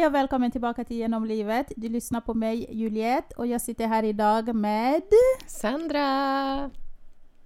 Hej 0.00 0.06
och 0.06 0.14
välkommen 0.14 0.50
tillbaka 0.50 0.84
till 0.84 0.96
Genom 0.96 1.24
livet. 1.24 1.72
Du 1.76 1.88
lyssnar 1.88 2.20
på 2.20 2.34
mig, 2.34 2.66
Juliette, 2.70 3.34
och 3.36 3.46
jag 3.46 3.60
sitter 3.60 3.86
här 3.86 4.02
idag 4.02 4.54
med 4.54 5.02
Sandra! 5.46 6.70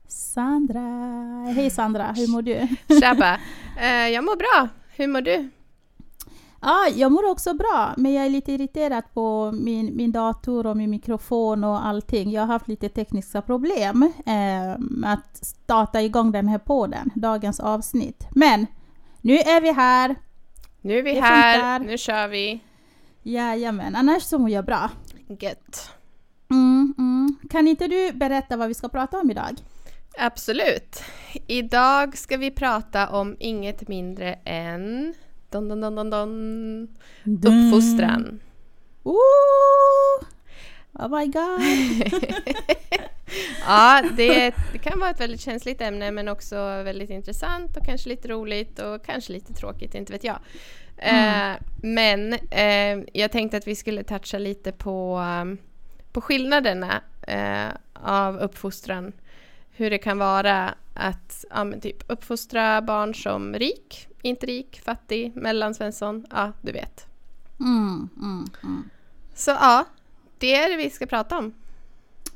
Sandra. 0.09 0.81
Hej 1.55 1.71
Sandra, 1.71 2.13
hur 2.17 2.29
mår 2.29 2.43
du? 2.43 2.69
Tjaba! 3.01 3.39
Eh, 3.81 4.09
jag 4.09 4.25
mår 4.25 4.37
bra. 4.37 4.69
Hur 4.97 5.09
mår 5.09 5.21
du? 5.21 5.51
Ja, 6.61 6.87
jag 6.95 7.13
mår 7.13 7.31
också 7.31 7.55
bra, 7.55 7.95
men 7.97 8.13
jag 8.13 8.27
är 8.27 8.31
lite 8.31 8.53
irriterad 8.53 9.05
på 9.15 9.53
min, 9.53 9.97
min 9.97 10.13
dator 10.13 10.67
och 10.67 10.77
min 10.77 10.91
mikrofon 10.91 11.65
och 11.65 11.87
allting. 11.87 12.31
Jag 12.31 12.43
har 12.43 12.47
haft 12.47 12.69
lite 12.69 12.89
tekniska 12.89 13.43
problem 13.43 14.03
eh, 14.27 14.79
med 14.79 15.13
att 15.13 15.45
starta 15.45 16.03
igång 16.03 16.33
den 16.33 16.49
här 16.49 16.59
podden, 16.59 17.11
dagens 17.15 17.61
avsnitt. 17.61 18.27
Men 18.31 18.67
nu 19.21 19.35
är 19.35 19.61
vi 19.61 19.73
här. 19.73 20.17
Nu 20.85 20.99
är 20.99 21.03
vi 21.03 21.15
Det 21.15 21.21
här, 21.21 21.55
funkar. 21.79 21.91
nu 21.93 21.99
kör 21.99 22.29
vi. 22.29 22.61
Jajamän, 23.23 23.97
annars 23.97 24.23
så 24.23 24.39
mår 24.39 24.51
jag 24.51 24.65
bra. 24.65 24.91
Gött. 25.41 25.91
Mm, 26.51 26.95
mm. 26.99 27.37
Kan 27.51 27.69
inte 27.69 27.87
du 27.87 28.13
berätta 28.13 28.57
vad 28.57 28.69
vi 28.69 28.75
ska 28.75 28.89
prata 28.89 29.19
om 29.21 29.31
idag? 29.31 29.57
Absolut. 30.19 31.03
Idag 31.47 32.19
ska 32.19 32.37
vi 32.37 32.51
prata 32.51 33.09
om 33.09 33.37
inget 33.41 33.89
mindre 33.89 34.33
än 34.45 35.15
don, 35.51 35.69
don, 35.69 35.81
don, 35.81 35.95
don, 35.95 36.11
don. 36.11 36.89
uppfostran. 37.25 38.41
Ooh! 39.03 40.25
Oh 40.93 41.09
my 41.19 41.27
god! 41.27 41.61
ja, 43.67 44.03
det, 44.17 44.55
det 44.73 44.79
kan 44.79 45.01
vara 45.01 45.11
ett 45.11 45.21
väldigt 45.21 45.41
känsligt 45.41 45.81
ämne 45.81 46.11
men 46.11 46.29
också 46.29 46.57
väldigt 46.57 47.11
intressant 47.11 47.77
och 47.77 47.87
kanske 47.87 48.09
lite 48.09 48.29
roligt 48.29 48.79
och 48.79 49.07
kanske 49.07 49.33
lite 49.33 49.53
tråkigt, 49.53 49.95
inte 49.95 50.13
vet 50.13 50.25
jag. 50.25 50.39
Eh, 50.97 51.57
men 51.83 52.33
eh, 52.51 53.05
jag 53.13 53.33
tänkte 53.33 53.57
att 53.57 53.67
vi 53.67 53.77
skulle 53.77 54.05
toucha 54.05 54.39
lite 54.39 54.73
på, 54.73 55.19
um, 55.19 55.59
på 56.13 56.21
skillnaderna 56.21 57.01
eh, 57.23 57.69
av 57.93 58.37
uppfostran. 58.37 59.13
Hur 59.77 59.91
det 59.91 59.99
kan 59.99 60.19
vara 60.19 60.75
att 60.95 61.45
ja, 61.51 61.73
typ 61.83 62.11
uppfostra 62.11 62.83
barn 62.83 63.15
som 63.15 63.55
rik, 63.55 64.09
inte 64.23 64.47
rik, 64.47 64.81
fattig, 64.85 65.37
mellansvensson, 65.37 66.27
ja 66.31 66.53
du 66.63 66.73
vet. 66.73 67.07
Mm, 67.61 68.09
mm, 68.17 68.45
mm. 68.63 68.91
Så 69.35 69.51
ja, 69.51 69.85
det 70.39 70.55
är 70.55 70.71
det 70.71 70.77
vi 70.77 70.91
ska 70.91 71.07
prata 71.07 71.39
om. 71.39 71.55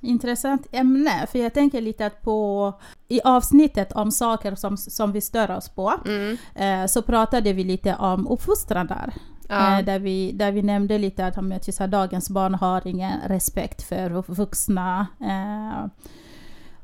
Intressant 0.01 0.67
ämne, 0.73 1.27
för 1.27 1.39
jag 1.39 1.55
tänker 1.55 1.81
lite 1.81 2.07
att 2.07 2.23
på 2.23 2.73
i 3.09 3.21
avsnittet 3.25 3.93
om 3.93 4.11
saker 4.13 4.55
som, 4.55 4.77
som 4.77 5.13
vi 5.13 5.21
stör 5.21 5.51
oss 5.51 5.69
på 5.69 5.95
Mm. 6.07 6.37
eh, 6.55 6.87
så 6.87 7.03
pratade 7.03 7.53
vi 7.53 7.65
lite 7.65 7.95
om 7.97 8.29
uppfostran 8.29 8.87
där. 8.87 9.13
Ja. 9.49 9.79
Eh, 9.79 9.85
där, 9.85 9.99
vi, 9.99 10.33
där 10.33 10.53
vi 10.53 10.63
nämnde 10.63 10.99
lite 10.99 11.27
att 11.27 11.39
om 11.39 11.53
jag 11.53 11.63
här, 11.79 11.87
dagens 11.89 12.31
barn 12.31 12.55
har 12.55 12.87
ingen 12.87 13.21
respekt 13.27 13.83
för 13.83 14.11
vuxna 14.33 15.07
eh, 15.21 15.87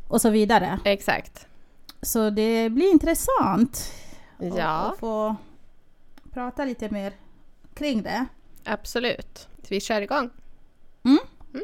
och 0.09 0.21
så 0.21 0.31
vidare. 0.31 0.79
Exakt. 0.85 1.47
Så 2.03 2.31
det 2.31 2.69
blir 2.71 2.91
intressant 2.93 3.93
Ja. 4.39 4.65
att 4.65 4.99
få 4.99 5.37
prata 6.31 6.65
lite 6.65 6.91
mer 6.91 7.13
kring 7.75 8.03
det. 8.03 8.27
Absolut. 8.65 9.49
Vi 9.69 9.81
kör 9.81 10.01
igång. 10.01 10.31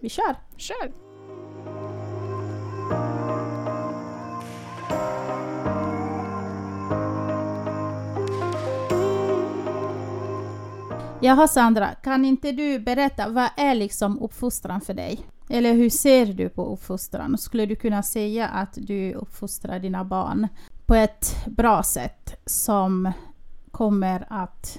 Vi 0.02 0.08
kör! 0.08 0.36
Kör! 0.56 1.09
Jaha 11.22 11.48
Sandra, 11.48 11.88
kan 11.94 12.24
inte 12.24 12.52
du 12.52 12.78
berätta, 12.78 13.28
vad 13.28 13.48
är 13.56 13.74
liksom 13.74 14.18
uppfostran 14.22 14.80
för 14.80 14.94
dig? 14.94 15.20
Eller 15.48 15.72
hur 15.72 15.90
ser 15.90 16.26
du 16.26 16.48
på 16.48 16.66
uppfostran? 16.72 17.38
Skulle 17.38 17.66
du 17.66 17.76
kunna 17.76 18.02
säga 18.02 18.48
att 18.48 18.72
du 18.74 19.12
uppfostrar 19.14 19.78
dina 19.78 20.04
barn 20.04 20.48
på 20.86 20.94
ett 20.94 21.46
bra 21.46 21.82
sätt 21.82 22.40
som 22.46 23.12
kommer 23.70 24.26
att 24.30 24.78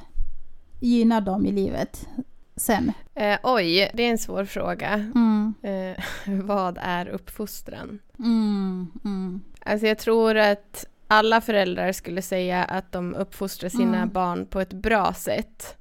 gynna 0.79 1.22
dem 1.22 1.46
i 1.46 1.52
livet 1.52 2.07
sen? 2.56 2.91
Eh, 3.16 3.38
oj, 3.44 3.91
det 3.94 4.03
är 4.03 4.12
en 4.12 4.18
svår 4.18 4.46
fråga. 4.46 4.90
Mm, 4.94 5.53
Eh, 5.62 6.03
vad 6.44 6.78
är 6.81 7.08
uppfostran? 7.08 8.00
mm, 8.19 8.88
mm, 9.06 9.41
Alltså 9.66 9.88
jag 9.88 9.97
tror 9.97 10.38
att 10.38 10.85
alla 11.08 11.41
föräldrar 11.41 11.91
skulle 11.91 12.22
säga 12.22 12.63
att 12.63 12.91
de 12.91 13.16
uppfostrar 13.16 13.69
sina 13.69 13.97
Mm. 13.97 14.09
barn 14.09 14.46
på 14.46 14.59
ett 14.59 14.73
bra 14.73 15.13
sätt. 15.13 15.78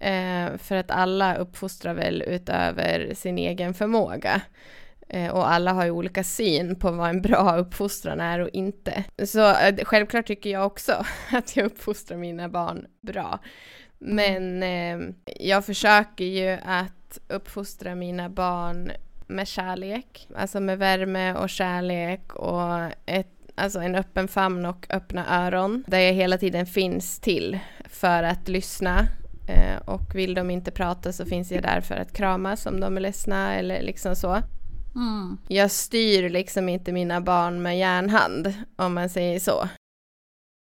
Eh, 0.00 0.56
för 0.58 0.76
att 0.76 0.90
alla 0.90 1.36
uppfostrar 1.36 1.94
väl 1.94 2.22
utöver 2.26 3.14
sin 3.14 3.38
egen 3.38 3.74
förmåga. 3.74 4.42
Eh, 5.08 5.30
och 5.30 5.50
alla 5.50 5.72
har 5.72 5.84
ju 5.84 5.90
olika 5.90 6.24
syn 6.24 6.76
på 6.76 6.90
vad 6.90 7.10
en 7.10 7.22
bra 7.22 7.56
uppfostran 7.56 8.20
är 8.20 8.38
och 8.38 8.48
inte. 8.48 9.04
Så 9.24 9.48
eh, 9.50 9.74
självklart 9.84 10.26
tycker 10.26 10.50
jag 10.50 10.66
också 10.66 11.04
att 11.32 11.56
jag 11.56 11.66
uppfostrar 11.66 12.16
mina 12.16 12.48
barn 12.48 12.86
bra. 13.00 13.38
Men 13.98 14.62
eh, 14.62 14.98
jag 15.40 15.66
försöker 15.66 16.24
ju 16.24 16.58
att 16.64 17.18
uppfostra 17.28 17.94
mina 17.94 18.28
barn 18.28 18.92
med 19.26 19.48
kärlek, 19.48 20.28
alltså 20.36 20.60
med 20.60 20.78
värme 20.78 21.34
och 21.34 21.50
kärlek 21.50 22.34
och 22.34 22.92
ett, 23.06 23.32
alltså 23.54 23.80
en 23.80 23.94
öppen 23.94 24.28
famn 24.28 24.66
och 24.66 24.86
öppna 24.90 25.46
öron 25.46 25.84
där 25.86 25.98
jag 25.98 26.12
hela 26.12 26.38
tiden 26.38 26.66
finns 26.66 27.20
till 27.20 27.58
för 27.88 28.22
att 28.22 28.48
lyssna. 28.48 29.06
Eh, 29.50 29.76
och 29.84 30.14
vill 30.14 30.34
de 30.34 30.50
inte 30.50 30.70
prata 30.70 31.12
så 31.12 31.24
finns 31.24 31.52
jag 31.52 31.62
där 31.62 31.80
för 31.80 31.94
att 31.96 32.12
kramas 32.12 32.66
om 32.66 32.80
de 32.80 32.96
är 32.96 33.00
ledsna 33.00 33.54
eller 33.54 33.82
liksom 33.82 34.16
så. 34.16 34.42
mm, 34.94 35.38
Jag 35.48 35.70
styr 35.70 36.28
liksom 36.30 36.68
inte 36.68 36.92
mina 36.92 37.20
barn 37.20 37.62
med 37.62 37.78
järnhand, 37.78 38.54
om 38.76 38.94
man 38.94 39.08
säger 39.08 39.40
så. 39.40 39.68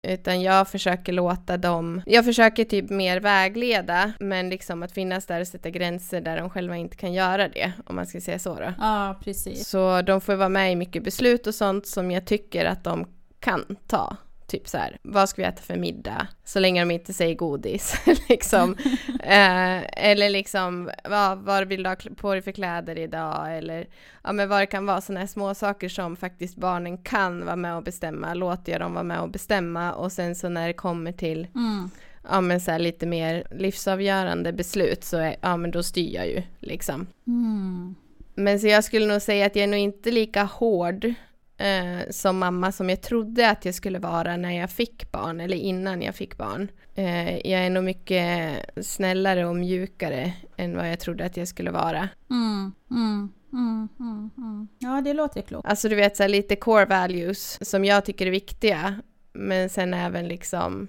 Utan 0.08 0.42
jag 0.42 0.68
försöker 0.68 1.14
låta 1.14 1.58
dem, 1.58 2.02
jag 2.06 2.26
försöker 2.26 2.66
typ 2.66 2.90
mer 2.90 3.20
vägleda, 3.20 4.12
men 4.20 4.50
liksom 4.50 4.84
att 4.84 4.92
finnas 4.92 5.26
där 5.26 5.42
och 5.42 5.48
sätta 5.48 5.70
gränser 5.70 6.22
där 6.22 6.38
de 6.38 6.50
själva 6.50 6.76
inte 6.78 6.96
kan 6.98 7.14
göra 7.14 7.48
det, 7.48 7.72
om 7.86 7.96
man 7.96 8.08
ska 8.08 8.22
säga 8.22 8.40
så 8.40 8.56
då. 8.56 8.74
Ja, 8.80 9.20
precis. 9.24 9.68
Så 9.68 10.02
de 10.02 10.22
får 10.22 10.36
vara 10.36 10.50
med 10.50 10.72
i 10.72 10.76
mycket 10.76 11.04
beslut 11.04 11.48
och 11.48 11.56
sånt 11.56 11.88
som 11.88 12.12
jag 12.12 12.26
tycker 12.26 12.66
att 12.66 12.84
de 12.84 13.08
kan 13.40 13.76
ta. 13.88 14.18
Typ 14.50 14.68
så 14.68 14.78
här, 14.78 14.98
vad 15.02 15.30
ska 15.30 15.42
vi 15.42 15.48
äta 15.48 15.62
för 15.62 15.76
middag? 15.76 16.28
Så 16.44 16.60
länge 16.60 16.82
de 16.82 16.92
inte 16.92 17.14
säger 17.14 17.36
godis. 17.36 17.96
liksom. 18.30 18.76
eh, 19.24 20.08
eller 20.08 20.30
liksom, 20.30 20.90
vad, 21.10 21.38
vad 21.38 21.68
vill 21.68 21.84
du 21.84 21.90
ha 21.90 21.96
på 22.16 22.34
dig 22.34 22.42
för 22.42 22.52
kläder 22.52 22.98
idag? 22.98 23.58
Eller 23.58 23.88
ja, 24.24 24.34
men 24.34 24.50
vad 24.50 24.62
det 24.62 24.66
kan 24.66 24.86
vara 24.86 25.02
sådana 25.02 25.20
här 25.20 25.28
små 25.28 25.56
saker 25.56 25.90
som 25.90 26.16
faktiskt 26.16 26.56
barnen 26.56 26.98
kan 26.98 27.46
vara 27.46 27.56
med 27.56 27.76
och 27.76 27.84
bestämma. 27.84 28.34
Låter 28.34 28.72
jag 28.72 28.82
dem 28.82 28.94
vara 28.94 29.04
med 29.04 29.22
och 29.22 29.30
bestämma 29.30 29.94
och 29.94 30.12
sen 30.12 30.36
så 30.36 30.50
när 30.50 30.68
det 30.68 30.74
kommer 30.74 31.12
till 31.12 31.48
Mm, 31.56 31.90
ja, 32.30 32.42
men 32.42 32.62
så 32.62 32.72
här 32.72 32.80
lite 32.80 33.06
mer 33.06 33.44
livsavgörande 33.52 34.54
beslut 34.54 35.04
så 35.04 35.18
är, 35.18 35.36
ja, 35.42 35.58
men 35.58 35.72
då 35.72 35.84
styr 35.84 36.16
jag 36.16 36.28
ju 36.28 36.44
liksom. 36.60 37.08
mm, 37.28 37.96
Men 38.36 38.60
så 38.60 38.68
jag 38.68 38.84
skulle 38.84 39.06
nog 39.06 39.22
säga 39.22 39.46
att 39.46 39.56
jag 39.56 39.64
är 39.64 39.68
nog 39.68 39.80
inte 39.80 40.12
lika 40.12 40.44
hård 40.44 41.14
eh, 41.60 42.10
som 42.10 42.38
mamma 42.38 42.72
som 42.72 42.90
jag 42.90 43.02
trodde 43.02 43.50
att 43.50 43.66
jag 43.66 43.76
skulle 43.76 44.00
vara 44.00 44.38
när 44.38 44.52
jag 44.52 44.70
fick 44.70 45.12
barn, 45.12 45.40
eller 45.40 45.58
innan 45.58 46.02
jag 46.02 46.16
fick 46.16 46.38
barn. 46.38 46.72
Eh, 46.96 47.36
jag 47.36 47.66
är 47.66 47.70
nog 47.70 47.84
mycket 47.84 48.66
snällare 48.82 49.46
och 49.46 49.56
mjukare 49.56 50.34
än 50.58 50.78
vad 50.78 50.92
jag 50.92 51.00
trodde 51.00 51.26
att 51.26 51.38
jag 51.38 51.48
skulle 51.48 51.72
vara. 51.72 52.10
mm, 52.30 52.74
mm, 52.92 53.32
mm, 53.54 53.90
mm, 54.00 54.30
mm. 54.38 54.68
Ja, 54.80 55.02
det 55.02 55.14
låter 55.14 55.42
klokt. 55.42 55.70
Alltså 55.70 55.90
du 55.90 55.96
vet 55.96 56.18
så 56.18 56.24
här, 56.24 56.30
lite 56.30 56.56
core 56.56 56.86
values 56.86 57.70
som 57.70 57.86
jag 57.86 58.06
tycker 58.06 58.28
är 58.28 58.32
viktiga, 58.32 59.02
men 59.34 59.70
sen 59.70 59.94
även 59.94 60.28
liksom 60.28 60.88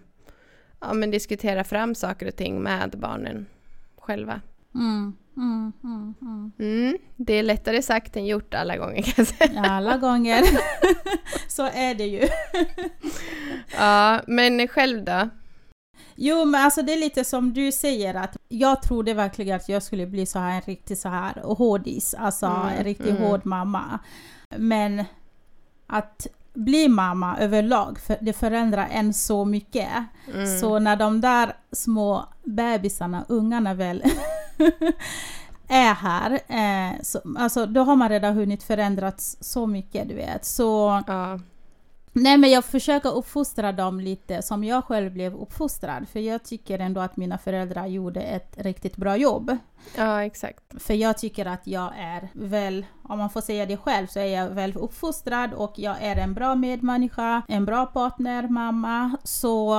ja, 0.81 0.93
men 0.93 1.11
diskutera 1.11 1.65
fram 1.65 1.95
saker 1.95 2.27
och 2.29 2.37
ting 2.37 2.63
med 2.63 2.91
barnen 2.99 3.47
själva. 3.99 4.41
Mm, 5.41 5.73
mm, 5.85 6.15
mm, 6.23 6.53
mm. 6.59 6.99
Det 7.17 7.33
är 7.33 7.43
lättare 7.43 7.83
sagt 7.83 8.17
än 8.17 8.27
gjort 8.27 8.55
alla 8.55 8.77
gånger 8.77 9.03
kan 9.03 9.15
jag 9.17 9.27
säga. 9.27 9.61
Alla 9.61 9.97
gånger. 9.97 10.43
Så 11.49 11.63
är 11.63 11.95
det 11.95 12.07
ju. 12.07 12.29
Ja, 13.79 14.21
men 14.27 14.69
själv 14.69 15.05
då? 15.05 15.29
Jo, 16.15 16.45
men 16.45 16.65
alltså 16.65 16.83
det 16.83 16.93
är 16.93 17.01
lite 17.01 17.25
som 17.25 17.53
du 17.53 17.73
säger 17.73 18.15
att 18.15 18.37
jag 18.49 18.83
trodde 18.83 19.15
verkligen 19.15 19.57
att 19.57 19.69
jag 19.69 19.83
skulle 19.83 20.07
bli 20.07 20.27
så 20.27 20.39
här 20.39 20.55
en 20.55 20.61
riktig 20.61 20.99
så 20.99 21.09
här 21.09 21.35
hårdis, 21.43 22.15
alltså 22.15 22.47
Mm, 22.47 22.79
en 22.79 22.85
riktigt 22.85 23.11
mm. 23.11 23.23
hård 23.23 23.47
mamma. 23.47 23.99
Men 24.57 25.05
att 25.87 26.27
bli 26.55 26.89
mamma 26.89 27.39
överlag, 27.39 27.99
för 27.99 28.17
det 28.21 28.33
förändrar 28.33 28.89
en 28.91 29.15
så 29.15 29.45
mycket. 29.45 29.89
Mm. 30.35 30.61
Så 30.61 30.79
när 30.79 30.97
de 30.97 31.21
där 31.21 31.53
små 31.73 32.29
bebisarna, 32.45 33.25
ungarna 33.29 33.75
väl, 33.75 34.03
är 35.69 35.95
här, 35.95 36.33
eh, 36.33 37.03
så, 37.03 37.21
alltså, 37.39 37.67
då 37.67 37.83
har 37.83 37.97
man 37.97 38.09
redan 38.09 38.35
hunnit 38.35 38.63
förändrats 38.63 39.37
så 39.41 39.67
mycket, 39.67 40.09
du 40.09 40.15
vet. 40.15 40.45
Så 40.45 41.03
Ja, 41.07 41.39
Nej 42.13 42.39
men 42.39 42.51
jag 42.51 42.65
försöker 42.65 43.15
uppfostra 43.15 43.73
dem 43.73 44.01
lite 44.01 44.43
som 44.43 44.65
jag 44.65 44.85
själv 44.85 45.13
blev 45.13 45.35
uppfostrad. 45.35 46.09
För 46.09 46.21
jag 46.21 46.43
tycker 46.43 46.79
ändå 46.79 47.01
att 47.01 47.17
mina 47.17 47.39
föräldrar 47.39 47.87
gjorde 47.87 48.21
ett 48.21 48.55
riktigt 48.59 48.97
bra 48.97 49.17
jobb. 49.17 49.57
Ja, 49.97 50.25
exakt. 50.25 50.83
För 50.83 50.95
jag 50.95 51.19
tycker 51.19 51.47
att 51.47 51.67
jag 51.67 51.93
är 51.99 52.29
väl, 52.33 52.87
om 53.03 53.19
man 53.19 53.31
får 53.31 53.41
säga 53.41 53.67
det 53.67 53.77
själv, 53.77 54.07
så 54.07 54.19
är 54.19 54.25
jag 54.25 54.51
väl 54.51 54.77
uppfostrad 54.77 55.55
och 55.55 55.73
jag 55.77 55.97
är 56.01 56.17
en 56.17 56.35
bra 56.35 56.55
medmänniska, 56.55 57.43
en 57.49 57.65
bra 57.65 57.87
partner, 57.87 58.49
mamma. 58.49 59.17
Så 59.25 59.77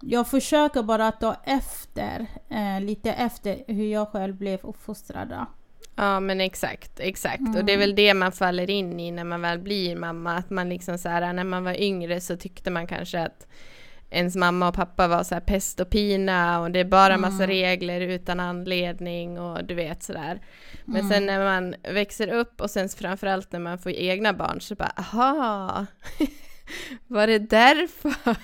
jag 0.00 0.26
försöker 0.26 0.82
bara 0.82 1.12
ta 1.12 1.36
efter, 1.44 2.26
eh, 2.48 2.80
lite 2.80 3.12
efter 3.12 3.64
hur 3.66 3.92
jag 3.92 4.08
själv 4.08 4.36
blev 4.36 4.60
uppfostrad. 4.62 5.28
Då. 5.28 5.46
Ja 5.98 6.20
men 6.20 6.40
exakt, 6.40 7.00
exakt. 7.00 7.40
Mm. 7.40 7.56
Och 7.56 7.64
det 7.64 7.72
är 7.72 7.78
väl 7.78 7.94
det 7.94 8.14
man 8.14 8.32
faller 8.32 8.70
in 8.70 9.00
i 9.00 9.10
när 9.10 9.24
man 9.24 9.40
väl 9.40 9.58
blir 9.58 9.96
mamma. 9.96 10.36
Att 10.36 10.50
man 10.50 10.68
liksom 10.68 10.98
så 10.98 11.08
här, 11.08 11.32
när 11.32 11.44
man 11.44 11.64
var 11.64 11.80
yngre 11.80 12.20
så 12.20 12.36
tyckte 12.36 12.70
man 12.70 12.86
kanske 12.86 13.20
att 13.20 13.46
ens 14.10 14.36
mamma 14.36 14.68
och 14.68 14.74
pappa 14.74 15.08
var 15.08 15.22
så 15.22 15.34
här 15.34 15.40
pest 15.40 15.80
och 15.80 15.90
pina 15.90 16.60
och 16.60 16.70
det 16.70 16.80
är 16.80 16.84
bara 16.84 17.16
massa 17.16 17.44
mm. 17.44 17.46
regler 17.46 18.00
utan 18.00 18.40
anledning 18.40 19.40
och 19.40 19.64
du 19.64 19.74
vet 19.74 20.02
sådär. 20.02 20.40
Men 20.84 21.00
mm. 21.00 21.10
sen 21.10 21.26
när 21.26 21.44
man 21.44 21.74
växer 21.94 22.28
upp 22.28 22.60
och 22.60 22.70
sen 22.70 22.88
framförallt 22.88 23.52
när 23.52 23.60
man 23.60 23.78
får 23.78 23.92
egna 23.92 24.32
barn 24.32 24.60
så 24.60 24.74
bara 24.74 24.92
aha 24.96 25.86
var 27.06 27.26
det 27.26 27.38
därför? 27.38 28.34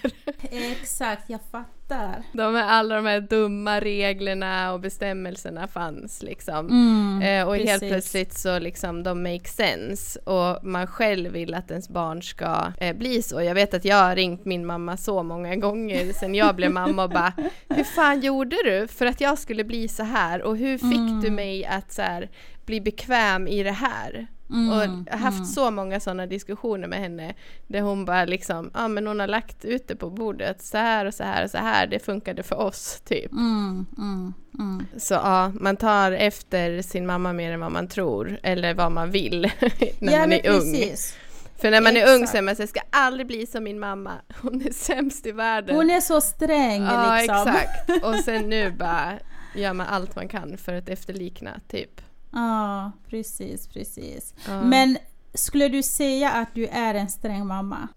Exakt, 0.51 1.31
jag 1.31 1.41
fattar. 1.51 2.23
De 2.33 2.57
alla 2.57 2.97
de 2.97 3.07
här 3.07 3.21
dumma 3.21 3.81
reglerna 3.81 4.73
och 4.73 4.81
bestämmelserna 4.81 5.69
fanns 5.69 6.23
liksom. 6.23 6.69
Mm, 6.69 7.23
eh, 7.23 7.49
och 7.49 7.55
precis. 7.55 7.71
helt 7.71 7.83
plötsligt 7.83 8.33
så 8.33 8.59
liksom 8.59 9.03
de 9.03 9.23
make 9.23 9.49
sense 9.49 10.19
och 10.19 10.65
man 10.65 10.87
själv 10.87 11.33
vill 11.33 11.55
att 11.55 11.71
ens 11.71 11.89
barn 11.89 12.23
ska 12.23 12.73
eh, 12.79 12.97
bli 12.97 13.23
så. 13.23 13.43
Jag 13.43 13.55
vet 13.55 13.75
att 13.75 13.85
jag 13.85 13.97
har 13.97 14.17
ringt 14.17 14.45
min 14.45 14.67
mamma 14.67 14.97
så 14.97 15.23
många 15.23 15.57
gånger 15.57 16.13
sen 16.13 16.35
jag 16.35 16.57
blev 16.57 16.71
mamma 16.73 17.05
och 17.05 17.11
bara 17.11 17.33
Hur 17.69 17.85
fan 17.85 18.21
gjorde 18.21 18.57
du 18.65 18.89
för 18.89 19.07
att 19.07 19.21
jag 19.21 19.39
skulle 19.39 19.65
bli 19.65 19.89
så 19.89 20.03
här 20.03 20.43
och 20.43 20.57
hur 20.57 20.79
fick 20.79 20.99
mm. 20.99 21.21
du 21.21 21.31
mig 21.31 21.65
att 21.65 21.93
så 21.93 22.03
här, 22.03 22.29
bli 22.67 22.81
bekväm 22.81 23.49
i 23.49 23.63
det 23.63 23.71
här? 23.71 24.27
Mm, 24.51 24.71
och 24.71 25.07
jag 25.07 25.13
har 25.13 25.19
haft 25.19 25.37
mm. 25.37 25.47
så 25.47 25.71
många 25.71 26.01
sådana 26.01 26.27
diskussioner 26.27 26.89
med 26.89 26.99
henne 26.99 27.35
där 27.67 27.81
hon 27.81 28.05
bara 28.05 28.25
liksom, 28.25 28.71
ja 28.75 28.85
ah, 28.85 28.89
men 28.89 29.07
hon 29.07 29.21
har 29.21 29.27
lagt 29.27 29.65
ut 29.65 29.89
det 29.89 29.97
på 29.97 30.11
bordet 30.11 30.63
så 30.63 30.79
här 30.79 31.07
och 31.07 31.15
så 31.15 31.25
här 31.25 31.45
och 31.45 31.51
så 31.51 31.59
här, 31.59 31.87
det 31.87 31.99
funkade 31.99 32.43
för 32.43 32.57
oss 32.57 33.01
typ. 33.05 33.33
Mm, 33.33 33.87
mm, 33.99 34.35
mm. 34.59 34.87
så 34.97 35.15
ja, 35.15 35.53
man 35.55 35.77
tar 35.77 36.13
efter 36.13 36.83
sin 36.83 37.07
mamma 37.07 37.33
mer 37.33 37.53
än 37.53 37.61
vad 37.61 37.73
man 37.73 37.89
tror 37.89 38.39
eller 38.43 38.75
vad 38.75 38.93
man 38.93 39.11
vill 39.11 39.41
när 39.99 40.13
ja, 40.13 40.19
man 40.19 40.33
är 40.33 40.43
precis. 40.43 41.15
ung. 41.15 41.21
För 41.57 41.71
när 41.71 41.81
man 41.81 41.97
Exakt. 41.97 42.11
är 42.11 42.15
ung 42.15 42.27
så 42.27 42.37
är 42.37 42.43
man 42.43 42.57
så 42.57 42.63
jag 42.63 42.69
ska 42.69 42.81
aldrig 42.91 43.27
bli 43.27 43.47
som 43.47 43.65
min 43.65 43.79
mamma, 43.79 44.13
hon 44.43 44.63
är 44.67 44.73
sämst 44.73 45.27
i 45.27 45.33
världen. 45.33 45.77
Hon 45.77 45.91
är 45.91 46.01
så 46.01 46.21
sträng 46.21 46.83
ja, 46.83 47.17
liksom. 47.17 47.49
exakt. 47.49 48.05
Och 48.05 48.15
sen 48.15 48.49
nu 48.49 48.71
bara 48.79 49.13
gör 49.55 49.73
man 49.73 49.87
allt 49.87 50.17
man 50.17 50.29
kan 50.29 50.57
för 50.57 50.75
att 50.75 50.89
efterlikna 50.89 51.61
typ. 51.69 52.01
Ja, 52.35 52.93
precis, 53.11 53.67
precis. 53.67 54.35
Ja. 54.47 54.63
Men 54.63 54.99
skulle 55.35 55.69
du 55.69 55.83
säga 55.83 56.31
att 56.31 56.55
du 56.55 56.67
är 56.67 56.95
en 56.95 57.09
sträng 57.09 57.47
mamma? 57.47 57.89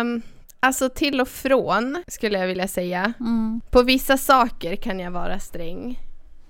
Um, 0.00 0.22
alltså 0.60 0.88
till 0.88 1.20
och 1.20 1.28
från 1.28 2.02
skulle 2.06 2.38
jag 2.38 2.46
vilja 2.46 2.68
säga. 2.68 3.12
Mm. 3.20 3.60
På 3.70 3.82
vissa 3.82 4.16
saker 4.16 4.76
kan 4.76 5.00
jag 5.00 5.10
vara 5.10 5.38
sträng. 5.38 5.98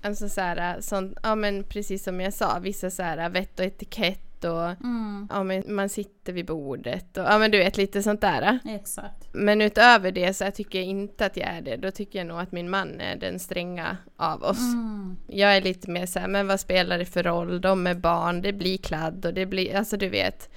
Alltså 0.01 0.29
så 0.29 0.41
här, 0.41 0.81
sånt, 0.81 1.17
ja 1.23 1.35
men 1.35 1.63
precis 1.63 2.03
som 2.03 2.21
jag 2.21 2.33
sa, 2.33 2.59
vissa 2.59 2.89
så 2.89 3.03
här 3.03 3.29
vett 3.29 3.59
och 3.59 3.65
etikett 3.65 4.28
och 4.45 4.69
mm. 4.69 5.27
ja, 5.31 5.43
men 5.43 5.63
man 5.67 5.89
sitter 5.89 6.33
vid 6.33 6.45
bordet 6.45 7.17
och 7.17 7.23
ja 7.23 7.37
men 7.37 7.51
du 7.51 7.57
vet 7.57 7.77
lite 7.77 8.03
sånt 8.03 8.21
där. 8.21 8.59
Exakt. 8.65 9.29
Men 9.31 9.61
utöver 9.61 10.11
det 10.11 10.33
så 10.33 10.51
tycker 10.51 10.79
jag 10.79 10.87
inte 10.87 11.25
att 11.25 11.37
jag 11.37 11.47
är 11.47 11.61
det. 11.61 11.75
Då 11.75 11.91
tycker 11.91 12.19
jag 12.19 12.27
nog 12.27 12.39
att 12.39 12.51
min 12.51 12.69
man 12.69 13.01
är 13.01 13.15
den 13.15 13.39
stränga 13.39 13.97
av 14.17 14.43
oss. 14.43 14.73
Mm. 14.73 15.17
Jag 15.27 15.57
är 15.57 15.61
lite 15.61 15.91
mer 15.91 16.05
så 16.05 16.19
här, 16.19 16.27
men 16.27 16.47
vad 16.47 16.59
spelar 16.59 16.97
det 16.97 17.05
för 17.05 17.23
roll? 17.23 17.61
De 17.61 17.87
är 17.87 17.95
barn, 17.95 18.41
det 18.41 18.53
blir 18.53 18.77
kladd 18.77 19.25
och 19.25 19.33
det 19.33 19.45
blir, 19.45 19.75
alltså 19.75 19.97
du 19.97 20.09
vet. 20.09 20.49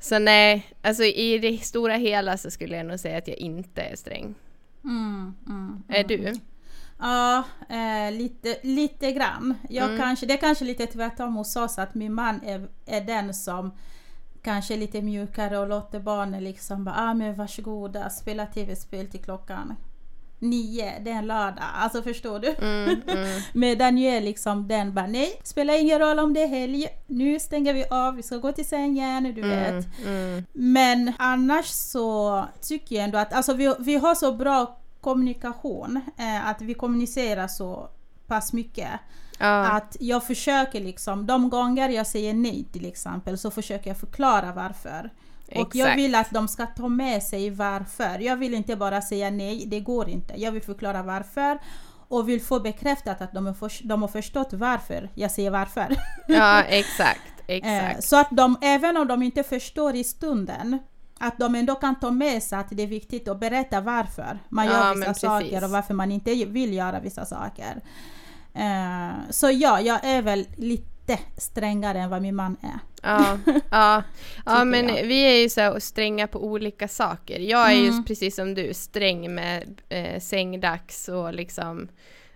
Så 0.00 0.18
nej, 0.18 0.66
alltså 0.82 1.04
i 1.04 1.38
det 1.38 1.58
stora 1.58 1.94
hela 1.94 2.36
så 2.38 2.50
skulle 2.50 2.76
jag 2.76 2.86
nog 2.86 3.00
säga 3.00 3.18
att 3.18 3.28
jag 3.28 3.36
inte 3.36 3.82
är 3.82 3.96
sträng. 3.96 4.34
Mm, 4.84 5.34
mm 5.46 5.82
är 5.88 6.04
du? 6.04 6.34
Ja, 6.98 7.44
eh, 7.68 8.12
lite, 8.12 8.58
lite 8.62 9.12
grann. 9.12 9.54
Jag 9.68 9.84
mm. 9.84 9.98
kanske, 9.98 10.26
det 10.26 10.34
är 10.34 10.38
kanske 10.38 10.64
lite 10.64 10.86
tvärtom 10.86 11.34
hos 11.34 11.56
oss 11.56 11.78
att 11.78 11.94
min 11.94 12.14
man 12.14 12.40
är, 12.44 12.68
är 12.86 13.00
den 13.00 13.34
som 13.34 13.70
kanske 14.42 14.74
är 14.74 14.78
lite 14.78 15.02
mjukare 15.02 15.58
och 15.58 15.68
låter 15.68 16.00
barnen 16.00 16.44
liksom 16.44 16.84
bara 16.84 16.94
ah, 16.98 17.14
men 17.14 17.34
varsågoda 17.34 18.10
spela 18.10 18.46
tv-spel 18.46 19.06
till 19.06 19.24
klockan 19.24 19.76
nio, 20.38 20.98
det 21.00 21.10
är 21.10 21.14
en 21.14 21.26
lördag. 21.26 21.64
Alltså 21.74 22.02
förstår 22.02 22.38
du? 22.38 22.48
Mm, 22.48 23.00
mm. 23.06 23.40
Medan 23.52 23.98
jag 23.98 24.16
är 24.16 24.20
liksom 24.20 24.68
den 24.68 24.94
bara 24.94 25.06
nej, 25.06 25.40
spelar 25.42 25.80
ingen 25.80 25.98
roll 25.98 26.18
om 26.18 26.34
det 26.34 26.42
är 26.42 26.48
helg, 26.48 26.88
nu 27.06 27.38
stänger 27.38 27.74
vi 27.74 27.84
av, 27.90 28.14
vi 28.14 28.22
ska 28.22 28.36
gå 28.36 28.52
till 28.52 28.68
sängen, 28.68 29.24
du 29.34 29.42
mm, 29.42 29.50
vet. 29.50 29.86
Mm. 30.06 30.44
Men 30.52 31.12
annars 31.18 31.66
så 31.66 32.44
tycker 32.62 32.96
jag 32.96 33.04
ändå 33.04 33.18
att 33.18 33.32
alltså 33.32 33.54
vi, 33.54 33.74
vi 33.78 33.96
har 33.96 34.14
så 34.14 34.32
bra 34.32 34.78
kommunikation, 35.06 36.00
eh, 36.18 36.48
att 36.48 36.60
vi 36.60 36.74
kommunicerar 36.74 37.48
så 37.48 37.88
pass 38.26 38.52
mycket. 38.52 38.90
Ja. 39.38 39.66
Att 39.66 39.96
jag 40.00 40.26
försöker 40.26 40.80
liksom, 40.80 41.26
de 41.26 41.50
gånger 41.50 41.88
jag 41.88 42.06
säger 42.06 42.34
nej 42.34 42.66
till 42.72 42.86
exempel 42.86 43.38
så 43.38 43.50
försöker 43.50 43.90
jag 43.90 43.96
förklara 43.96 44.52
varför. 44.52 45.10
Exakt. 45.48 45.66
Och 45.66 45.76
jag 45.76 45.96
vill 45.96 46.14
att 46.14 46.30
de 46.30 46.48
ska 46.48 46.66
ta 46.66 46.88
med 46.88 47.22
sig 47.22 47.50
varför. 47.50 48.18
Jag 48.18 48.36
vill 48.36 48.54
inte 48.54 48.76
bara 48.76 49.02
säga 49.02 49.30
nej, 49.30 49.64
det 49.66 49.80
går 49.80 50.08
inte. 50.08 50.34
Jag 50.36 50.52
vill 50.52 50.62
förklara 50.62 51.02
varför 51.02 51.58
och 52.08 52.28
vill 52.28 52.42
få 52.42 52.60
bekräftat 52.60 53.20
att 53.20 53.32
de, 53.32 53.54
för, 53.54 53.88
de 53.88 54.02
har 54.02 54.08
förstått 54.08 54.52
varför 54.52 55.10
jag 55.14 55.30
säger 55.30 55.50
varför. 55.50 55.96
Ja, 56.28 56.62
exakt. 56.62 57.20
exakt. 57.46 57.96
Eh, 57.96 58.00
så 58.00 58.20
att 58.20 58.28
de, 58.30 58.56
även 58.62 58.96
om 58.96 59.08
de 59.08 59.22
inte 59.22 59.42
förstår 59.42 59.94
i 59.94 60.04
stunden, 60.04 60.78
att 61.18 61.38
de 61.38 61.54
ändå 61.54 61.74
kan 61.74 62.00
ta 62.00 62.10
med 62.10 62.42
sig 62.42 62.58
att 62.58 62.66
det 62.70 62.82
är 62.82 62.86
viktigt 62.86 63.28
att 63.28 63.40
berätta 63.40 63.80
varför 63.80 64.38
man 64.48 64.66
gör 64.66 64.94
vissa 64.94 65.14
saker 65.14 65.64
och 65.64 65.70
varför 65.70 65.94
man 65.94 66.12
inte 66.12 66.44
vill 66.44 66.74
göra 66.74 67.00
vissa 67.00 67.24
saker. 67.24 67.80
Uh, 68.56 69.30
så 69.30 69.50
ja, 69.50 69.80
jag 69.80 70.04
är 70.04 70.22
väl 70.22 70.46
lite 70.56 71.18
strängare 71.36 72.00
än 72.00 72.10
vad 72.10 72.22
min 72.22 72.34
man 72.34 72.56
är. 72.62 72.78
Ja, 73.02 73.38
ja. 73.70 74.02
ja 74.46 74.64
men 74.64 74.88
jag. 74.88 75.02
vi 75.02 75.20
är 75.20 75.42
ju 75.42 75.48
så 75.48 75.80
stränga 75.80 76.26
på 76.26 76.44
olika 76.44 76.88
saker. 76.88 77.40
Jag 77.40 77.72
är 77.72 77.78
mm. 77.78 77.96
ju 77.96 78.02
precis 78.02 78.36
som 78.36 78.54
du 78.54 78.74
sträng 78.74 79.34
med 79.34 79.82
eh, 79.88 80.20
sängdags 80.20 81.08
och 81.08 81.34
liksom 81.34 81.88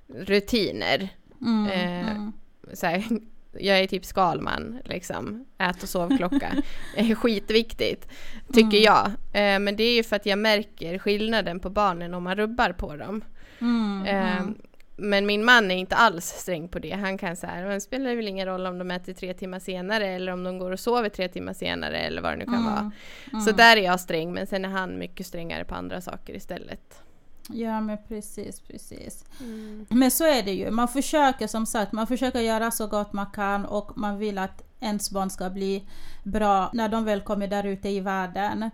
rutiner. 0.07 1.09
Mm, 1.41 1.67
eh, 1.67 2.11
mm. 2.11 2.33
Så 2.75 2.87
här, 2.87 3.05
jag 3.53 3.79
är 3.79 3.87
typ 3.87 4.05
Skalman, 4.05 4.79
liksom. 4.85 5.45
Ät 5.59 5.83
och 5.83 5.89
sovklocka. 5.89 6.53
Det 6.95 7.11
är 7.11 7.15
skitviktigt, 7.15 8.09
tycker 8.53 8.79
mm. 8.79 8.83
jag. 8.83 9.07
Eh, 9.07 9.59
men 9.59 9.77
det 9.77 9.85
är 9.85 9.95
ju 9.95 10.03
för 10.03 10.17
att 10.17 10.27
jag 10.27 10.39
märker 10.39 10.99
skillnaden 10.99 11.61
på 11.61 11.71
barnen 11.71 12.15
om 12.15 12.23
man 12.23 12.37
rubbar 12.37 12.73
på 12.73 12.97
dem. 12.97 13.25
Mm, 13.61 14.07
eh, 14.07 14.37
mm. 14.37 14.55
Men 14.97 15.27
min 15.27 15.45
man 15.45 15.71
är 15.71 15.77
inte 15.77 15.97
alls 15.97 16.25
sträng 16.25 16.69
på 16.69 16.79
det. 16.79 16.91
Han 16.91 17.19
kan 17.19 17.37
säga, 17.37 17.69
det 17.69 17.81
spelar 17.81 18.15
väl 18.15 18.29
ingen 18.29 18.47
roll 18.47 18.67
om 18.67 18.79
de 18.79 18.91
äter 18.91 19.13
tre 19.13 19.35
timmar 19.35 19.59
senare 19.59 20.07
eller 20.07 20.33
om 20.33 20.45
de 20.45 20.59
går 20.59 20.71
och 20.71 20.81
sover 20.81 21.09
tre 21.09 21.29
timmar 21.29 21.53
senare 21.53 21.99
eller 21.99 22.23
vad 22.23 22.33
det 22.33 22.37
nu 22.37 22.45
kan 22.45 22.65
vara. 22.65 22.93
Mm, 23.33 23.41
Så 23.45 23.51
mm. 23.51 23.57
där 23.57 23.77
är 23.77 23.81
jag 23.81 24.01
sträng, 24.01 24.33
men 24.33 24.47
sen 24.47 24.65
är 24.65 24.69
han 24.69 24.99
mycket 24.99 25.27
strängare 25.27 25.65
på 25.65 25.75
andra 25.75 26.01
saker 26.01 26.37
istället. 26.37 27.03
Ja 27.49 27.81
men 27.81 27.99
precis, 28.09 28.61
precis. 28.61 29.25
Mm. 29.41 29.87
Men 29.89 30.11
så 30.11 30.25
är 30.25 30.43
det 30.43 30.53
ju. 30.53 30.71
Man 30.71 30.89
försöker 30.89 31.47
som 31.47 31.67
sagt, 31.67 31.93
man 31.93 32.07
försöker 32.07 32.41
göra 32.41 32.71
så 32.71 32.87
gott 32.87 33.13
man 33.13 33.31
kan 33.31 33.67
och 33.67 33.99
man 33.99 34.19
vill 34.19 34.39
att 34.39 34.63
ens 34.81 35.11
barn 35.11 35.31
ska 35.31 35.51
bli 35.51 35.89
bra 36.25 36.71
när 36.73 36.89
de 36.89 37.05
väl 37.05 37.21
kommer 37.21 37.47
där 37.49 37.65
ute 37.65 37.89
i 37.89 38.01
världen. 38.01 38.71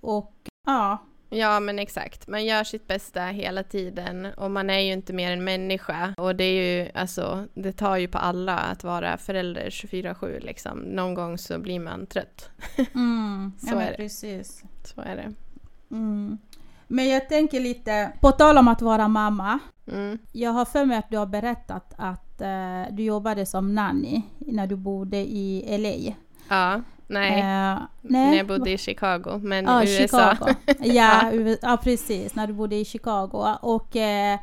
Och 0.00 0.32
ja. 0.66 0.98
Ja 1.30 1.60
men 1.60 1.78
exakt, 1.78 2.28
man 2.28 2.44
gör 2.44 2.64
sitt 2.64 2.86
bästa 2.86 3.24
hela 3.24 3.62
tiden 3.62 4.26
och 4.26 4.50
man 4.50 4.70
är 4.70 4.78
ju 4.78 4.92
inte 4.92 5.12
mer 5.12 5.32
än 5.32 5.44
människa 5.44 6.14
och 6.16 6.36
det 6.36 6.44
är 6.44 6.82
ju 6.82 6.90
alltså, 6.94 7.46
det 7.54 7.72
tar 7.72 7.96
ju 7.96 8.08
på 8.08 8.18
alla 8.18 8.58
att 8.58 8.84
vara 8.84 9.16
förälder 9.16 9.70
24-7 9.70 10.40
liksom. 10.40 10.78
Någon 10.78 11.14
gång 11.14 11.38
så 11.38 11.58
blir 11.58 11.80
man 11.80 12.06
trött. 12.06 12.50
Mm, 12.94 13.52
så 13.58 13.74
ja, 13.74 13.80
är 13.80 13.90
det. 13.90 13.96
Precis. 13.96 14.64
Så 14.84 15.00
är 15.00 15.16
det. 15.16 15.32
Mm. 15.90 16.38
Men 16.94 17.08
jag 17.08 17.28
tänker 17.28 17.60
lite, 17.60 18.12
på 18.20 18.32
tal 18.32 18.58
om 18.58 18.68
att 18.68 18.82
vara 18.82 19.08
mamma. 19.08 19.58
Mm. 19.86 20.18
Jag 20.32 20.50
har 20.50 20.64
för 20.64 20.84
mig 20.84 20.98
att 20.98 21.10
du 21.10 21.16
har 21.16 21.26
berättat 21.26 21.94
att 21.98 22.40
uh, 22.40 22.94
du 22.94 23.02
jobbade 23.02 23.46
som 23.46 23.74
nanny 23.74 24.22
när 24.38 24.66
du 24.66 24.76
bodde 24.76 25.16
i 25.16 25.78
LA. 25.78 26.14
Ja, 26.48 26.82
nej. 27.06 27.30
Uh, 27.30 27.82
nej. 28.02 28.30
När 28.30 28.36
jag 28.36 28.46
bodde 28.46 28.70
i 28.70 28.78
Chicago, 28.78 29.38
men 29.42 29.68
ah, 29.68 29.82
USA. 29.82 30.30
Chicago. 30.30 30.54
ja, 30.80 31.32
ja. 31.32 31.56
ja, 31.62 31.78
precis. 31.82 32.34
När 32.34 32.46
du 32.46 32.52
bodde 32.52 32.76
i 32.76 32.84
Chicago. 32.84 33.56
Och 33.60 33.96
uh, 33.96 34.38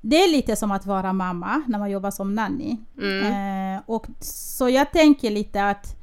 det 0.00 0.24
är 0.24 0.32
lite 0.32 0.56
som 0.56 0.70
att 0.70 0.86
vara 0.86 1.12
mamma 1.12 1.62
när 1.66 1.78
man 1.78 1.90
jobbar 1.90 2.10
som 2.10 2.34
nanny. 2.34 2.76
Mm. 2.98 3.80
och 3.86 4.06
så 4.20 4.68
jag 4.68 4.92
tänker 4.92 5.30
lite 5.30 5.64
att 5.64 5.99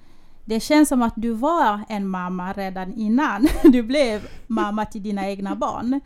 det 0.48 0.60
känns 0.60 0.90
som 0.90 1.02
att 1.02 1.14
du 1.16 1.32
var 1.32 1.82
en 1.90 2.08
mamma 2.08 2.54
redan 2.54 2.94
innan 2.94 3.48
du 3.64 3.84
blev 3.84 4.28
mamma 4.48 4.86
till 4.86 5.04
dina 5.04 5.30
egna 5.30 5.56
barn. 5.56 6.02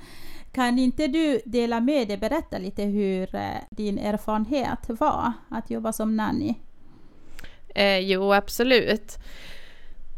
Kan 0.51 0.79
inte 0.79 1.07
du 1.07 1.41
dela 1.45 1.79
med 1.79 2.07
dig, 2.07 2.17
berätta 2.17 2.57
lite 2.57 2.83
hur 2.83 3.35
eh, 3.35 3.57
din 3.69 3.97
erfarenhet 3.97 4.79
var 4.87 5.31
att 5.49 5.69
jobba 5.69 5.93
som 5.93 6.15
nanny? 6.15 6.55
Eh, 7.75 7.99
jo, 7.99 8.33
absolut. 8.33 9.17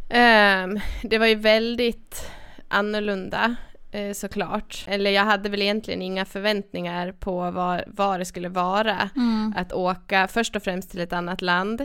Eh, 0.10 0.68
det 1.03 1.18
var 1.18 1.25
ju 1.25 1.36
väldigt 1.36 2.32
annorlunda 2.68 3.56
såklart. 4.14 4.86
Eller 4.88 5.12
jag 5.12 5.26
hade 5.26 5.50
väl 5.50 5.62
egentligen 5.62 6.02
inga 6.02 6.26
förväntningar 6.26 7.12
på 7.12 7.52
vad, 7.52 7.84
vad 7.88 8.20
det 8.20 8.26
skulle 8.26 8.50
vara 8.50 9.10
mm. 9.16 9.54
att 9.58 9.74
åka 9.74 10.28
först 10.28 10.56
och 10.56 10.64
främst 10.64 10.92
till 10.92 11.00
ett 11.00 11.14
annat 11.14 11.42
land 11.42 11.82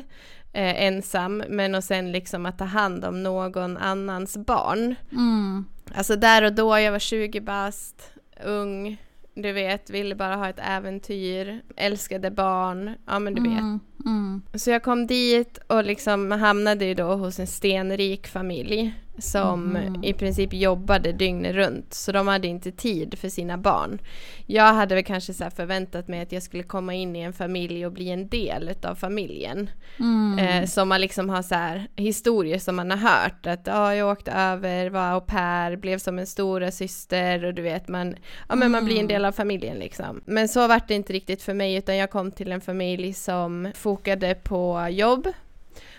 eh, 0.53 0.83
ensam, 0.85 1.43
men 1.49 1.75
och 1.75 1.85
sen 1.85 2.13
liksom 2.13 2.47
att 2.47 2.59
ta 2.59 2.65
hand 2.65 3.05
om 3.05 3.23
någon 3.23 3.77
annans 3.77 4.37
barn. 4.37 4.95
Mm. 5.13 5.65
Alltså 5.95 6.17
där 6.17 6.43
och 6.43 6.53
då, 6.53 6.79
jag 6.79 6.93
var 6.93 6.99
20 6.99 7.41
bast, 7.41 8.13
ung, 8.45 8.97
du 9.35 9.53
vet, 9.53 9.91
ville 9.91 10.15
bara 10.15 10.37
ha 10.37 10.49
ett 10.49 10.61
äventyr, 10.63 11.61
älskade 11.77 12.31
barn, 12.31 12.95
ja 13.07 13.19
men 13.19 13.35
du 13.35 13.43
vet. 13.43 13.61
Mm, 13.61 13.81
mm. 14.05 14.43
Så 14.55 14.71
jag 14.71 14.83
kom 14.83 15.07
dit 15.07 15.59
och 15.67 15.85
liksom 15.85 16.31
hamnade 16.31 16.85
ju 16.85 16.95
då 16.95 17.15
hos 17.15 17.39
en 17.39 17.47
stenrik 17.47 18.27
familj 18.27 18.95
som 19.19 19.77
mm. 19.77 20.05
i 20.05 20.13
princip 20.13 20.53
jobbade 20.53 21.13
dygnet 21.13 21.55
runt 21.55 21.95
så 21.95 22.13
de 22.13 22.29
hade 22.29 22.49
inte 22.49 22.73
tid 22.73 23.19
för 23.19 23.29
sina 23.29 23.59
barn. 23.59 23.99
Jag 24.47 24.75
hade 24.75 24.95
väl 24.95 25.05
kanske 25.05 25.35
så 25.35 25.51
förväntat 25.51 26.09
mig 26.09 26.21
att 26.21 26.33
jag 26.33 26.43
skulle 26.43 26.63
komma 26.63 26.95
in 26.95 27.17
i 27.17 27.21
en 27.21 27.33
familj 27.33 27.87
och 27.87 27.93
bli 27.93 28.11
en 28.11 28.29
del 28.29 28.75
av 28.83 28.95
familjen. 28.95 29.71
Mm. 29.99 30.39
Eh, 30.39 30.67
som 30.67 30.89
man 30.89 31.01
liksom 31.01 31.29
har 31.29 31.43
så 31.43 31.55
här 31.55 31.89
historier 31.97 32.59
som 32.59 32.77
man 32.77 32.91
har 32.91 32.99
hört 32.99 33.47
att 33.47 33.69
ah, 33.69 33.95
jag 33.95 34.13
åkte 34.13 34.33
över, 34.33 34.91
var 34.91 35.13
au 35.13 35.21
pair, 35.21 35.77
blev 35.77 35.99
som 35.99 36.19
en 36.19 36.27
stora 36.27 36.71
syster 36.71 37.45
och 37.45 37.55
du 37.55 37.63
vet 37.63 37.89
man, 37.89 38.17
ja 38.49 38.55
men 38.55 38.71
man 38.71 38.85
blir 38.85 38.95
en 38.95 39.01
mm. 39.01 39.09
del 39.09 39.25
av 39.25 39.33
familjen 39.33 39.79
liksom. 39.79 40.21
Men 40.25 40.49
så 40.49 40.69
var 40.69 40.81
det 40.89 40.95
inte 40.95 41.13
riktigt 41.13 41.43
för 41.43 41.55
mig 41.55 41.75
utan 41.75 41.97
jag 41.97 42.11
kom 42.11 42.33
till 42.33 42.53
en 42.53 42.61
familj 42.61 43.13
som 43.13 43.73
fokade 43.75 44.35
på 44.35 44.89
jobb 44.91 45.29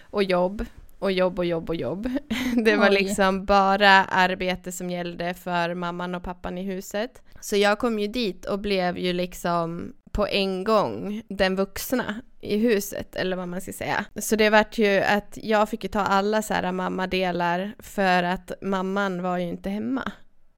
och 0.01 0.23
jobb 0.23 0.65
och 1.00 1.12
jobb 1.12 1.39
och 1.39 1.46
jobb 1.46 1.70
och 1.70 1.75
jobb. 1.75 2.10
Det 2.65 2.75
var 2.75 2.89
Oj. 2.89 2.94
liksom 2.94 3.46
bara 3.46 3.91
arbete 4.06 4.72
som 4.72 4.89
gällde 4.89 5.34
för 5.34 5.74
mamman 5.74 6.15
och 6.15 6.24
pappan 6.24 6.58
i 6.58 6.63
huset. 6.63 7.22
Så 7.41 7.56
jag 7.56 7.79
kom 7.79 8.00
ju 8.00 8.08
dit 8.08 8.46
och 8.46 8.60
blev 8.60 8.98
ju 8.98 9.13
liksom 9.13 9.94
på 10.12 10.27
en 10.27 10.63
gång 10.63 11.22
den 11.29 11.56
vuxna 11.56 12.22
i 12.41 12.58
huset 12.58 13.15
eller 13.15 13.38
vad 13.38 13.48
man 13.48 13.62
ska 13.62 13.74
säga. 13.74 14.06
Så 14.15 14.36
det 14.36 14.50
vart 14.50 14.77
ju 14.77 15.00
att 15.00 15.38
jag 15.44 15.70
fick 15.70 15.84
ju 15.84 15.89
ta 15.89 16.00
alla 16.00 16.41
så 16.41 16.53
här 16.53 16.72
mammadelar 16.72 17.74
för 17.79 18.24
att 18.24 18.51
mamman 18.62 19.22
var 19.22 19.38
ju 19.38 19.48
inte 19.48 19.70
hemma. 19.70 20.12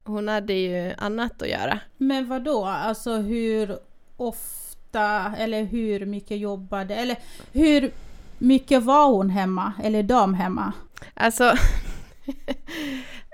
Hon 0.04 0.28
hade 0.28 0.52
ju 0.52 0.92
annat 0.98 1.42
att 1.42 1.48
göra. 1.48 1.78
Men 1.96 2.28
vad 2.28 2.44
då? 2.44 2.64
alltså 2.64 3.16
hur 3.16 3.78
ofta 4.16 5.34
eller 5.38 5.64
hur 5.64 6.06
mycket 6.06 6.38
jobbade 6.38 6.94
eller 6.94 7.16
hur 7.52 7.90
mycket 8.42 8.82
var 8.82 9.08
hon 9.08 9.30
hemma, 9.30 9.72
eller 9.82 10.02
de 10.02 10.34
hemma? 10.34 10.72
Alltså, 11.14 11.44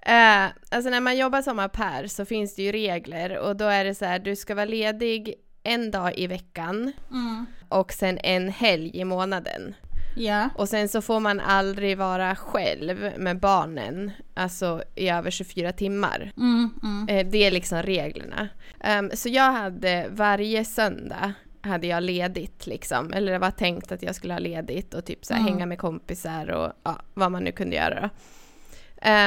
eh, 0.07 0.45
alltså 0.71 0.91
när 0.91 1.01
man 1.01 1.17
jobbar 1.17 1.43
som 1.43 1.59
au 1.59 1.69
pair 1.69 2.07
så 2.07 2.25
finns 2.25 2.55
det 2.55 2.63
ju 2.63 2.73
regler 2.73 3.39
och 3.39 3.57
då 3.57 3.65
är 3.65 3.85
det 3.85 3.95
så 3.95 4.05
här, 4.05 4.19
du 4.19 4.37
ska 4.37 4.55
vara 4.55 4.65
ledig 4.65 5.35
en 5.63 5.91
dag 5.91 6.19
i 6.19 6.27
veckan 6.27 6.93
mm. 7.11 7.47
och 7.69 7.93
sen 7.93 8.19
en 8.23 8.49
helg 8.49 8.91
i 8.97 9.05
månaden. 9.05 9.75
Ja. 10.17 10.49
Och 10.55 10.69
sen 10.69 10.89
så 10.89 11.03
får 11.03 11.21
man 11.21 11.41
aldrig 11.41 11.99
vara 11.99 12.37
själv 12.37 13.13
med 13.19 13.41
barnen, 13.41 14.11
alltså 14.35 14.83
i 14.95 15.09
över 15.09 15.31
24 15.31 15.73
timmar. 15.73 16.33
Mm, 16.37 16.71
mm. 16.83 17.09
Eh, 17.09 17.31
det 17.31 17.45
är 17.45 17.51
liksom 17.51 17.83
reglerna. 17.83 18.49
Um, 18.99 19.11
så 19.15 19.29
jag 19.29 19.53
hade 19.53 20.07
varje 20.11 20.65
söndag 20.65 21.33
hade 21.61 21.87
jag 21.87 22.03
ledigt 22.03 22.67
liksom, 22.67 23.13
eller 23.13 23.33
det 23.33 23.39
var 23.39 23.51
tänkt 23.51 23.93
att 23.93 24.03
jag 24.03 24.15
skulle 24.15 24.35
ha 24.35 24.39
ledigt 24.39 24.95
och 24.95 25.05
typ 25.05 25.25
så 25.25 25.35
här, 25.35 25.41
mm. 25.41 25.53
hänga 25.53 25.67
med 25.67 25.79
kompisar 25.79 26.51
och 26.51 26.73
ja, 26.83 26.99
vad 27.15 27.33
man 27.33 27.45
nu 27.45 27.53
kunde 27.53 27.77
göra. 27.77 28.11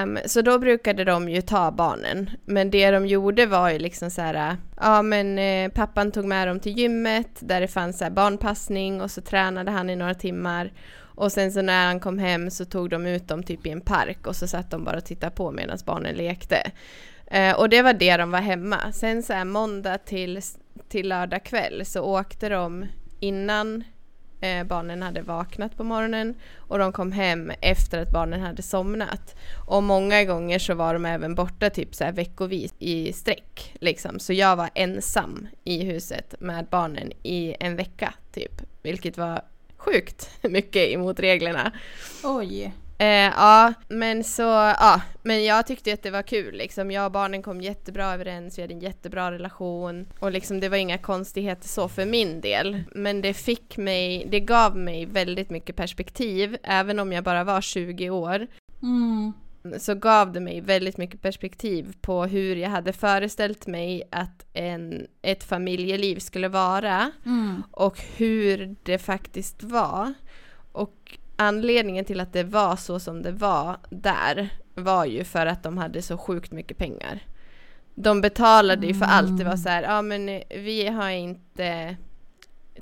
Um, 0.04 0.20
så 0.26 0.42
då 0.42 0.60
brukade 0.60 1.04
de 1.04 1.30
ju 1.30 1.42
ta 1.42 1.72
barnen, 1.72 2.30
men 2.46 2.72
det 2.72 2.92
de 2.92 3.08
gjorde 3.08 3.46
var 3.46 3.70
ju 3.70 3.80
liksom 3.80 4.12
så 4.12 4.22
här, 4.22 4.58
ja 4.82 5.02
men 5.02 5.40
eh, 5.40 5.72
pappan 5.72 6.12
tog 6.12 6.26
med 6.26 6.48
dem 6.48 6.60
till 6.60 6.78
gymmet 6.78 7.30
där 7.40 7.62
det 7.62 7.68
fanns 7.68 7.98
så 7.98 8.10
barnpassning 8.10 9.02
och 9.02 9.12
så 9.12 9.22
tränade 9.22 9.72
han 9.72 9.90
i 9.90 9.96
några 9.96 10.14
timmar 10.14 10.72
och 11.16 11.32
sen 11.32 11.52
så 11.52 11.62
när 11.62 11.86
han 11.86 12.00
kom 12.00 12.20
hem 12.20 12.52
så 12.52 12.66
tog 12.66 12.90
de 12.90 13.06
ut 13.06 13.28
dem 13.28 13.44
typ 13.44 13.66
i 13.68 13.70
en 13.70 13.82
park 13.82 14.28
och 14.28 14.36
så 14.36 14.48
satt 14.48 14.72
de 14.72 14.84
bara 14.84 14.98
och 14.98 15.06
tittade 15.06 15.36
på 15.36 15.52
medan 15.52 15.78
barnen 15.86 16.16
lekte. 16.16 16.72
Uh, 17.36 17.52
och 17.52 17.70
det 17.70 17.82
var 17.82 17.94
det 17.94 18.18
de 18.18 18.32
var 18.32 18.42
hemma. 18.42 18.92
Sen 18.94 19.24
så 19.24 19.34
här 19.34 19.46
måndag 19.46 19.98
till 19.98 20.42
till 20.92 21.10
lördag 21.10 21.44
kväll 21.44 21.86
så 21.86 22.02
åkte 22.02 22.50
de 22.50 22.86
innan 23.20 23.84
eh, 24.42 24.64
barnen 24.64 25.02
hade 25.02 25.22
vaknat 25.22 25.78
på 25.78 25.84
morgonen 25.84 26.36
och 26.58 26.80
de 26.80 26.92
kom 26.92 27.12
hem 27.12 27.52
efter 27.62 28.02
att 28.02 28.12
barnen 28.12 28.42
hade 28.42 28.62
somnat. 28.62 29.36
Och 29.68 29.84
många 29.84 30.24
gånger 30.24 30.60
så 30.60 30.74
var 30.74 30.94
de 30.94 31.06
även 31.06 31.36
borta 31.36 31.70
typ 31.70 31.96
så 31.96 32.04
här 32.04 32.12
veckovis 32.12 32.74
i 32.80 33.14
sträck. 33.14 33.76
Liksom. 33.80 34.20
Så 34.20 34.34
jag 34.34 34.56
var 34.56 34.70
ensam 34.76 35.48
i 35.64 35.84
huset 35.84 36.36
med 36.40 36.66
barnen 36.66 37.12
i 37.24 37.56
en 37.60 37.76
vecka 37.76 38.14
typ. 38.32 38.62
Vilket 38.82 39.18
var 39.18 39.42
sjukt 39.78 40.30
mycket 40.42 40.90
emot 40.90 41.20
reglerna. 41.20 41.72
Oj. 42.24 42.74
Eh, 43.02 43.34
ja, 43.36 43.74
men 43.88 44.24
så, 44.24 44.42
ja, 44.80 45.02
men 45.24 45.46
jag 45.46 45.68
tyckte 45.68 45.94
att 45.94 46.04
det 46.04 46.12
var 46.12 46.22
kul 46.22 46.56
liksom. 46.56 46.92
Jag 46.92 47.06
och 47.06 47.12
barnen 47.12 47.44
kom 47.44 47.62
jättebra 47.62 48.14
överens, 48.14 48.58
vi 48.58 48.62
hade 48.62 48.74
en 48.74 48.80
jättebra 48.80 49.32
relation 49.32 50.08
och 50.20 50.32
liksom 50.32 50.60
det 50.60 50.70
var 50.70 50.78
inga 50.78 50.98
konstigheter 50.98 51.68
så 51.68 51.88
för 51.88 52.06
min 52.06 52.42
del. 52.42 52.84
Men 52.96 53.22
det 53.22 53.34
fick 53.34 53.78
mig, 53.78 54.28
det 54.32 54.40
gav 54.40 54.78
mig 54.78 55.06
väldigt 55.06 55.50
mycket 55.50 55.76
perspektiv, 55.76 56.58
även 56.64 57.00
om 57.00 57.14
jag 57.14 57.24
bara 57.24 57.44
var 57.44 57.62
20 57.62 58.10
år. 58.10 58.48
Mm. 58.82 59.34
Så 59.80 59.96
gav 59.96 60.32
det 60.32 60.40
mig 60.40 60.62
väldigt 60.62 60.98
mycket 60.98 61.22
perspektiv 61.22 61.96
på 62.02 62.26
hur 62.26 62.56
jag 62.56 62.70
hade 62.70 62.94
föreställt 62.94 63.68
mig 63.68 64.04
att 64.12 64.46
en, 64.54 65.08
ett 65.22 65.44
familjeliv 65.44 66.20
skulle 66.20 66.48
vara 66.48 67.12
mm. 67.26 67.64
och 67.72 68.02
hur 68.18 68.76
det 68.84 68.98
faktiskt 68.98 69.64
var. 69.64 70.14
Och 70.72 71.18
anledningen 71.42 72.06
till 72.06 72.20
att 72.20 72.34
det 72.34 72.44
var 72.44 72.76
så 72.76 73.00
som 73.00 73.22
det 73.22 73.32
var 73.32 73.78
där 73.90 74.50
var 74.76 75.06
ju 75.06 75.24
för 75.24 75.46
att 75.46 75.64
de 75.64 75.78
hade 75.78 76.02
så 76.02 76.18
sjukt 76.18 76.52
mycket 76.52 76.78
pengar. 76.78 77.20
De 77.96 78.22
betalade 78.22 78.88
ju 78.88 78.94
för 78.94 79.06
mm. 79.06 79.18
allt. 79.18 79.38
Det 79.38 79.44
var 79.44 79.58
så 79.58 79.70
här, 79.70 79.84
ja 79.84 80.02
men 80.02 80.30
eh, 80.30 80.42
vi 80.50 80.88
har 80.88 81.10
inte 81.10 81.98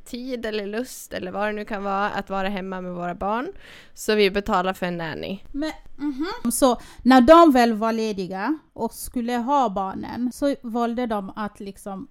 tid 0.06 0.46
eller 0.46 0.68
lust 0.68 1.14
eller 1.14 1.32
vad 1.32 1.48
det 1.48 1.52
nu 1.52 1.66
kan 1.66 1.84
vara 1.84 2.10
att 2.10 2.30
vara 2.30 2.50
hemma 2.50 2.82
med 2.82 2.94
våra 2.94 3.16
barn. 3.16 3.48
Så 3.94 4.16
vi 4.16 4.32
betalar 4.32 4.74
för 4.74 4.86
en 4.86 4.98
nanny. 4.98 5.40
Men, 5.52 5.72
mm 5.98 6.14
-hmm. 6.14 6.52
Så 6.52 6.78
när 7.04 7.22
de 7.22 7.52
väl 7.52 7.74
var 7.74 7.94
lediga 7.94 8.60
och 8.74 8.94
skulle 8.94 9.34
ha 9.34 9.70
barnen 9.70 10.32
så 10.32 10.56
valde 10.62 11.06
de 11.06 11.30
att 11.36 11.60
liksom 11.60 12.08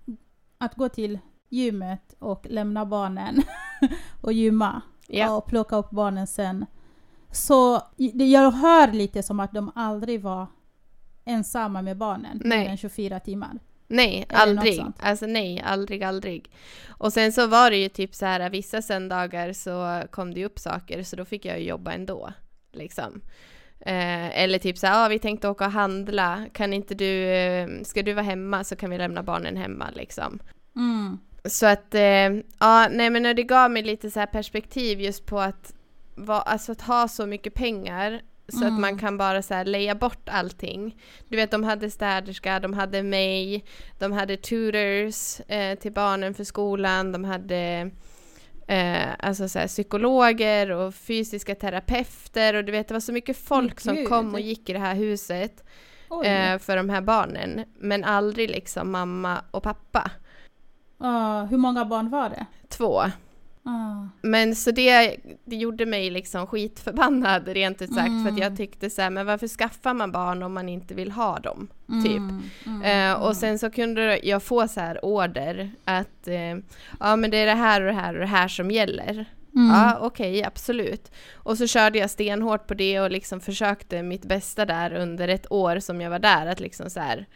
att 0.59 0.75
gå 0.75 0.88
till 0.88 1.19
gymmet 1.49 2.14
och 2.19 2.47
lämna 2.50 2.87
barnen 2.87 3.43
och 4.23 4.33
gymma 4.33 4.83
yeah. 5.08 5.36
och 5.36 5.46
plocka 5.46 5.76
upp 5.76 5.90
barnen 5.90 6.26
sen. 6.26 6.66
Så 7.30 7.82
jag 8.12 8.50
hör 8.50 8.92
lite 8.92 9.22
som 9.22 9.40
att 9.40 9.52
de 9.52 9.72
aldrig 9.74 10.22
var 10.22 10.46
ensamma 11.24 11.82
med 11.82 11.96
barnen 11.96 12.40
nej. 12.44 12.58
mer 12.58 12.68
än 12.68 12.76
24 12.76 13.20
timmar. 13.20 13.58
Nej, 13.88 14.26
aldrig. 14.28 14.84
Alltså 15.00 15.26
nej, 15.26 15.62
aldrig, 15.66 16.02
aldrig. 16.02 16.50
Och 16.88 17.12
sen 17.12 17.32
så 17.32 17.46
var 17.46 17.70
det 17.70 17.76
ju 17.76 17.88
typ 17.88 18.14
så 18.14 18.26
här 18.26 18.50
vissa 18.50 18.82
söndagar 18.82 19.52
så 19.52 20.02
kom 20.10 20.34
det 20.34 20.44
upp 20.44 20.58
saker 20.58 21.02
så 21.02 21.16
då 21.16 21.24
fick 21.24 21.44
jag 21.44 21.62
jobba 21.62 21.92
ändå. 21.92 22.32
Liksom. 22.72 23.20
Eh, 23.80 24.42
eller 24.42 24.58
typ 24.58 24.78
så 24.78 24.86
här, 24.86 25.04
ah, 25.04 25.08
vi 25.08 25.18
tänkte 25.18 25.48
åka 25.48 25.66
och 25.66 25.72
handla, 25.72 26.46
kan 26.52 26.72
inte 26.72 26.94
du, 26.94 27.24
eh, 27.24 27.68
ska 27.82 28.02
du 28.02 28.12
vara 28.12 28.24
hemma 28.24 28.64
så 28.64 28.76
kan 28.76 28.90
vi 28.90 28.98
lämna 28.98 29.22
barnen 29.22 29.56
hemma 29.56 29.90
liksom. 29.94 30.38
Mm. 30.76 31.18
Så 31.49 31.67
att, 31.67 31.95
eh, 31.95 32.31
ja, 32.59 32.88
nej 32.90 33.11
men 33.11 33.23
det 33.23 33.43
gav 33.43 33.71
mig 33.71 33.83
lite 33.83 34.11
så 34.11 34.26
perspektiv 34.26 35.00
just 35.00 35.26
på 35.26 35.40
att, 35.40 35.75
va, 36.14 36.40
alltså 36.40 36.73
att 36.73 36.81
ha 36.81 37.09
så 37.09 37.26
mycket 37.26 37.55
pengar 37.55 38.21
så 38.49 38.59
mm. 38.59 38.75
att 38.75 38.81
man 38.81 38.99
kan 38.99 39.19
bara 39.19 39.43
så 39.43 39.55
här 39.55 39.64
leja 39.64 39.95
bort 39.95 40.28
allting. 40.28 40.97
Du 41.28 41.37
vet 41.37 41.50
de 41.50 41.64
hade 41.64 41.90
städerska, 41.90 42.61
de 42.61 42.73
hade 42.73 43.02
mig, 43.02 43.64
de 43.99 44.12
hade 44.12 44.37
tutors 44.37 45.40
eh, 45.49 45.78
till 45.78 45.93
barnen 45.93 46.35
för 46.35 46.45
skolan, 46.45 47.12
de 47.12 47.25
hade 47.25 47.90
eh, 48.69 49.09
alltså 49.19 49.49
så 49.49 49.59
här, 49.59 49.67
psykologer 49.67 50.71
och 50.71 50.95
fysiska 50.95 51.55
terapeuter 51.55 52.55
och 52.55 52.64
du 52.64 52.73
vet 52.73 52.88
det 52.88 52.95
var 52.95 53.00
så 53.00 53.12
mycket 53.12 53.37
folk 53.37 53.81
som 53.81 54.07
kom 54.07 54.35
och 54.35 54.40
gick 54.40 54.69
i 54.69 54.73
det 54.73 54.78
här 54.78 54.95
huset 54.95 55.64
eh, 56.25 56.59
för 56.59 56.76
de 56.76 56.88
här 56.88 57.00
barnen. 57.00 57.64
Men 57.78 58.05
aldrig 58.05 58.50
liksom 58.50 58.90
mamma 58.90 59.45
och 59.50 59.62
pappa. 59.62 60.11
Uh, 61.05 61.45
hur 61.45 61.57
många 61.59 61.85
barn 61.85 62.11
var 62.11 62.28
det? 62.28 62.47
Två. 62.69 63.02
Ah. 63.64 64.07
Men 64.23 64.55
så 64.55 64.71
det, 64.71 65.17
det 65.45 65.57
gjorde 65.57 65.87
mig 65.87 66.11
liksom 66.11 66.47
skitförbannad 66.47 67.49
rent 67.49 67.83
ut 67.83 67.95
sagt 67.95 68.07
för 68.07 68.12
att 68.21 68.28
Mm. 68.28 68.38
jag 68.43 68.57
tyckte 68.57 68.90
så 68.90 69.02
här, 69.02 69.11
men 69.11 69.26
varför 69.26 69.49
skaffar 69.49 69.95
man 69.95 70.12
barn 70.12 70.43
om 70.43 70.52
man 70.55 70.69
inte 70.69 70.95
vill 70.95 71.11
ha 71.12 71.38
dem? 71.38 71.69
Typ. 72.05 72.17
Mm, 72.17 72.43
mm, 72.67 72.83
Eh, 73.12 73.23
och 73.23 73.37
sen 73.37 73.59
så 73.59 73.71
kunde 73.71 74.21
jag 74.23 74.43
få 74.43 74.69
så 74.69 74.81
här 74.81 75.05
order 75.05 75.71
att 75.85 76.28
eh, 76.28 76.57
ja 77.00 77.17
men 77.17 77.31
det 77.31 77.37
är 77.37 77.47
det 77.47 77.55
här 77.55 77.81
och 77.81 77.87
det 77.87 78.00
här 78.00 78.14
och 78.14 78.21
det 78.21 78.26
här 78.26 78.49
som 78.49 78.71
gäller. 78.71 79.25
mm. 79.55 79.71
Ja 79.76 79.99
okej 80.00 80.45
absolut. 80.45 81.12
Och 81.35 81.59
så 81.59 81.67
körde 81.67 81.99
jag 81.99 82.11
stenhårt 82.11 82.67
på 82.67 82.75
det 82.75 83.00
och 83.00 83.11
liksom 83.11 83.40
försökte 83.40 84.02
mitt 84.02 84.25
bästa 84.25 84.64
där 84.67 84.93
under 84.93 85.28
ett 85.28 85.52
år 85.52 85.78
som 85.81 86.00
jag 86.00 86.11
var 86.11 86.19
där 86.19 86.47
att 86.47 86.61
liksom 86.61 86.90
så 86.90 87.00
här 87.00 87.26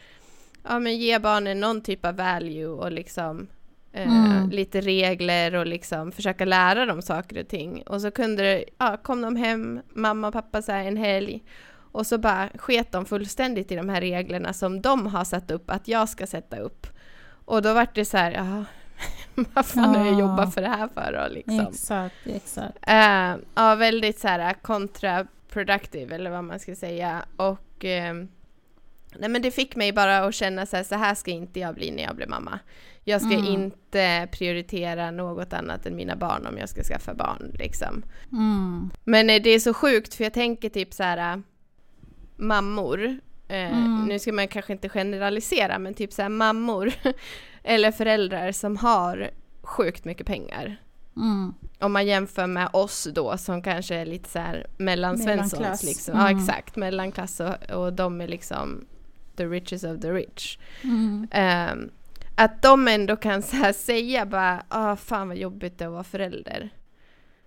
ja 0.63 0.79
men 0.79 0.97
ge 0.97 1.19
barnen 1.19 1.59
någon 1.59 1.81
typ 1.81 2.05
av 2.05 2.15
value 2.15 2.65
och 2.67 2.91
liksom 2.91 3.47
eh, 3.93 4.25
Mm. 4.25 4.49
lite 4.49 4.81
regler 4.81 5.55
och 5.55 5.65
liksom 5.67 6.11
försöka 6.11 6.45
lära 6.45 6.85
dem 6.85 7.01
saker 7.01 7.39
och 7.41 7.47
ting. 7.47 7.81
Och 7.81 8.01
så 8.01 8.11
kunde 8.11 8.43
det, 8.43 8.63
ja 8.77 8.97
kom 9.03 9.21
de 9.21 9.35
hem, 9.35 9.81
mamma 9.95 10.27
och 10.27 10.33
pappa 10.33 10.61
så 10.61 10.71
här 10.71 10.83
en 10.83 10.97
helg 10.97 11.43
och 11.91 12.07
så 12.07 12.17
bara 12.17 12.49
sket 12.55 12.91
de 12.91 13.05
fullständigt 13.05 13.71
i 13.71 13.75
de 13.75 13.89
här 13.89 14.01
reglerna 14.01 14.53
som 14.53 14.81
de 14.81 15.05
har 15.07 15.23
satt 15.23 15.51
upp 15.51 15.69
att 15.69 15.87
jag 15.87 16.09
ska 16.09 16.27
sätta 16.27 16.57
upp. 16.57 16.87
Och 17.45 17.61
då 17.61 17.73
var 17.73 17.87
det 17.93 18.05
så 18.05 18.17
här, 18.17 18.31
ja, 18.31 18.65
vad 19.53 19.65
fan 19.65 19.95
har 19.95 20.05
jag 20.05 20.13
Ja. 20.13 20.19
jobbat 20.19 20.53
för 20.53 20.61
det 20.61 20.67
här 20.67 20.87
för 20.93 21.11
då 21.27 21.33
liksom? 21.33 21.59
Exakt, 21.59 22.15
exakt. 22.25 22.77
Eh, 22.81 23.35
ja, 23.55 23.75
väldigt 23.75 24.19
så 24.19 24.27
här 24.27 24.53
kontraproduktiv 24.53 26.13
eller 26.13 26.29
vad 26.31 26.43
man 26.43 26.59
ska 26.59 26.75
säga. 26.75 27.25
Och 27.35 27.85
eh, 27.85 28.13
nej, 29.19 29.29
men 29.29 29.41
det 29.41 29.51
fick 29.51 29.75
mig 29.75 29.93
bara 29.93 30.17
att 30.17 30.35
känna 30.35 30.65
så 30.65 30.75
här, 30.75 30.83
så 30.83 30.95
här 30.95 31.15
ska 31.15 31.31
inte 31.31 31.59
jag 31.59 31.75
bli 31.75 31.91
när 31.91 32.03
jag 32.03 32.15
blir 32.15 32.27
mamma. 32.27 32.59
Jag 33.03 33.21
ska 33.21 33.33
Mm. 33.33 33.45
inte 33.45 34.27
prioritera 34.31 35.11
något 35.11 35.53
annat 35.53 35.85
än 35.85 35.95
mina 35.95 36.15
barn 36.15 36.47
om 36.47 36.57
jag 36.57 36.69
ska 36.69 36.83
skaffa 36.83 37.13
barn 37.13 37.51
liksom. 37.59 38.03
Mm. 38.31 38.89
Men 39.03 39.29
eh, 39.29 39.41
det 39.41 39.49
är 39.49 39.59
så 39.59 39.73
sjukt 39.73 40.13
för 40.13 40.23
jag 40.23 40.33
tänker 40.33 40.69
typ 40.69 40.93
så 40.93 41.03
här 41.03 41.41
mammor. 42.37 43.03
Eh, 43.47 43.77
Mm. 43.77 44.05
Nu 44.05 44.19
ska 44.19 44.33
man 44.33 44.47
kanske 44.47 44.73
inte 44.73 44.89
generalisera 44.89 45.79
men 45.79 45.93
typ 45.93 46.13
så 46.13 46.21
här 46.21 46.29
mammor 46.29 46.91
eller 47.63 47.91
föräldrar 47.91 48.51
som 48.51 48.77
har 48.77 49.29
sjukt 49.61 50.05
mycket 50.05 50.27
pengar 50.27 50.77
Mm. 51.17 51.53
om 51.79 51.93
man 51.93 52.05
jämför 52.07 52.47
med 52.47 52.69
oss 52.73 53.07
då 53.13 53.37
som 53.37 53.61
kanske 53.61 53.95
är 53.95 54.05
lite 54.05 54.29
så 54.29 54.39
här 54.39 54.67
mellansvenssons 54.77 55.83
liksom. 55.83 56.15
Ja 56.19 56.27
Mm. 56.29 56.39
exakt, 56.39 56.75
mellanklass 56.75 57.39
och, 57.39 57.71
och 57.71 57.93
de 57.93 58.21
är 58.21 58.27
liksom 58.27 58.85
the 59.35 59.45
richest 59.45 59.83
of 59.83 60.01
the 60.01 60.11
rich. 60.11 60.59
Mm. 60.83 61.27
Ehm, 61.31 61.91
att 62.35 62.61
de 62.61 62.87
ändå 62.87 63.15
kan 63.15 63.41
så 63.41 63.73
säga 63.73 64.25
bara, 64.25 64.63
ah 64.67 64.95
fan 64.95 65.27
vad 65.27 65.37
jobbigt 65.37 65.77
det 65.77 65.85
är 65.85 65.87
att 65.87 65.93
vara 65.93 66.03
förälder. 66.03 66.69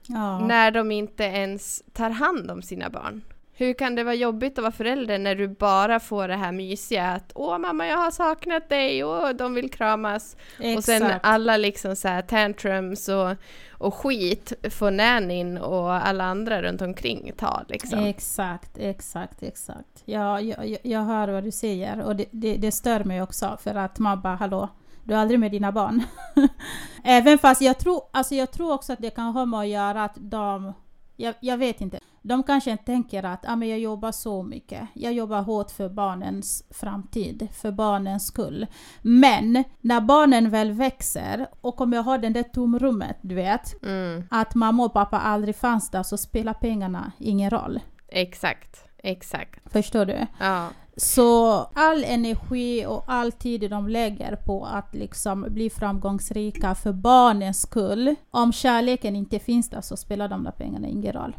Ja. 0.07 0.47
När 0.47 0.71
de 0.71 0.93
inte 0.93 1.25
ens 1.25 1.83
tar 1.93 2.11
hand 2.11 2.50
om 2.50 2.62
sina 2.62 2.90
barn. 2.90 3.23
Hur 3.59 3.75
kan 3.75 3.95
det 3.95 4.05
vara 4.05 4.15
jobbigt 4.15 4.59
att 4.59 4.63
vara 4.63 4.73
förälder 4.73 5.19
när 5.19 5.35
du 5.35 5.49
bara 5.49 6.01
får 6.01 6.29
det 6.29 6.37
här 6.37 6.53
mysiga 6.53 7.07
att 7.07 7.33
åh 7.35 7.59
mamma 7.59 7.87
jag 7.87 7.97
har 7.97 8.11
saknat 8.11 8.69
dig, 8.69 9.05
åh 9.05 9.31
de 9.31 9.55
vill 9.55 9.71
kramas. 9.71 10.37
Och 10.77 10.85
sen 10.85 11.03
Exakt. 11.03 11.21
alla 11.23 11.57
liksom 11.57 11.97
så 11.97 12.09
här 12.09 12.23
tantrums 12.23 13.09
och, 13.09 13.31
och 13.71 13.95
skit 13.95 14.53
får 14.71 14.91
nannyn 14.91 15.59
och 15.59 15.93
alla 16.07 16.25
andra 16.25 16.63
runt 16.63 16.83
omkring 16.83 17.33
ta 17.37 17.63
liksom. 17.69 17.99
Exakt, 17.99 18.79
exakt, 18.79 19.43
exakt. 19.43 20.03
Ja, 20.05 20.41
jag, 20.41 20.69
jag, 20.69 20.79
jag 20.83 21.01
hör 21.01 21.29
vad 21.29 21.45
du 21.45 21.51
säger 21.51 22.01
och 22.01 22.17
det, 22.17 22.25
det, 22.31 22.57
det 22.57 22.73
stör 22.73 23.05
mig 23.05 23.23
också 23.23 23.59
för 23.63 23.75
att 23.75 23.99
man 23.99 24.21
bara 24.21 24.35
hallå, 24.35 24.69
du 25.05 25.15
är 25.15 25.19
aldrig 25.19 25.41
med 25.41 25.51
dina 25.51 25.73
barn. 25.73 26.03
Även 27.05 27.39
fast 27.39 27.63
jag 27.63 27.79
tror, 27.79 28.03
alltså 28.11 28.35
jag 28.35 28.53
tror 28.53 28.73
också 28.73 28.93
att 28.93 28.99
det 28.99 29.11
kan 29.11 29.33
ha 29.33 29.45
med 29.45 29.61
att 29.61 29.69
göra 29.69 30.05
att 30.05 30.15
de, 30.17 30.73
jag, 31.17 31.35
jag 31.41 31.59
vet 31.59 31.81
inte, 31.81 32.01
de 32.26 32.42
kanske 32.42 32.76
tänker 32.76 33.23
att 33.23 33.45
ah, 33.49 33.56
men 33.56 33.68
jag 33.68 33.78
jobbar 33.78 34.12
så 34.12 34.42
mycket, 34.42 34.88
jag 34.95 35.12
jobbar 35.12 35.42
hårt 35.42 35.71
för 35.71 35.88
barnens 35.88 36.65
framtid, 36.71 37.49
för 37.52 37.73
barnens 37.73 38.26
skull. 38.26 38.67
Men 39.02 39.65
när 39.80 40.00
barnen 40.00 40.50
väl 40.50 40.73
växer 40.73 41.47
och 41.60 41.76
kommer 41.76 42.02
ha 42.02 42.19
det 42.19 42.28
där 42.28 42.43
tomrummet, 42.43 43.17
du 43.23 43.34
vet, 43.34 43.82
Mm, 43.82 44.25
att 44.30 44.54
mamma 44.54 44.84
och 44.84 44.93
pappa 44.93 45.19
aldrig 45.19 45.56
fanns 45.56 45.91
där 45.91 46.02
så 46.02 46.17
spelar 46.17 46.54
pengarna 46.54 47.12
ingen 47.19 47.50
roll. 47.50 47.80
exakt, 48.08 48.84
exakt. 48.99 49.73
Förstår 49.73 50.04
du? 50.04 50.26
Ja, 50.41 50.69
Så 50.97 51.52
all 51.75 52.04
energi 52.04 52.86
och 52.86 53.04
all 53.06 53.32
tid 53.32 53.71
de 53.71 53.89
lägger 53.89 54.36
på 54.36 54.65
att 54.65 54.95
liksom 54.95 55.47
bli 55.49 55.71
framgångsrika 55.71 56.75
för 56.75 56.93
barnens 56.93 57.60
skull. 57.62 58.15
Om 58.30 58.52
kärleken 58.52 59.17
inte 59.17 59.39
finns 59.39 59.71
där 59.71 59.80
så 59.80 59.97
spelar 59.97 60.28
de 60.28 60.45
där 60.45 60.50
pengarna 60.50 60.89
ingen 60.89 61.12
roll. 61.12 61.36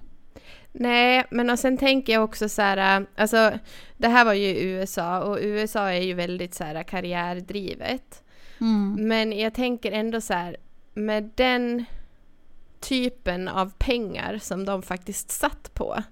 Nej 0.79 1.25
men 1.31 1.49
och 1.49 1.59
sen 1.59 1.77
tänker 1.77 2.13
jag 2.13 2.23
också 2.23 2.49
så 2.49 2.61
här, 2.61 3.05
alltså 3.15 3.51
det 3.97 4.07
här 4.07 4.25
var 4.25 4.33
ju 4.33 4.47
USA 4.47 5.19
och 5.23 5.37
USA 5.41 5.91
är 5.91 6.01
ju 6.01 6.13
väldigt 6.13 6.53
så 6.53 6.63
här 6.63 6.83
karriärdrivet. 6.83 8.23
Mm. 8.61 9.07
Men 9.07 9.39
jag 9.39 9.53
tänker 9.53 9.91
ändå 9.91 10.21
så 10.21 10.33
här, 10.33 10.57
med 10.93 11.31
den 11.35 11.85
typen 12.79 13.47
av 13.47 13.73
pengar 13.77 14.37
som 14.41 14.65
de 14.65 14.81
faktiskt 14.81 15.31
satt 15.31 15.73
på 15.73 16.03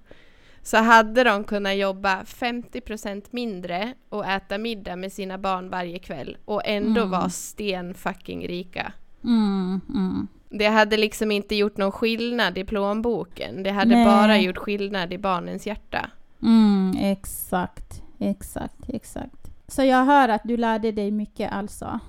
så 0.61 0.77
hade 0.77 1.23
de 1.23 1.43
kunnat 1.43 1.75
jobba 1.75 2.23
50% 2.23 3.23
mindre 3.29 3.93
och 4.09 4.25
äta 4.25 4.57
middag 4.57 4.95
med 4.95 5.13
sina 5.13 5.37
barn 5.37 5.69
varje 5.69 5.99
kväll 5.99 6.37
och 6.45 6.61
ändå 6.65 7.01
Mm. 7.01 7.11
vara 7.11 7.29
sten 7.29 7.93
fucking 7.93 8.47
rika. 8.47 8.93
Mm, 9.23 9.81
mm. 9.89 10.27
Det 10.57 10.67
hade 10.67 10.97
liksom 10.97 11.31
inte 11.31 11.55
gjort 11.55 11.77
någon 11.77 11.91
skillnad 11.91 12.57
i 12.57 12.63
plånboken. 12.63 13.63
Det 13.63 13.71
hade 13.71 13.95
Nej. 13.95 14.05
bara 14.05 14.37
gjort 14.37 14.57
skillnad 14.57 15.13
i 15.13 15.17
barnens 15.17 15.67
hjärta. 15.67 16.09
Mm, 16.41 16.95
exakt, 16.99 18.01
exakt, 18.19 18.89
exakt. 18.89 19.51
Så 19.67 19.83
jag 19.83 20.05
hör 20.05 20.29
att 20.29 20.41
du 20.43 20.57
lärde 20.57 20.91
dig 20.91 21.11
mycket 21.11 21.51
alltså. 21.51 21.99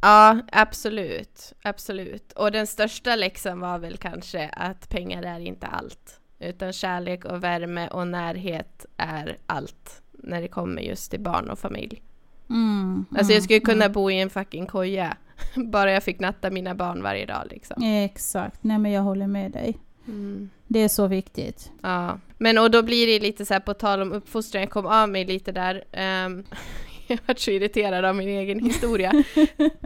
Ja, 0.00 0.38
absolut. 0.52 1.52
Absolut. 1.62 2.32
Och 2.32 2.52
den 2.52 2.66
största 2.66 3.16
läxan 3.16 3.60
var 3.60 3.78
väl 3.78 3.96
kanske 3.96 4.48
att 4.48 4.88
pengar 4.88 5.22
är 5.22 5.40
inte 5.40 5.66
allt. 5.66 6.20
Utan 6.38 6.72
kärlek 6.72 7.24
och 7.24 7.44
värme 7.44 7.88
och 7.88 8.08
närhet 8.08 8.86
är 8.96 9.38
allt. 9.46 10.02
När 10.12 10.40
det 10.40 10.48
kommer 10.48 10.82
just 10.82 11.10
till 11.10 11.20
barn 11.20 11.50
och 11.50 11.58
familj. 11.58 12.02
Mm, 12.50 13.04
Alltså 13.10 13.32
jag 13.32 13.38
mm, 13.38 13.42
skulle 13.42 13.60
kunna 13.60 13.84
mm. 13.84 13.92
bo 13.92 14.10
i 14.10 14.20
en 14.20 14.30
fucking 14.30 14.66
koja. 14.66 15.16
Bara 15.54 15.92
jag 15.92 16.02
fick 16.02 16.20
natta 16.20 16.50
mina 16.50 16.74
barn 16.74 17.02
varje 17.02 17.26
dag 17.26 17.46
liksom. 17.50 17.82
Exakt, 17.82 18.64
nej 18.64 18.78
men 18.78 18.92
jag 18.92 19.02
håller 19.02 19.26
med 19.26 19.50
dig. 19.50 19.78
Mm. 20.08 20.50
Det 20.66 20.78
är 20.78 20.88
så 20.88 21.06
viktigt. 21.06 21.70
Ja, 21.82 22.18
men 22.38 22.58
och 22.58 22.70
då 22.70 22.82
blir 22.82 23.06
det 23.06 23.20
lite 23.20 23.46
så 23.46 23.54
här 23.54 23.60
på 23.60 23.74
tal 23.74 24.02
om 24.02 24.12
uppfostran, 24.12 24.62
jag 24.62 24.70
kom 24.70 24.86
av 24.86 25.08
mig 25.08 25.24
lite 25.24 25.52
där. 25.52 25.84
Ehm, 25.92 26.44
jag 27.06 27.18
vart 27.26 27.38
så 27.38 27.50
irriterad 27.50 28.04
av 28.04 28.16
min 28.16 28.28
egen 28.28 28.64
historia. 28.64 29.24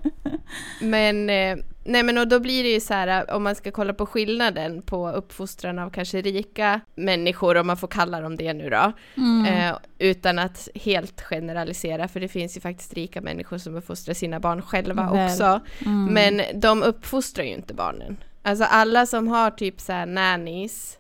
men, 0.81 1.31
eh, 1.31 1.57
nej 1.87 2.03
men 2.03 2.19
och 2.19 2.29
då 2.29 2.41
blir 2.41 2.63
det 2.63 2.69
ju 2.69 2.81
så 2.81 2.95
här 2.95 3.31
om 3.31 3.43
man 3.43 3.55
ska 3.55 3.71
kolla 3.71 3.95
på 3.95 4.07
skillnaden 4.07 4.83
på 4.83 5.11
uppfostran 5.11 5.79
av 5.79 5.91
kanske 5.91 6.21
rika 6.23 6.81
människor, 6.95 7.57
om 7.57 7.67
man 7.67 7.77
får 7.77 7.89
kalla 7.89 8.21
dem 8.21 8.37
det 8.37 8.53
nu 8.53 8.71
då. 8.71 8.93
Mm. 9.17 9.45
Eh, 9.47 9.77
utan 9.99 10.39
att 10.39 10.69
helt 10.75 11.21
generalisera, 11.21 12.09
för 12.09 12.21
det 12.21 12.29
finns 12.29 12.57
ju 12.57 12.61
faktiskt 12.61 12.95
rika 12.95 13.21
människor 13.21 13.59
som 13.59 13.77
uppfostrar 13.77 14.15
sina 14.15 14.41
barn 14.41 14.63
själva 14.63 15.13
Väl. 15.13 15.27
också. 15.27 15.61
Mm. 15.87 16.05
Men 16.05 16.61
de 16.61 16.83
uppfostrar 16.83 17.45
ju 17.45 17.51
inte 17.53 17.75
barnen. 17.75 18.17
Alltså 18.43 18.65
alla 18.65 19.07
som 19.07 19.29
har 19.29 19.51
typ 19.51 19.81
så 19.81 19.93
här 19.93 20.07
nannies 20.07 20.99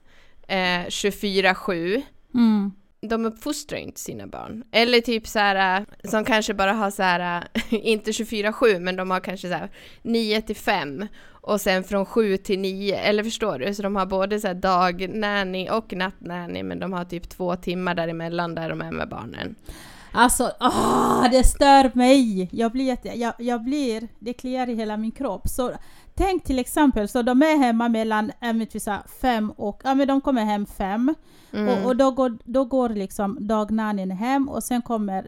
eh, 0.49 0.57
24-7, 0.57 2.03
Mm 2.35 2.73
de 3.09 3.27
uppfostrar 3.27 3.79
ju 3.79 3.85
inte 3.85 4.01
sina 4.01 4.27
barn. 4.27 4.65
Eller 4.73 5.01
typ 5.01 5.27
så 5.27 5.39
här 5.39 5.81
äh, 5.81 6.11
som 6.11 6.25
kanske 6.25 6.55
bara 6.55 6.73
har 6.73 6.91
så 6.91 7.03
här, 7.03 7.45
äh, 7.55 7.63
inte 7.87 8.11
24-7, 8.11 8.79
men 8.81 8.97
de 8.97 9.11
har 9.11 9.21
kanske 9.21 9.49
så 9.49 9.55
här 9.55 9.69
9 10.03 10.41
till 10.43 10.57
5 10.57 11.07
och 11.29 11.61
sen 11.61 11.85
från 11.85 12.07
7 12.07 12.37
till 12.37 12.59
9, 12.59 12.97
eller 12.99 13.25
förstår 13.25 13.59
du? 13.59 13.75
Så 13.75 13.83
de 13.83 13.97
har 13.97 14.07
både 14.07 14.41
så 14.41 14.47
här 14.47 14.55
dagnanny 14.55 15.69
och 15.71 15.93
nattnanny, 15.93 16.63
men 16.63 16.79
de 16.79 16.93
har 16.93 17.05
typ 17.05 17.29
två 17.29 17.57
timmar 17.57 17.95
däremellan 17.95 18.55
där 18.55 18.69
de 18.69 18.81
är 18.81 18.91
med 18.91 19.09
barnen. 19.09 19.55
Alltså, 20.13 20.53
åh, 20.61 21.31
det 21.31 21.45
stör 21.45 21.91
mig! 21.95 22.49
Jag 22.53 22.73
blir, 22.73 22.85
jätte- 22.85 23.19
jag, 23.19 23.35
jag 23.39 23.65
blir, 23.65 24.09
det 24.19 24.33
kliar 24.33 24.69
i 24.69 24.75
hela 24.75 24.97
min 24.97 25.11
kropp. 25.13 25.49
Så 25.49 25.73
tänk 26.17 26.45
till 26.45 26.59
exempel, 26.59 27.09
så 27.09 27.23
de 27.23 27.43
är 27.43 27.59
hemma 27.59 27.89
mellan 27.89 28.33
typ 28.67 28.83
här 28.91 29.03
fem 29.21 29.51
och, 29.51 29.81
ja 29.85 29.95
men 29.95 30.09
de 30.09 30.21
kommer 30.21 30.45
hem 30.45 30.67
fem. 30.67 31.15
Mm. 31.53 31.69
Och, 31.69 31.87
och 31.87 31.97
då 31.97 32.11
går, 32.11 32.39
då 32.45 32.65
går 32.65 32.89
liksom 32.89 33.37
dagnannyn 33.41 34.11
hem 34.11 34.49
och 34.49 34.63
sen 34.63 34.83
kommer 34.83 35.27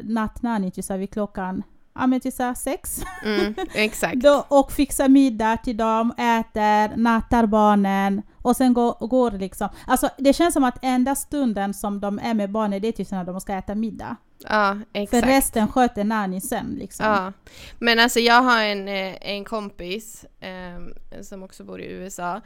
så 0.85 0.93
här 0.93 1.01
vid 1.01 1.11
klockan, 1.11 1.63
ja 1.95 2.07
men 2.07 2.21
till 2.21 2.33
så 2.33 2.43
här 2.43 2.55
sex. 2.55 3.03
Mm, 3.25 3.55
exakt. 3.75 4.17
Då, 4.23 4.45
och 4.49 4.73
fixar 4.73 5.09
middag 5.09 5.57
till 5.57 5.77
dem, 5.77 6.13
äter, 6.19 6.97
nattar 6.97 7.47
barnen 7.47 8.23
Och 8.43 8.57
sen 8.57 8.75
går, 8.75 9.07
går 9.07 9.31
liksom... 9.31 9.69
Alltså 9.87 10.11
det 10.19 10.33
känns 10.33 10.55
som 10.55 10.65
att 10.65 10.79
enda 10.83 11.15
stunden 11.15 11.75
som 11.75 12.01
de 12.01 12.19
är 12.19 12.35
med 12.35 12.51
barnet 12.51 12.83
det 12.83 12.89
är 12.89 12.93
typ 12.93 13.11
när 13.11 13.25
de 13.25 13.41
ska 13.41 13.55
äta 13.55 13.75
middag. 13.75 14.17
Ja, 14.39 14.79
exakt. 14.93 15.25
För 15.25 15.33
resten 15.33 15.69
sköter 15.69 16.05
nanny 16.05 16.41
sen 16.41 16.77
liksom. 16.79 17.07
Ja, 17.07 17.33
men 17.79 17.99
alltså 17.99 18.21
jag 18.21 18.43
har 18.43 18.63
en, 18.63 18.89
eh, 18.89 19.17
en 19.21 19.45
kompis 19.45 20.25
eh, 20.41 21.21
som 21.23 21.43
också 21.43 21.65
bor 21.65 21.81
i 21.81 21.87
USA. 21.87 22.41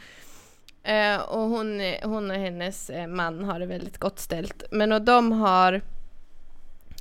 Eh, 0.82 1.16
och 1.16 1.48
hon, 1.48 1.80
hon 2.02 2.30
och 2.30 2.36
hennes 2.36 2.90
eh, 2.90 3.06
man 3.06 3.44
har 3.44 3.60
det 3.60 3.66
väldigt 3.66 3.98
gott 3.98 4.18
ställt. 4.18 4.62
Men 4.70 4.92
och 4.92 5.02
de 5.02 5.32
har... 5.32 5.80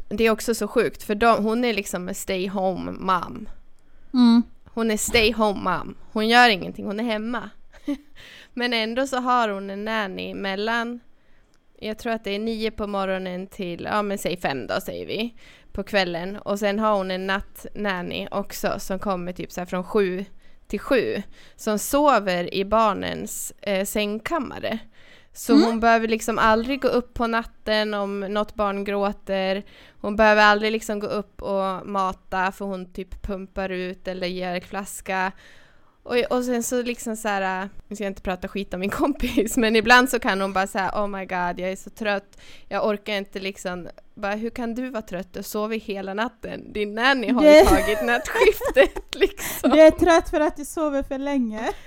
Det 0.10 0.24
är 0.24 0.32
också 0.32 0.56
så 0.56 0.68
sjukt 0.68 1.04
för 1.04 1.16
de, 1.16 1.44
hon 1.44 1.66
är 1.66 1.74
liksom 1.74 2.10
en 2.10 2.16
stay 2.16 2.50
home 2.50 2.92
mom. 2.92 3.50
Mm. 4.14 4.44
Hon 4.74 4.92
är 4.92 4.98
stay 4.98 5.34
home 5.34 5.60
mom. 5.60 5.96
Hon 6.12 6.28
gör 6.28 6.50
ingenting, 6.50 6.86
hon 6.86 7.00
är 7.00 7.04
hemma. 7.04 7.50
Men 8.54 8.74
ändå 8.74 9.08
så 9.08 9.18
har 9.18 9.50
hon 9.50 9.70
en 9.70 9.86
nanny 9.86 10.34
mellan, 10.34 11.00
jag 11.80 11.98
tror 11.98 12.14
att 12.14 12.24
det 12.24 12.32
är 12.36 12.40
nio 12.40 12.72
på 12.72 12.88
morgonen 12.88 13.48
till, 13.48 13.84
ja 13.92 14.02
men 14.02 14.18
säg 14.18 14.38
fem 14.38 14.68
då 14.68 14.82
säger 14.82 15.06
vi, 15.06 15.36
på 15.72 15.84
kvällen. 15.84 16.38
Och 16.38 16.60
sen 16.60 16.80
har 16.80 16.98
hon 16.98 17.12
en 17.12 17.28
nattnanny 17.28 18.28
också 18.32 18.80
som 18.80 19.00
kommer 19.00 19.34
typ 19.34 19.52
så 19.52 19.66
från 19.66 19.84
sju 19.84 20.26
till 20.68 20.80
sju. 20.80 21.22
Som 21.56 21.80
sover 21.80 22.54
i 22.54 22.66
barnens 22.66 23.54
eh, 23.62 23.86
sängkammare. 23.86 24.80
Så 25.34 25.54
Mm. 25.54 25.66
hon 25.66 25.80
behöver 25.80 26.08
liksom 26.08 26.40
aldrig 26.40 26.82
gå 26.82 26.88
upp 26.88 27.14
på 27.14 27.28
natten 27.28 27.94
om 27.94 28.20
något 28.20 28.56
barn 28.56 28.84
gråter. 28.84 29.64
Hon 30.02 30.16
behöver 30.16 30.42
aldrig 30.42 30.72
liksom 30.72 31.00
gå 31.00 31.08
upp 31.08 31.42
och 31.42 31.88
mata 31.88 32.52
för 32.52 32.66
hon 32.66 32.94
typ 32.94 33.22
pumpar 33.22 33.70
ut 33.70 34.08
eller 34.08 34.28
ger 34.28 34.60
flaska. 34.62 35.32
Och, 36.04 36.16
och 36.30 36.44
sen 36.44 36.64
så 36.64 36.82
liksom 36.82 37.16
så 37.16 37.28
här, 37.28 37.70
nu 37.88 37.96
ska 37.96 38.04
jag 38.04 38.12
inte 38.12 38.22
prata 38.22 38.48
skit 38.48 38.74
om 38.74 38.80
min 38.80 38.90
kompis, 39.02 39.58
men 39.58 39.76
ibland 39.76 40.10
så 40.10 40.20
kan 40.20 40.42
hon 40.42 40.54
bara 40.54 40.68
säga 40.68 40.92
oh 40.96 41.08
my 41.08 41.26
god, 41.26 41.60
jag 41.60 41.72
är 41.72 41.76
så 41.76 41.90
trött, 41.90 42.38
jag 42.70 42.88
orkar 42.88 43.14
inte 43.14 43.40
liksom, 43.40 43.90
bara 44.16 44.36
hur 44.36 44.50
kan 44.50 44.76
du 44.76 44.90
vara 44.90 45.02
trött 45.02 45.36
och 45.36 45.46
sova 45.46 45.74
hela 45.76 46.14
natten? 46.14 46.74
Din 46.74 46.96
nanny 46.96 47.32
har 47.32 47.44
ju 47.44 47.66
tagit 47.66 48.04
nattskiftet 48.06 49.16
liksom. 49.16 49.70
Du 49.70 49.82
är 49.82 49.92
trött 49.92 50.30
för 50.30 50.40
att 50.40 50.58
du 50.58 50.66
sover 50.66 51.04
för 51.04 51.18
länge. 51.18 51.70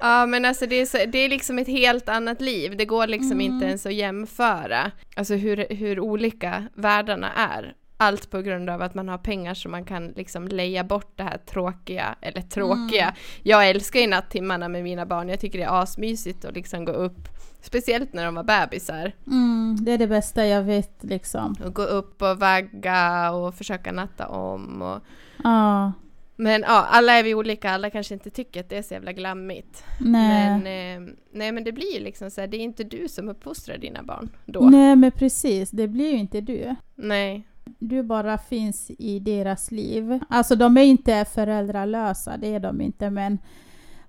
Ja 0.00 0.26
men 0.26 0.44
alltså 0.44 0.66
det 0.66 0.76
är, 0.76 0.86
så, 0.86 0.98
det 1.06 1.18
är 1.18 1.28
liksom 1.28 1.58
ett 1.58 1.66
helt 1.68 2.08
annat 2.08 2.40
liv, 2.40 2.76
det 2.76 2.84
går 2.84 3.06
liksom 3.06 3.32
Mm. 3.32 3.40
inte 3.40 3.66
ens 3.66 3.86
att 3.86 3.94
jämföra. 3.94 4.90
Alltså 5.16 5.34
hur, 5.34 5.66
hur 5.70 6.00
olika 6.00 6.64
världarna 6.74 7.32
är. 7.32 7.74
Allt 8.00 8.30
på 8.30 8.42
grund 8.42 8.70
av 8.70 8.82
att 8.82 8.94
man 8.94 9.08
har 9.08 9.18
pengar 9.18 9.54
så 9.54 9.68
man 9.68 9.84
kan 9.84 10.08
liksom 10.08 10.48
leja 10.48 10.84
bort 10.84 11.12
det 11.16 11.22
här 11.22 11.38
tråkiga, 11.38 12.14
eller 12.20 12.40
tråkiga. 12.42 13.02
Mm. 13.02 13.14
Jag 13.42 13.68
älskar 13.68 14.00
ju 14.00 14.06
nattimmarna 14.06 14.68
med 14.68 14.82
mina 14.84 15.06
barn, 15.06 15.28
jag 15.28 15.40
tycker 15.40 15.58
det 15.58 15.64
är 15.64 15.82
asmysigt 15.82 16.44
att 16.44 16.54
liksom 16.54 16.84
gå 16.84 16.92
upp, 16.92 17.28
speciellt 17.62 18.12
när 18.12 18.24
de 18.24 18.34
var 18.34 18.44
bebisar, 18.44 19.12
Mm, 19.26 19.76
det 19.80 19.92
är 19.92 19.98
det 19.98 20.06
bästa 20.06 20.46
jag 20.46 20.62
vet 20.62 21.04
liksom. 21.04 21.56
och 21.64 21.74
gå 21.74 21.82
upp 21.82 22.22
och 22.22 22.38
vagga 22.38 23.30
och 23.32 23.54
försöka 23.54 23.92
natta 23.92 24.28
om. 24.28 24.82
Och, 24.82 25.00
Ja, 25.44 25.92
men 26.36 26.62
ja, 26.62 26.86
alla 26.90 27.12
är 27.12 27.22
vi 27.22 27.34
olika, 27.34 27.70
alla 27.70 27.90
kanske 27.90 28.14
inte 28.14 28.30
tycker 28.30 28.60
att 28.60 28.68
det 28.68 28.76
är 28.76 28.82
så 28.82 28.94
jävla 28.94 29.12
glammigt. 29.12 29.84
nej. 30.00 30.60
Men, 30.60 30.66
eh, 31.06 31.14
nej 31.32 31.52
men 31.52 31.64
det 31.64 31.72
blir 31.72 31.94
ju 31.94 32.00
liksom 32.00 32.30
så 32.30 32.40
här, 32.40 32.48
det 32.48 32.56
är 32.56 32.60
inte 32.60 32.84
du 32.84 33.08
som 33.08 33.28
uppfostrar 33.28 33.78
dina 33.78 34.02
barn 34.02 34.28
då. 34.46 34.60
Nej 34.60 34.96
men 34.96 35.10
precis, 35.12 35.70
det 35.70 35.88
blir 35.88 36.10
ju 36.12 36.18
inte 36.18 36.40
du. 36.40 36.74
Nej. 36.94 37.47
Du 37.78 38.02
bara 38.02 38.38
finns 38.38 38.90
i 38.98 39.18
deras 39.18 39.70
liv. 39.70 40.20
Alltså 40.28 40.56
de 40.56 40.76
är 40.76 40.82
inte 40.82 41.24
föräldralösa, 41.24 42.36
det 42.36 42.54
är 42.54 42.60
de 42.60 42.80
inte, 42.80 43.10
men 43.10 43.38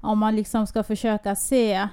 om 0.01 0.19
man 0.19 0.35
liksom 0.35 0.67
ska 0.67 0.83
försöka 0.83 1.35
se 1.35 1.87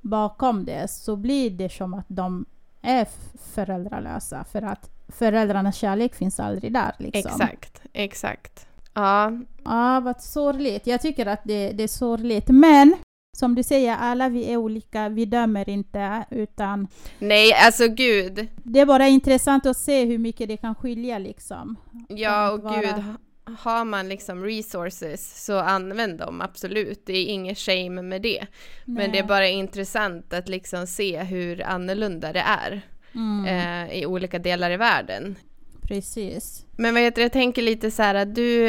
bakom 0.00 0.64
det 0.64 0.90
så 0.90 1.16
blir 1.16 1.50
det 1.50 1.72
som 1.72 1.94
att 1.94 2.06
de 2.08 2.44
är 2.82 3.08
föräldralösa 3.54 4.44
för 4.44 4.62
att 4.62 4.90
föräldrarnas 5.08 5.76
kärlek 5.76 6.14
finns 6.14 6.40
aldrig 6.40 6.72
där. 6.72 6.94
Liksom. 6.98 7.30
Exakt, 7.30 7.82
exakt. 7.92 8.66
Ja, 8.94 9.32
Ja, 9.64 10.00
vad 10.00 10.22
sorgligt. 10.22 10.86
Jag 10.86 11.00
tycker 11.00 11.26
att 11.26 11.40
det, 11.44 11.72
det 11.72 11.82
är 11.82 11.88
sorgligt. 11.88 12.48
Men 12.48 12.96
som 13.36 13.54
du 13.54 13.62
säger, 13.62 13.96
alla 13.96 14.28
vi 14.28 14.52
är 14.52 14.56
olika, 14.56 15.08
vi 15.08 15.24
dömer 15.24 15.68
inte, 15.68 16.24
utan 16.30 16.88
nej 17.18 17.52
alltså 17.52 17.88
gud. 17.88 18.46
det 18.62 18.80
är 18.80 18.86
bara 18.86 19.08
intressant 19.08 19.66
att 19.66 19.76
se 19.76 20.04
hur 20.04 20.18
mycket 20.18 20.48
det 20.48 20.56
kan 20.56 20.74
skilja 20.74 21.18
liksom. 21.18 21.76
Ja 22.08 22.50
och 22.50 22.58
gud, 22.60 22.66
vara- 22.90 23.00
ha- 23.00 23.16
har 23.58 23.84
man 23.84 24.08
liksom 24.08 24.44
resources 24.44 25.44
så 25.44 25.58
använd 25.58 26.18
dem 26.18 26.40
absolut. 26.40 27.02
Det 27.06 27.12
är 27.12 27.26
ingen 27.26 27.54
shame 27.54 28.02
med 28.02 28.22
det. 28.22 28.46
Men 28.84 28.96
det 29.12 29.18
är 29.18 29.22
Nej. 29.22 29.28
bara 29.28 29.48
intressant 29.48 30.32
att 30.32 30.48
liksom 30.48 30.86
se 30.86 31.18
hur 31.22 31.62
annorlunda 31.66 32.32
det 32.32 32.40
är 32.40 32.80
Mm, 33.14 33.44
eh, 33.46 33.98
i 33.98 34.06
olika 34.06 34.38
delar 34.38 34.70
i 34.70 34.76
världen. 34.76 35.34
precis. 35.88 36.64
Men 36.76 36.94
vad 36.94 37.02
heter 37.02 37.22
jag 37.22 37.32
tänker 37.32 37.62
lite 37.62 37.90
så 37.90 38.02
här 38.02 38.14
att 38.14 38.34
du 38.34 38.68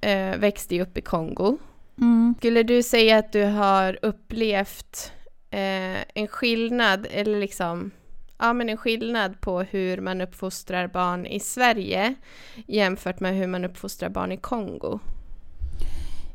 eh, 0.00 0.36
växte 0.38 0.74
ju 0.74 0.82
upp 0.82 0.98
i 0.98 1.00
Kongo. 1.00 1.58
Mm. 2.02 2.34
Skulle 2.38 2.62
du 2.62 2.82
säga 2.82 3.18
att 3.18 3.32
du 3.32 3.44
har 3.44 3.98
upplevt 4.02 5.12
eh, 5.50 6.02
en 6.14 6.28
skillnad, 6.28 7.06
eller 7.10 7.40
liksom, 7.40 7.90
ja 8.38 8.52
men 8.52 8.68
en 8.68 8.76
skillnad 8.76 9.40
på 9.40 9.60
hur 9.62 10.00
man 10.00 10.20
uppfostrar 10.20 10.88
barn 10.88 11.26
i 11.26 11.40
Sverige 11.40 12.14
jämfört 12.66 13.20
med 13.20 13.34
hur 13.36 13.46
man 13.46 13.64
uppfostrar 13.64 14.08
barn 14.08 14.32
i 14.32 14.36
Kongo? 14.36 15.00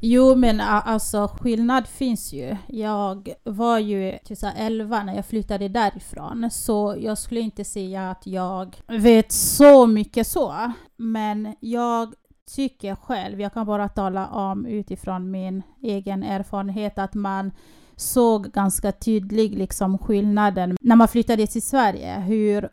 Jo, 0.01 0.35
men 0.35 0.61
alltså 0.61 1.27
skillnad 1.27 1.87
finns 1.87 2.33
ju. 2.33 2.57
Jag 2.67 3.33
var 3.43 3.79
ju 3.79 4.17
typ 4.25 4.37
så 4.37 4.47
här 4.47 4.65
11 4.65 5.03
när 5.03 5.15
jag 5.15 5.25
flyttade 5.25 5.67
därifrån, 5.67 6.49
så 6.51 6.95
jag 6.99 7.17
skulle 7.17 7.39
inte 7.39 7.63
säga 7.63 8.11
att 8.11 8.27
jag 8.27 8.75
vet 8.87 9.31
så 9.31 9.87
mycket 9.87 10.27
så. 10.27 10.71
Men 10.97 11.55
jag 11.59 12.13
tycker 12.55 12.95
själv, 12.95 13.41
jag 13.41 13.53
kan 13.53 13.65
bara 13.65 13.89
tala 13.89 14.27
om 14.27 14.65
utifrån 14.65 15.31
min 15.31 15.63
egen 15.81 16.23
erfarenhet, 16.23 16.99
att 16.99 17.13
man 17.13 17.51
såg 17.95 18.51
ganska 18.51 18.91
tydlig 18.91 19.57
liksom 19.57 19.97
skillnaden 19.97 20.77
när 20.81 20.95
man 20.95 21.07
flyttade 21.07 21.47
till 21.47 21.61
Sverige, 21.61 22.19
hur, 22.19 22.69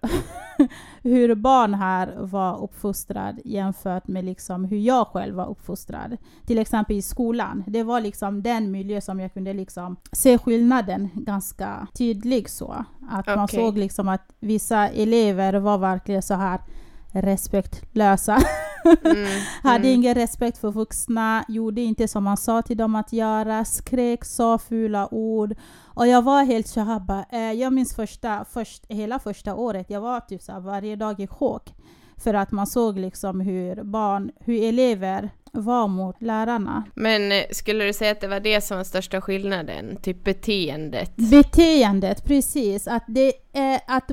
hur 1.02 1.34
barn 1.34 1.74
här 1.74 2.16
var 2.20 2.62
uppfostrad 2.62 3.40
jämfört 3.44 4.08
med 4.08 4.24
liksom 4.24 4.64
hur 4.64 4.78
jag 4.78 5.06
själv 5.06 5.34
var 5.34 5.50
uppfostrad 5.50 6.16
till 6.46 6.58
exempel 6.58 6.96
i 6.96 7.02
skolan. 7.02 7.64
Det 7.66 7.82
var 7.82 8.00
liksom 8.00 8.42
den 8.42 8.70
miljö 8.70 9.00
som 9.00 9.20
jag 9.20 9.34
kunde 9.34 9.52
liksom 9.52 9.96
se 10.12 10.38
skillnaden 10.38 11.08
ganska 11.14 11.86
tydlig 11.94 12.50
så. 12.50 12.84
Att 13.10 13.26
man 13.26 13.44
Okej. 13.44 13.60
såg 13.60 13.78
liksom 13.78 14.08
att 14.08 14.32
vissa 14.40 14.88
elever 14.88 15.54
var 15.54 15.78
verkligen 15.78 16.22
så 16.22 16.34
här 16.34 16.60
respektlösa. 17.12 18.38
Mm, 19.04 19.40
Hade 19.62 19.88
ingen 19.88 20.14
respekt 20.14 20.58
för 20.58 20.70
vuxna, 20.70 21.44
gjorde 21.48 21.80
inte 21.80 22.08
som 22.08 22.24
man 22.24 22.36
sa 22.36 22.62
till 22.62 22.76
dem 22.76 22.94
att 22.94 23.12
göra, 23.12 23.64
skrek, 23.64 24.24
sa 24.24 24.58
fula 24.58 25.08
ord. 25.14 25.54
Och 25.84 26.06
jag 26.06 26.22
var 26.22 26.44
helt 26.44 26.74
bara, 27.06 27.24
eh, 27.32 27.52
jag 27.52 27.72
minns 27.72 27.94
första, 27.96 28.44
först, 28.50 28.84
hela 28.88 29.18
första 29.18 29.54
året, 29.54 29.90
jag 29.90 30.00
var 30.00 30.20
typ 30.20 30.42
så 30.42 30.60
varje 30.60 30.96
dag 30.96 31.20
i 31.20 31.26
chock. 31.26 31.74
För 32.16 32.34
att 32.34 32.52
man 32.52 32.66
såg 32.66 32.98
liksom 32.98 33.40
hur 33.40 33.82
barn, 33.82 34.30
hur 34.40 34.62
elever 34.62 35.30
var 35.52 35.88
mot 35.88 36.22
lärarna. 36.22 36.84
Men 36.94 37.32
eh, 37.32 37.42
skulle 37.50 37.84
du 37.84 37.92
säga 37.92 38.12
att 38.12 38.20
det 38.20 38.28
var 38.28 38.40
det 38.40 38.60
som 38.60 38.76
var 38.76 38.84
största 38.84 39.20
skillnaden? 39.20 39.96
Typ 40.02 40.24
beteendet? 40.24 41.16
Beteendet, 41.16 42.24
precis. 42.24 42.86
Att 42.86 43.04
det 43.06 43.32
är 43.52 43.80
att 43.86 44.10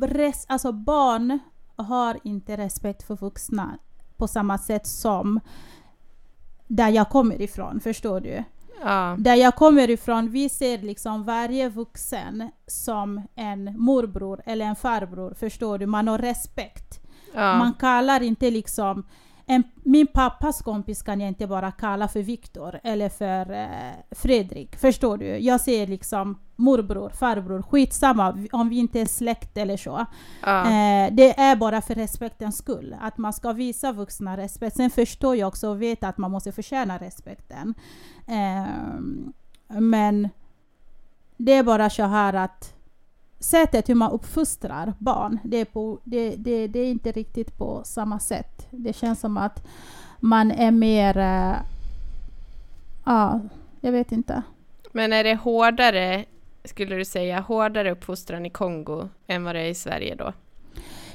res, 0.00 0.44
alltså 0.48 0.72
barn 0.72 1.38
har 1.76 2.18
inte 2.24 2.56
respekt 2.56 3.02
för 3.02 3.16
vuxna 3.16 3.78
på 4.16 4.28
samma 4.28 4.58
sätt 4.58 4.86
som 4.86 5.40
där 6.66 6.88
jag 6.88 7.08
kommer 7.08 7.42
ifrån, 7.42 7.80
förstår 7.80 8.20
du? 8.20 8.44
Ja, 8.84 9.16
Där 9.18 9.34
jag 9.34 9.56
kommer 9.56 9.90
ifrån, 9.90 10.30
vi 10.30 10.48
ser 10.48 10.78
liksom 10.78 11.24
varje 11.24 11.68
vuxen 11.68 12.50
som 12.66 13.22
en 13.34 13.74
morbror 13.78 14.42
eller 14.46 14.64
en 14.64 14.76
farbror, 14.76 15.34
förstår 15.34 15.78
du? 15.78 15.86
Man 15.86 16.08
har 16.08 16.18
respekt. 16.18 17.00
ja, 17.34 17.58
Man 17.58 17.74
kallar 17.74 18.22
inte 18.22 18.50
liksom... 18.50 19.06
En, 19.46 19.62
min 19.82 20.06
pappas 20.06 20.62
kompis 20.62 21.02
kan 21.02 21.20
jag 21.20 21.28
inte 21.28 21.46
bara 21.46 21.72
kalla 21.72 22.08
för 22.08 22.22
Viktor 22.22 22.80
eller 22.82 23.08
för 23.08 23.52
eh, 23.52 23.92
Fredrik. 24.10 24.76
Förstår 24.76 25.16
du? 25.16 25.26
Jag 25.26 25.60
ser 25.60 25.86
liksom 25.86 26.38
morbror, 26.56 27.10
farbror, 27.10 27.62
skitsamma 27.62 28.46
om 28.52 28.68
vi 28.68 28.76
inte 28.78 29.00
är 29.00 29.06
släkt 29.06 29.56
eller 29.56 29.76
så. 29.76 30.06
ja. 30.42 30.60
Eh, 30.60 31.12
det 31.12 31.40
är 31.40 31.56
bara 31.56 31.80
för 31.80 31.94
respektens 31.94 32.58
skull. 32.58 32.96
Att 33.00 33.18
man 33.18 33.32
ska 33.32 33.52
visa 33.52 33.92
vuxna 33.92 34.36
respekt. 34.36 34.76
Sen 34.76 34.90
förstår 34.90 35.36
jag 35.36 35.48
också 35.48 35.68
och 35.68 35.82
vet 35.82 36.04
att 36.04 36.18
man 36.18 36.30
måste 36.30 36.52
förtjäna 36.52 36.98
respekten. 36.98 37.74
Ehm, 38.26 39.32
men 39.68 40.28
det 41.36 41.52
är 41.52 41.62
bara 41.62 41.90
så 41.90 42.02
här 42.02 42.34
att 42.34 42.73
sättet 43.38 43.88
hur 43.88 43.94
man 43.94 44.12
uppfostrar 44.12 44.92
barn, 44.98 45.38
det 45.44 45.56
är, 45.56 45.64
på, 45.64 45.98
det, 46.04 46.36
det, 46.36 46.66
det 46.66 46.78
är 46.78 46.90
inte 46.90 47.12
riktigt 47.12 47.58
på 47.58 47.82
samma 47.84 48.18
sätt. 48.18 48.66
Det 48.70 48.92
känns 48.92 49.20
som 49.20 49.36
att 49.36 49.66
man 50.20 50.50
är 50.50 50.70
mer... 50.70 51.16
eh, 51.16 51.56
Ja, 53.06 53.40
jag 53.80 53.92
vet 53.92 54.12
inte. 54.12 54.42
Men 54.92 55.12
är 55.12 55.24
det 55.24 55.34
hårdare, 55.34 56.24
skulle 56.64 56.96
du 56.96 57.04
säga, 57.04 57.40
hårdare 57.40 57.90
uppfostran 57.92 58.46
i 58.46 58.50
Kongo 58.50 59.08
än 59.26 59.44
vad 59.44 59.54
det 59.54 59.60
är 59.60 59.68
i 59.68 59.74
Sverige 59.74 60.14
då? 60.14 60.32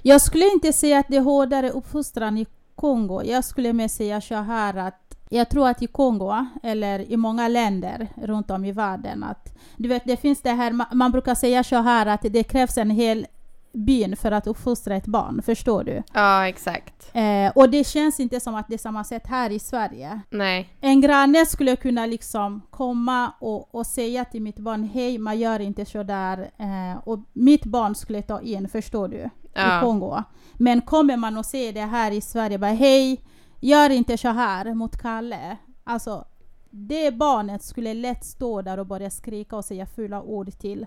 Jag 0.02 0.22
skulle 0.22 0.46
inte 0.46 0.74
säga 0.74 1.00
att 1.00 1.08
det 1.08 1.18
är 1.18 1.22
hårdare 1.22 1.70
uppfostran 1.70 2.38
i 2.38 2.46
Kongo. 2.76 3.22
Jag 3.24 3.46
skulle 3.46 3.74
mer 3.74 3.88
säga 3.88 4.22
så 4.22 4.36
här 4.36 4.78
att 4.78 5.09
jag 5.30 5.50
tror 5.50 5.68
att 5.68 5.82
i 5.82 5.88
Kongo, 5.88 6.46
eller 6.64 7.12
i 7.12 7.18
många 7.18 7.48
länder 7.48 8.08
runt 8.16 8.52
om 8.52 8.66
i 8.66 8.72
världen, 8.72 9.24
att 9.24 9.58
du 9.78 9.90
vet, 9.90 10.04
det 10.06 10.18
finns 10.18 10.42
det 10.42 10.52
här, 10.52 10.96
man 10.96 11.12
brukar 11.12 11.36
säga 11.36 11.64
så 11.64 11.76
här 11.76 12.06
att 12.06 12.22
det 12.22 12.44
krävs 12.44 12.78
en 12.78 12.90
hel 12.90 13.28
byn 13.72 14.16
för 14.16 14.32
att 14.32 14.48
uppfostra 14.48 14.96
ett 14.96 15.06
barn, 15.08 15.42
förstår 15.46 15.84
du? 15.84 16.04
Ja, 16.14 16.48
exakt. 16.48 17.12
Eh, 17.14 17.52
och 17.56 17.70
det 17.70 17.88
känns 17.88 18.20
inte 18.20 18.40
som 18.40 18.56
att 18.56 18.68
det 18.68 18.74
är 18.74 18.78
samma 18.78 19.04
sätt 19.04 19.28
här 19.28 19.50
i 19.50 19.60
Sverige. 19.60 20.22
Nej. 20.30 20.70
En 20.82 21.02
granne 21.02 21.46
skulle 21.46 21.76
kunna 21.76 22.06
liksom 22.06 22.62
komma 22.70 23.34
och, 23.40 23.76
och 23.76 23.86
säga 23.86 24.26
till 24.26 24.42
mitt 24.42 24.60
barn, 24.60 24.84
hej, 24.84 25.18
man 25.18 25.40
gör 25.40 25.60
inte 25.60 25.86
så 25.86 26.04
där. 26.04 26.38
Eh, 26.58 26.98
och 27.04 27.20
mitt 27.34 27.66
barn 27.66 27.96
skulle 27.96 28.22
ta 28.22 28.42
in, 28.42 28.70
förstår 28.70 29.08
du? 29.08 29.30
Ja. 29.54 29.78
I 29.78 29.82
Kongo. 29.84 30.24
Men 30.54 30.82
kommer 30.82 31.18
man 31.18 31.38
och 31.38 31.46
säger 31.46 31.74
det 31.74 31.82
här 31.86 32.12
i 32.12 32.22
Sverige, 32.22 32.58
bara 32.58 32.72
hej, 32.72 33.22
gör 33.60 33.90
inte 33.90 34.18
så 34.18 34.28
här 34.28 34.74
mot 34.74 34.98
Kalle. 34.98 35.58
Alltså, 35.84 36.26
det 36.70 37.12
barnet 37.12 37.64
skulle 37.64 37.94
lätt 37.94 38.26
stå 38.26 38.62
där 38.62 38.78
och 38.78 38.86
börja 38.86 39.10
skrika 39.10 39.56
och 39.56 39.66
säga 39.66 39.86
fula 39.86 40.22
ord 40.22 40.52
till 40.60 40.86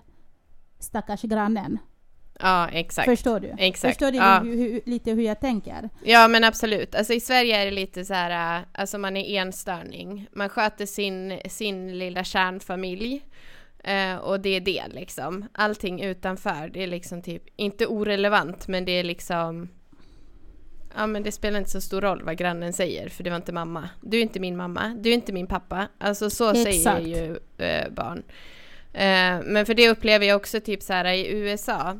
stackars 0.79 1.21
grannen. 1.21 1.77
Ja, 2.39 2.69
exakt. 2.69 3.05
Förstår 3.05 3.39
du? 3.39 3.55
Exakt. 3.57 3.93
Förstår 3.93 4.11
du 4.11 4.17
ja. 4.17 4.39
hur, 4.39 4.57
hur, 4.57 4.81
lite 4.85 5.11
hur 5.11 5.23
jag 5.23 5.39
tänker? 5.39 5.89
Ja, 6.03 6.27
men 6.27 6.43
absolut. 6.43 6.95
Alltså 6.95 7.13
i 7.13 7.19
Sverige 7.19 7.61
är 7.61 7.65
det 7.65 7.71
lite 7.71 8.05
så 8.05 8.13
här, 8.13 8.59
äh, 8.59 8.65
alltså 8.73 8.97
man 8.97 9.17
är 9.17 9.41
enstörning. 9.41 10.27
Man 10.31 10.49
sköter 10.49 10.85
sin, 10.85 11.39
sin 11.49 11.99
lilla 11.99 12.23
kärnfamilj. 12.23 13.21
Eh, 13.83 14.15
och 14.15 14.39
det 14.39 14.49
är 14.49 14.61
det 14.61 14.83
liksom. 14.87 15.45
Allting 15.51 16.01
utanför, 16.01 16.69
det 16.73 16.83
är 16.83 16.87
liksom 16.87 17.21
typ, 17.21 17.43
inte 17.55 17.87
orelevant, 17.87 18.67
men 18.67 18.85
det 18.85 18.91
är 18.91 19.03
liksom 19.03 19.69
Ja 20.95 21.07
men 21.07 21.23
det 21.23 21.31
spelar 21.31 21.59
inte 21.59 21.71
så 21.71 21.81
stor 21.81 22.01
roll 22.01 22.23
vad 22.23 22.37
grannen 22.37 22.73
säger 22.73 23.09
för 23.09 23.23
det 23.23 23.29
var 23.29 23.37
inte 23.37 23.51
mamma. 23.53 23.89
Du 24.01 24.17
är 24.17 24.21
inte 24.21 24.39
min 24.39 24.57
mamma, 24.57 24.95
du 24.99 25.09
är 25.09 25.13
inte 25.13 25.33
min 25.33 25.47
pappa. 25.47 25.87
Alltså 25.97 26.29
så 26.29 26.49
Exakt. 26.51 26.83
säger 26.83 26.99
ju 26.99 27.37
eh, 27.65 27.89
barn. 27.91 28.23
Eh, 28.93 29.41
men 29.45 29.65
för 29.65 29.73
det 29.73 29.89
upplever 29.89 30.25
jag 30.25 30.35
också 30.35 30.59
typ 30.59 30.81
så 30.83 30.93
här 30.93 31.05
i 31.05 31.27
USA. 31.31 31.99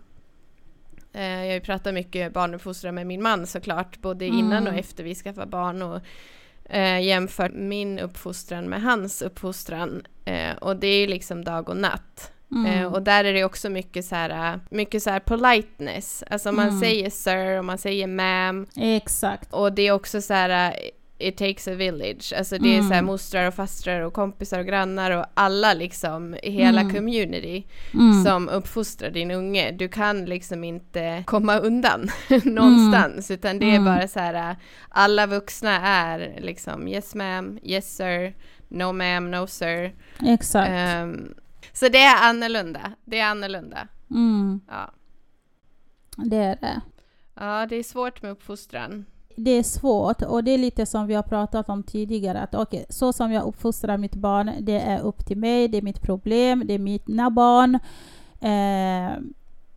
Eh, 1.14 1.24
jag 1.24 1.48
har 1.48 1.54
ju 1.54 1.60
pratat 1.60 1.94
mycket 1.94 2.34
barnuppfostran 2.34 2.96
med 2.96 3.08
min 3.08 3.22
man 3.22 3.48
såklart, 3.48 4.02
både 4.02 4.26
innan 4.26 4.62
Mm. 4.62 4.74
och 4.74 4.80
efter 4.80 5.04
vi 5.04 5.16
skaffade 5.16 5.48
barn 5.48 5.82
och 5.82 6.00
eh, 6.70 7.02
jämfört 7.02 7.54
min 7.54 8.00
uppfostran 8.00 8.66
med 8.70 8.82
hans 8.82 9.22
uppfostran. 9.22 10.04
Eh, 10.26 10.56
och 10.62 10.76
det 10.76 10.88
är 10.88 11.00
ju 11.00 11.08
liksom 11.08 11.44
dag 11.44 11.70
och 11.70 11.78
natt. 11.78 12.33
Mm. 12.56 12.66
Eh, 12.66 12.94
och 12.94 13.02
där 13.02 13.24
är 13.24 13.34
det 13.34 13.44
också 13.44 13.70
mycket 13.70 14.06
så 14.06 14.16
här, 14.16 14.60
mycket 14.70 15.04
så 15.04 15.10
här 15.10 15.20
politeness. 15.20 16.24
Alltså 16.30 16.52
man 16.52 16.68
Mm. 16.68 16.80
säger 16.80 17.10
sir 17.10 17.58
och 17.60 17.66
man 17.66 17.78
säger 17.78 18.08
ma'am. 18.08 18.68
Exakt. 18.76 19.54
Och 19.54 19.74
det 19.74 19.82
är 19.88 19.92
också 19.92 20.22
så 20.22 20.34
här, 20.34 20.76
it 21.18 21.38
takes 21.38 21.68
a 21.68 21.74
village. 21.74 22.34
Alltså 22.38 22.58
det 22.58 22.78
är 22.78 22.80
så 22.82 22.88
här 22.88 22.94
Mm. 22.94 23.06
mostrar 23.06 23.48
och 23.48 23.54
fastrar 23.54 24.02
och 24.02 24.14
kompisar 24.14 24.60
och 24.60 24.66
grannar 24.66 25.12
och 25.12 25.26
alla 25.34 25.74
liksom 25.74 26.36
i 26.44 26.52
hela 26.52 26.82
Mm. 26.82 26.94
community 26.96 27.64
Mm. 27.94 28.24
som 28.24 28.50
uppfostrar 28.50 29.10
din 29.10 29.32
unge. 29.32 29.72
Du 29.72 29.88
kan 29.90 30.26
liksom 30.26 30.64
inte 30.64 31.24
komma 31.28 31.58
undan 31.58 32.10
någonstans 32.44 33.32
utan 33.32 33.60
det 33.60 33.66
är 33.66 33.76
Mm. 33.76 33.86
bara 33.86 34.08
så 34.08 34.20
här 34.20 34.56
alla 34.90 35.26
vuxna 35.28 35.80
är 35.88 36.36
liksom 36.42 36.88
yes 36.88 37.16
ma'am, 37.16 37.60
yes 37.64 37.96
sir, 37.96 38.34
no 38.68 38.84
ma'am, 38.84 39.30
no 39.30 39.48
sir. 39.48 39.94
Exakt. 40.28 40.70
Ehm, 40.70 41.34
så 41.74 41.90
det 41.90 42.02
är 42.02 42.30
annorlunda. 42.30 42.92
Det 43.06 43.20
är 43.20 43.26
annorlunda. 43.26 43.88
Mm. 44.12 44.62
Ja. 44.68 44.92
Det 46.18 46.38
är 46.38 46.58
det. 46.62 46.82
ja, 47.36 47.66
det 47.66 47.76
är 47.76 47.84
svårt 47.84 48.22
med 48.22 48.32
uppfostran. 48.32 49.06
Det 49.36 49.52
är 49.52 49.64
svårt 49.64 50.22
och 50.22 50.44
det 50.44 50.52
är 50.52 50.58
lite 50.58 50.86
som 50.86 51.08
vi 51.08 51.14
har 51.14 51.24
pratat 51.24 51.70
om 51.70 51.84
tidigare 51.84 52.42
att 52.42 52.56
okej, 52.56 52.86
så 52.90 53.14
som 53.14 53.32
jag 53.32 53.44
uppfostrar 53.44 53.98
mitt 53.98 54.16
barn, 54.16 54.52
det 54.60 54.80
är 54.80 55.02
upp 55.02 55.26
till 55.26 55.38
mig, 55.38 55.68
det 55.68 55.78
är 55.78 55.82
mitt 55.82 56.02
problem, 56.02 56.64
det 56.66 56.74
är 56.74 56.80
mina 56.80 57.30
barn. 57.30 57.80
Eh, 58.42 59.18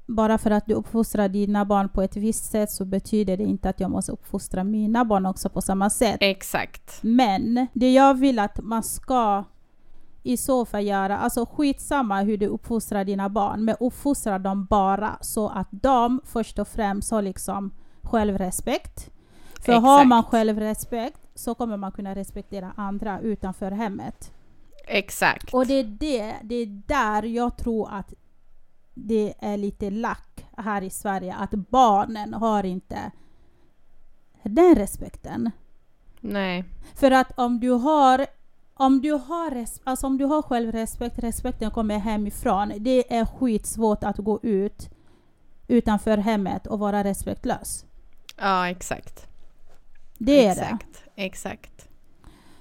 bara 0.07 0.39
för 0.39 0.51
att 0.51 0.67
du 0.67 0.75
uppfostrar 0.75 1.29
dina 1.29 1.65
barn 1.65 1.89
på 1.89 2.03
ett 2.03 2.17
visst 2.17 2.51
sätt 2.51 2.71
så 2.71 2.85
betyder 2.85 3.37
det 3.37 3.45
inte 3.45 3.69
att 3.69 3.81
jag 3.81 3.91
måste 3.91 4.13
uppfostra 4.13 4.65
mina 4.65 5.05
barn 5.05 5.27
också 5.27 5.49
på 5.49 5.63
samma 5.63 5.91
sätt. 5.91 6.17
Exakt. 6.21 6.99
Men 7.03 7.67
det 7.73 7.93
jag 7.93 8.15
vill 8.15 8.39
att 8.39 8.61
man 8.63 8.83
ska 8.83 9.45
i 10.27 10.37
så 10.37 10.65
fall 10.65 10.87
göra, 10.87 11.19
alltså 11.19 11.47
skitsamma 11.47 12.23
hur 12.23 12.37
du 12.37 12.47
uppfostrar 12.47 13.05
dina 13.05 13.29
barn, 13.29 13.65
men 13.65 13.77
uppfostra 13.81 14.39
dem 14.39 14.67
bara 14.67 15.19
så 15.21 15.49
att 15.49 15.69
de 15.71 16.21
först 16.25 16.59
och 16.59 16.69
främst 16.69 17.11
har 17.11 17.23
liksom 17.23 17.71
självrespekt. 18.03 19.11
För 19.61 19.73
har 19.73 20.05
man 20.05 20.19
Exakt. 20.19 20.31
självrespekt 20.31 21.21
så 21.35 21.55
kommer 21.55 21.77
man 21.77 21.93
kunna 21.93 22.15
respektera 22.15 22.73
andra 22.77 23.21
utanför 23.21 23.71
hemmet. 23.71 24.33
Exakt. 24.87 25.55
Och 25.55 25.67
det 25.67 25.75
är, 25.75 25.85
det, 25.85 26.35
det 26.43 26.55
är 26.55 26.83
där 26.87 27.23
jag 27.23 27.57
tror 27.57 27.89
att 27.91 28.15
det 28.95 29.35
är 29.39 29.57
lite 29.57 29.91
lack 29.91 30.47
här 30.57 30.83
i 30.83 30.91
Sverige, 30.91 31.35
att 31.35 31.51
barnen 31.51 32.35
har 32.35 32.65
inte 32.65 33.11
den 34.43 34.75
respekten. 34.75 35.51
Nej. 36.21 36.65
För 36.95 37.11
att 37.11 37.39
om 37.39 37.61
du 37.61 37.71
har 37.71 38.27
om 38.79 39.03
du 39.03 39.13
har, 39.13 39.51
res- 39.51 39.81
alltså 39.85 40.07
om 40.07 40.19
du 40.19 40.25
har 40.25 40.43
självrespekt, 40.43 41.19
respekten 41.19 41.71
kommer 41.71 41.99
hemifrån. 41.99 42.73
Det 42.79 43.15
är 43.17 43.25
skitsvårt 43.27 44.05
att 44.05 44.17
gå 44.17 44.41
ut 44.43 44.89
utanför 45.69 46.19
hemmet 46.19 46.67
och 46.67 46.79
vara 46.79 47.05
respektlös. 47.05 47.85
Ja, 48.37 48.69
exakt. 48.69 49.27
Det 50.19 50.47
är 50.47 50.55
det. 50.55 50.61
exakt. 50.63 51.03
Exakt. 51.15 51.89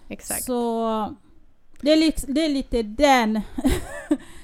Exakt. 0.07 0.43
Så 0.43 1.15
det 1.81 1.91
är, 1.91 1.97
liksom, 1.97 2.33
det 2.33 2.45
är 2.45 2.49
lite 2.49 2.83
den 2.83 3.41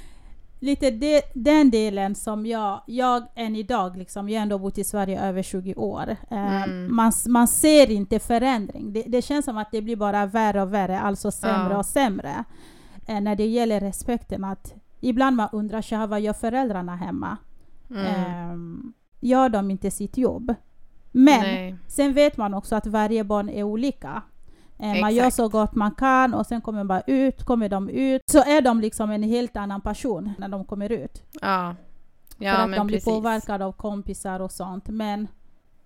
lite 0.61 0.91
de, 0.91 1.21
den 1.33 1.71
delen 1.71 2.15
som 2.15 2.45
jag, 2.45 2.81
jag 2.87 3.23
än 3.35 3.55
idag, 3.55 3.97
liksom, 3.97 4.29
jag 4.29 4.39
har 4.39 4.41
ändå 4.41 4.57
bott 4.57 4.77
i 4.77 4.83
Sverige 4.83 5.21
över 5.21 5.41
20 5.43 5.75
år. 5.75 6.15
Eh, 6.31 6.63
Mm. 6.63 6.95
man, 6.95 7.11
man 7.27 7.47
ser 7.47 7.91
inte 7.91 8.19
förändring. 8.19 8.93
Det, 8.93 9.03
det 9.07 9.21
känns 9.21 9.45
som 9.45 9.57
att 9.57 9.71
det 9.71 9.81
blir 9.81 9.95
bara 9.95 10.25
värre 10.25 10.61
och 10.61 10.73
värre, 10.73 10.99
alltså 10.99 11.31
sämre 11.31 11.73
Ja. 11.73 11.77
och 11.77 11.85
sämre. 11.85 12.43
Eh, 13.07 13.21
när 13.21 13.35
det 13.35 13.45
gäller 13.45 13.79
respekten. 13.79 14.43
att 14.43 14.73
Ibland 14.99 15.35
man 15.35 15.49
undrar 15.51 15.95
här, 15.97 16.07
vad 16.07 16.21
gör 16.21 16.33
föräldrarna 16.33 16.95
hemma? 16.95 17.37
Mm. 17.89 18.05
Eh, 18.05 18.91
gör 19.19 19.49
de 19.49 19.71
inte 19.71 19.91
sitt 19.91 20.17
jobb? 20.17 20.53
Men 21.11 21.39
Nej. 21.41 21.75
Sen 21.87 22.13
vet 22.13 22.37
man 22.37 22.53
också 22.53 22.75
att 22.75 22.87
varje 22.87 23.23
barn 23.23 23.49
är 23.49 23.63
olika. 23.63 24.21
Eh, 24.81 25.01
man 25.01 25.15
gör 25.15 25.29
så 25.29 25.47
gott 25.49 25.75
man 25.75 25.91
kan 25.91 26.33
och 26.33 26.45
sen 26.45 26.61
kommer 26.61 26.83
man 26.83 27.01
ut, 27.07 27.43
kommer 27.43 27.69
de 27.69 27.89
ut 27.89 28.21
så 28.25 28.43
är 28.43 28.61
de 28.61 28.81
liksom 28.81 29.11
en 29.11 29.23
helt 29.23 29.57
annan 29.57 29.81
person 29.81 30.33
när 30.37 30.47
de 30.47 30.65
kommer 30.65 30.91
ut. 30.91 31.23
Ja. 31.41 31.75
Ja, 32.37 32.55
för 32.55 32.63
att 32.63 32.69
men 32.69 32.77
de 32.77 32.87
blir 32.87 32.97
precis. 32.97 33.13
påverkade 33.13 33.65
av 33.65 33.71
kompisar 33.71 34.39
och 34.39 34.51
sånt. 34.51 34.87
Men 34.87 35.27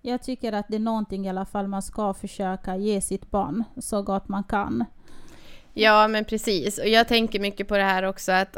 jag 0.01 0.23
tycker 0.23 0.53
att 0.53 0.67
det 0.67 0.75
är 0.75 0.79
någonting 0.79 1.25
i 1.25 1.29
alla 1.29 1.45
fall 1.45 1.67
man 1.67 1.81
ska 1.81 2.13
försöka 2.13 2.75
ge 2.75 3.01
sitt 3.01 3.31
barn 3.31 3.63
så 3.77 4.01
gott 4.01 4.27
man 4.27 4.43
kan. 4.43 4.85
Ja, 5.73 6.07
men 6.07 6.25
precis. 6.25 6.77
Och 6.77 6.87
jag 6.87 7.07
tänker 7.07 7.39
mycket 7.39 7.67
på 7.67 7.77
det 7.77 7.83
här 7.83 8.03
också 8.03 8.31
att 8.31 8.57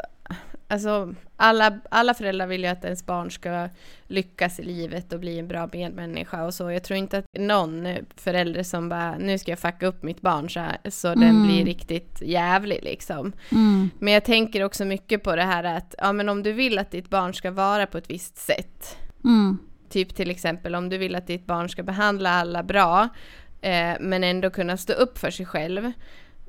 alltså, 0.68 1.14
alla, 1.36 1.80
alla 1.90 2.14
föräldrar 2.14 2.46
vill 2.46 2.60
ju 2.60 2.66
att 2.66 2.84
ens 2.84 3.06
barn 3.06 3.30
ska 3.30 3.68
lyckas 4.06 4.60
i 4.60 4.62
livet 4.62 5.12
och 5.12 5.20
bli 5.20 5.38
en 5.38 5.48
bra 5.48 5.68
medmänniska 5.72 6.44
och 6.44 6.54
så. 6.54 6.70
Jag 6.70 6.82
tror 6.84 6.96
inte 6.98 7.18
att 7.18 7.24
någon 7.38 7.88
förälder 8.16 8.62
som 8.62 8.88
bara, 8.88 9.18
nu 9.18 9.38
ska 9.38 9.50
jag 9.52 9.58
fucka 9.58 9.86
upp 9.86 10.02
mitt 10.02 10.20
barn 10.20 10.50
så, 10.50 10.60
här, 10.60 10.78
så 10.90 11.08
den 11.08 11.22
Mm. 11.22 11.42
blir 11.46 11.64
riktigt 11.64 12.22
jävlig 12.22 12.80
liksom. 12.82 13.32
Mm. 13.52 13.90
Men 13.98 14.12
jag 14.14 14.24
tänker 14.24 14.64
också 14.64 14.84
mycket 14.84 15.22
på 15.22 15.36
det 15.36 15.42
här 15.44 15.64
att, 15.64 15.94
ja 15.98 16.12
men 16.12 16.28
om 16.28 16.42
du 16.42 16.52
vill 16.52 16.78
att 16.78 16.90
ditt 16.90 17.10
barn 17.10 17.34
ska 17.34 17.50
vara 17.50 17.86
på 17.86 17.98
ett 17.98 18.10
visst 18.10 18.36
sätt, 18.36 18.96
Mm. 19.24 19.58
Typ 19.90 20.14
till 20.14 20.30
exempel 20.30 20.74
om 20.74 20.88
du 20.88 20.98
vill 20.98 21.14
att 21.14 21.26
ditt 21.26 21.46
barn 21.46 21.68
ska 21.68 21.82
behandla 21.82 22.30
alla 22.30 22.62
bra 22.62 23.08
eh, 23.60 23.94
men 24.00 24.24
ändå 24.24 24.50
kunna 24.50 24.76
stå 24.76 24.92
upp 24.92 25.18
för 25.18 25.30
sig 25.30 25.46
själv 25.46 25.92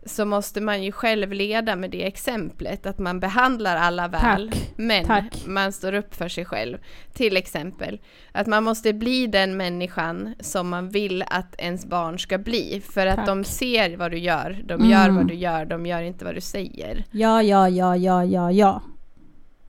så 0.05 0.25
måste 0.25 0.61
man 0.61 0.83
ju 0.83 0.91
själv 0.91 1.31
leda 1.33 1.75
med 1.75 1.91
det 1.91 2.07
exemplet 2.07 2.85
att 2.85 2.99
man 2.99 3.19
behandlar 3.19 3.75
alla 3.75 4.07
väl 4.07 4.51
Tack. 4.51 4.59
men 4.75 5.05
Tack. 5.05 5.45
man 5.47 5.71
står 5.73 5.93
upp 5.93 6.15
för 6.15 6.27
sig 6.27 6.45
själv. 6.45 6.77
Till 7.13 7.37
exempel 7.37 7.99
att 8.31 8.47
man 8.47 8.63
måste 8.63 8.93
bli 8.93 9.27
den 9.27 9.57
människan 9.57 10.35
som 10.39 10.69
man 10.69 10.89
vill 10.89 11.23
att 11.27 11.55
ens 11.57 11.85
barn 11.85 12.19
ska 12.19 12.37
bli 12.37 12.81
för 12.93 13.07
att 13.07 13.15
Tack. 13.15 13.25
de 13.27 13.43
ser 13.43 13.97
vad 13.97 14.11
du 14.11 14.17
gör, 14.17 14.61
de 14.65 14.73
Mm. 14.73 14.89
gör 14.89 15.09
vad 15.09 15.27
du 15.27 15.33
gör, 15.33 15.65
de 15.65 15.85
gör 15.85 16.01
inte 16.01 16.25
vad 16.25 16.35
du 16.35 16.41
säger. 16.41 17.03
Ja, 17.11 17.43
ja, 17.43 17.69
ja, 17.69 17.95
ja, 17.97 18.25
ja, 18.25 18.51
ja. 18.51 18.81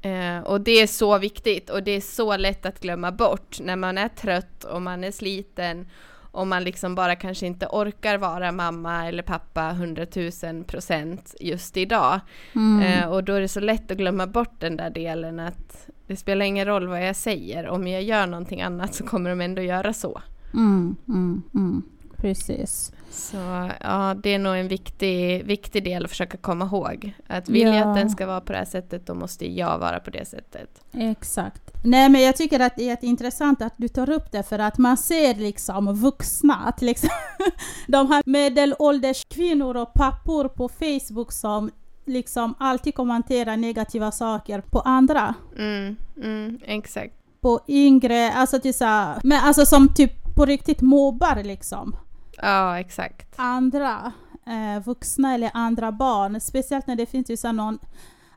Eh, 0.02 0.38
och 0.38 0.60
det 0.60 0.70
är 0.82 0.86
så 0.86 1.18
viktigt 1.18 1.70
och 1.70 1.82
det 1.82 1.90
är 1.90 2.00
så 2.00 2.36
lätt 2.36 2.66
att 2.66 2.80
glömma 2.80 3.12
bort 3.12 3.60
när 3.60 3.76
man 3.76 3.98
är 3.98 4.08
trött 4.08 4.64
och 4.64 4.82
man 4.82 5.04
är 5.04 5.10
sliten 5.10 5.88
om 6.32 6.48
man 6.48 6.64
liksom 6.64 6.94
bara 6.94 7.16
kanske 7.16 7.46
inte 7.46 7.66
orkar 7.66 8.18
vara 8.18 8.52
mamma 8.52 9.08
eller 9.08 9.22
pappa 9.22 9.72
hundratusen 9.72 10.64
procent 10.64 11.34
just 11.40 11.76
idag. 11.76 12.20
Mm. 12.54 12.82
Eh, 12.82 13.08
och 13.08 13.24
då 13.24 13.32
är 13.32 13.40
det 13.40 13.48
så 13.48 13.60
lätt 13.60 13.90
att 13.90 13.96
glömma 13.96 14.26
bort 14.26 14.54
den 14.60 14.76
där 14.76 14.90
delen 14.90 15.40
att 15.40 15.88
det 16.06 16.16
spelar 16.16 16.46
ingen 16.46 16.66
roll 16.66 16.88
vad 16.88 17.06
jag 17.08 17.16
säger, 17.16 17.68
om 17.68 17.86
jag 17.86 18.02
gör 18.02 18.26
någonting 18.26 18.62
annat 18.62 18.94
så 18.94 19.06
kommer 19.06 19.30
de 19.30 19.40
ändå 19.40 19.62
göra 19.62 19.92
så. 19.92 20.20
Mm, 20.54 20.96
mm, 21.08 21.42
mm. 21.54 21.82
Precis. 22.16 22.92
Så 23.10 23.70
ja, 23.80 24.14
det 24.22 24.34
är 24.34 24.38
nog 24.38 24.56
en 24.56 24.68
viktig, 24.68 25.44
viktig 25.44 25.84
del 25.84 26.04
att 26.04 26.10
försöka 26.10 26.36
komma 26.38 26.64
ihåg. 26.64 27.12
Att 27.26 27.48
vill 27.48 27.66
jag 27.66 27.76
Ja. 27.76 27.84
att 27.90 27.96
den 27.96 28.10
ska 28.10 28.26
vara 28.26 28.40
på 28.40 28.52
det 28.52 28.58
här 28.58 28.64
sättet, 28.64 29.06
då 29.06 29.14
måste 29.14 29.52
jag 29.52 29.78
vara 29.78 30.00
på 30.00 30.10
det 30.10 30.24
sättet. 30.28 30.84
Exakt. 30.92 31.69
Nej 31.82 32.08
men 32.08 32.22
jag 32.22 32.36
tycker 32.36 32.60
att 32.60 32.76
det 32.76 32.88
är 32.90 33.04
intressant 33.04 33.62
att 33.62 33.74
du 33.76 33.88
tar 33.88 34.10
upp 34.10 34.32
det 34.32 34.42
för 34.42 34.58
att 34.58 34.78
man 34.78 34.96
ser 34.96 35.34
liksom 35.34 35.94
vuxna, 35.94 36.72
till 36.72 36.88
exempel 36.94 37.52
de 37.86 38.10
här 38.10 38.22
medelålders 38.26 39.24
kvinnor 39.24 39.76
och 39.76 39.92
pappor 39.92 40.48
på 40.48 40.68
Facebook 40.68 41.32
som 41.32 41.70
liksom 42.06 42.54
alltid 42.58 42.94
kommenterar 42.94 43.56
negativa 43.56 44.10
saker 44.12 44.60
på 44.60 44.80
andra. 44.80 45.34
Mm, 45.58 45.96
mm, 46.22 46.58
exakt. 46.64 47.14
På 47.40 47.60
yngre, 47.68 48.32
alltså 48.32 48.60
till 48.60 48.74
så 48.74 48.84
här, 48.84 49.20
men 49.24 49.44
alltså 49.44 49.66
som 49.66 49.94
typ 49.94 50.34
på 50.36 50.44
riktigt 50.46 50.80
mobbar 50.80 51.42
liksom 51.44 51.96
Ja, 52.36 52.78
exakt. 52.78 53.34
andra 53.36 54.12
eh, 54.46 54.82
vuxna 54.84 55.34
eller 55.34 55.50
andra 55.54 55.92
barn. 55.92 56.40
Speciellt 56.40 56.86
när 56.86 56.96
det 56.96 57.06
finns 57.06 57.30
ju 57.30 57.36
så 57.36 57.52
någon 57.52 57.78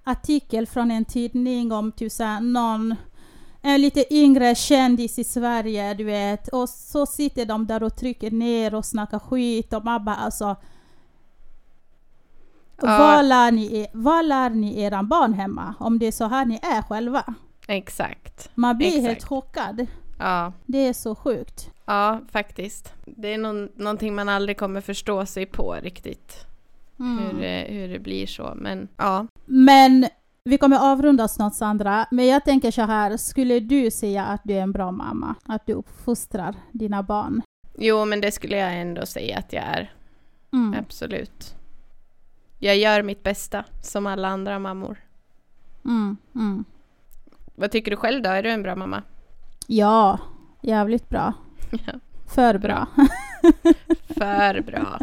artikel 0.03 0.67
från 0.67 0.91
en 0.91 1.05
tidning 1.05 1.71
om 1.71 1.91
typ 1.91 2.11
så 2.11 2.39
någon 2.39 2.95
en 3.65 3.81
lite 3.81 4.13
yngre 4.15 4.55
kändis 4.55 5.19
i 5.19 5.23
Sverige, 5.23 5.93
du 5.93 6.03
vet. 6.03 6.47
Och 6.47 6.69
så 6.69 7.05
sitter 7.05 7.45
de 7.45 7.67
där 7.67 7.83
och 7.83 7.95
trycker 7.95 8.31
ner 8.31 8.75
och 8.75 8.85
snackar 8.85 9.19
skit 9.19 9.73
och 9.73 9.85
man 9.85 10.05
bara 10.05 10.15
alltså 10.15 10.55
Ja. 12.81 12.97
vad, 12.97 13.25
lär 13.25 13.51
ni, 13.51 13.87
vad 13.93 14.25
lär 14.25 14.49
ni 14.49 14.81
eran 14.81 15.07
barn 15.07 15.33
hemma? 15.33 15.73
Om 15.79 15.99
det 15.99 16.05
är 16.07 16.11
så 16.11 16.27
här 16.27 16.45
ni 16.45 16.59
är 16.61 16.81
själva. 16.81 17.33
Exakt. 17.67 18.49
Man 18.55 18.77
blir 18.77 18.87
Exakt. 18.87 19.05
helt 19.07 19.23
chockad. 19.23 19.87
Ja, 20.19 20.53
Det 20.65 20.87
är 20.87 20.93
så 20.93 21.15
sjukt. 21.15 21.69
ja 21.85 22.21
faktiskt. 22.31 22.93
Det 23.05 23.33
är 23.33 23.37
någon, 23.37 23.69
någonting 23.75 24.15
man 24.15 24.29
aldrig 24.29 24.57
kommer 24.57 24.81
förstå 24.81 25.25
sig 25.25 25.45
på 25.45 25.73
riktigt. 25.73 26.45
Mm. 26.99 27.17
Hur, 27.19 27.41
det, 27.41 27.67
hur 27.69 27.87
det 27.87 27.99
blir 27.99 28.27
så. 28.27 28.53
Men 28.55 28.87
ja, 28.97 29.27
Men 29.45 30.07
vi 30.45 30.57
kommer 30.57 30.91
avrunda 30.91 31.27
snart 31.27 31.53
Sandra, 31.53 32.05
men 32.11 32.27
jag 32.27 32.45
tänker 32.45 32.71
så 32.71 32.81
här, 32.81 33.17
skulle 33.17 33.59
du 33.59 33.91
säga 33.91 34.25
att 34.25 34.41
du 34.43 34.53
är 34.53 34.61
en 34.61 34.71
bra 34.71 34.91
mamma? 34.91 35.35
Att 35.45 35.65
du 35.65 35.73
uppfostrar 35.73 36.55
dina 36.71 37.03
barn? 37.03 37.41
jo 37.77 38.05
men 38.05 38.21
det 38.21 38.31
skulle 38.31 38.57
jag 38.57 38.81
ändå 38.81 39.05
säga 39.05 39.37
att 39.37 39.53
jag 39.53 39.63
är. 39.63 39.93
Mm. 40.53 40.79
Absolut. 40.79 41.55
Jag 42.59 42.77
gör 42.77 43.03
mitt 43.03 43.23
bästa, 43.23 43.65
som 43.81 44.07
alla 44.07 44.27
andra 44.27 44.59
mammor. 44.59 44.97
Mm. 45.85 46.17
Mm. 46.35 46.65
Vad 47.55 47.71
tycker 47.71 47.91
du 47.91 47.97
själv 47.97 48.21
då? 48.23 48.29
Är 48.29 48.43
du 48.43 48.49
en 48.49 48.63
bra 48.63 48.75
mamma? 48.75 49.03
Ja, 49.67 50.19
jävligt 50.61 51.09
bra. 51.09 51.33
Ja. 51.71 51.93
För 52.27 52.57
bra. 52.57 52.87
För 54.07 54.61
bra. 54.61 54.99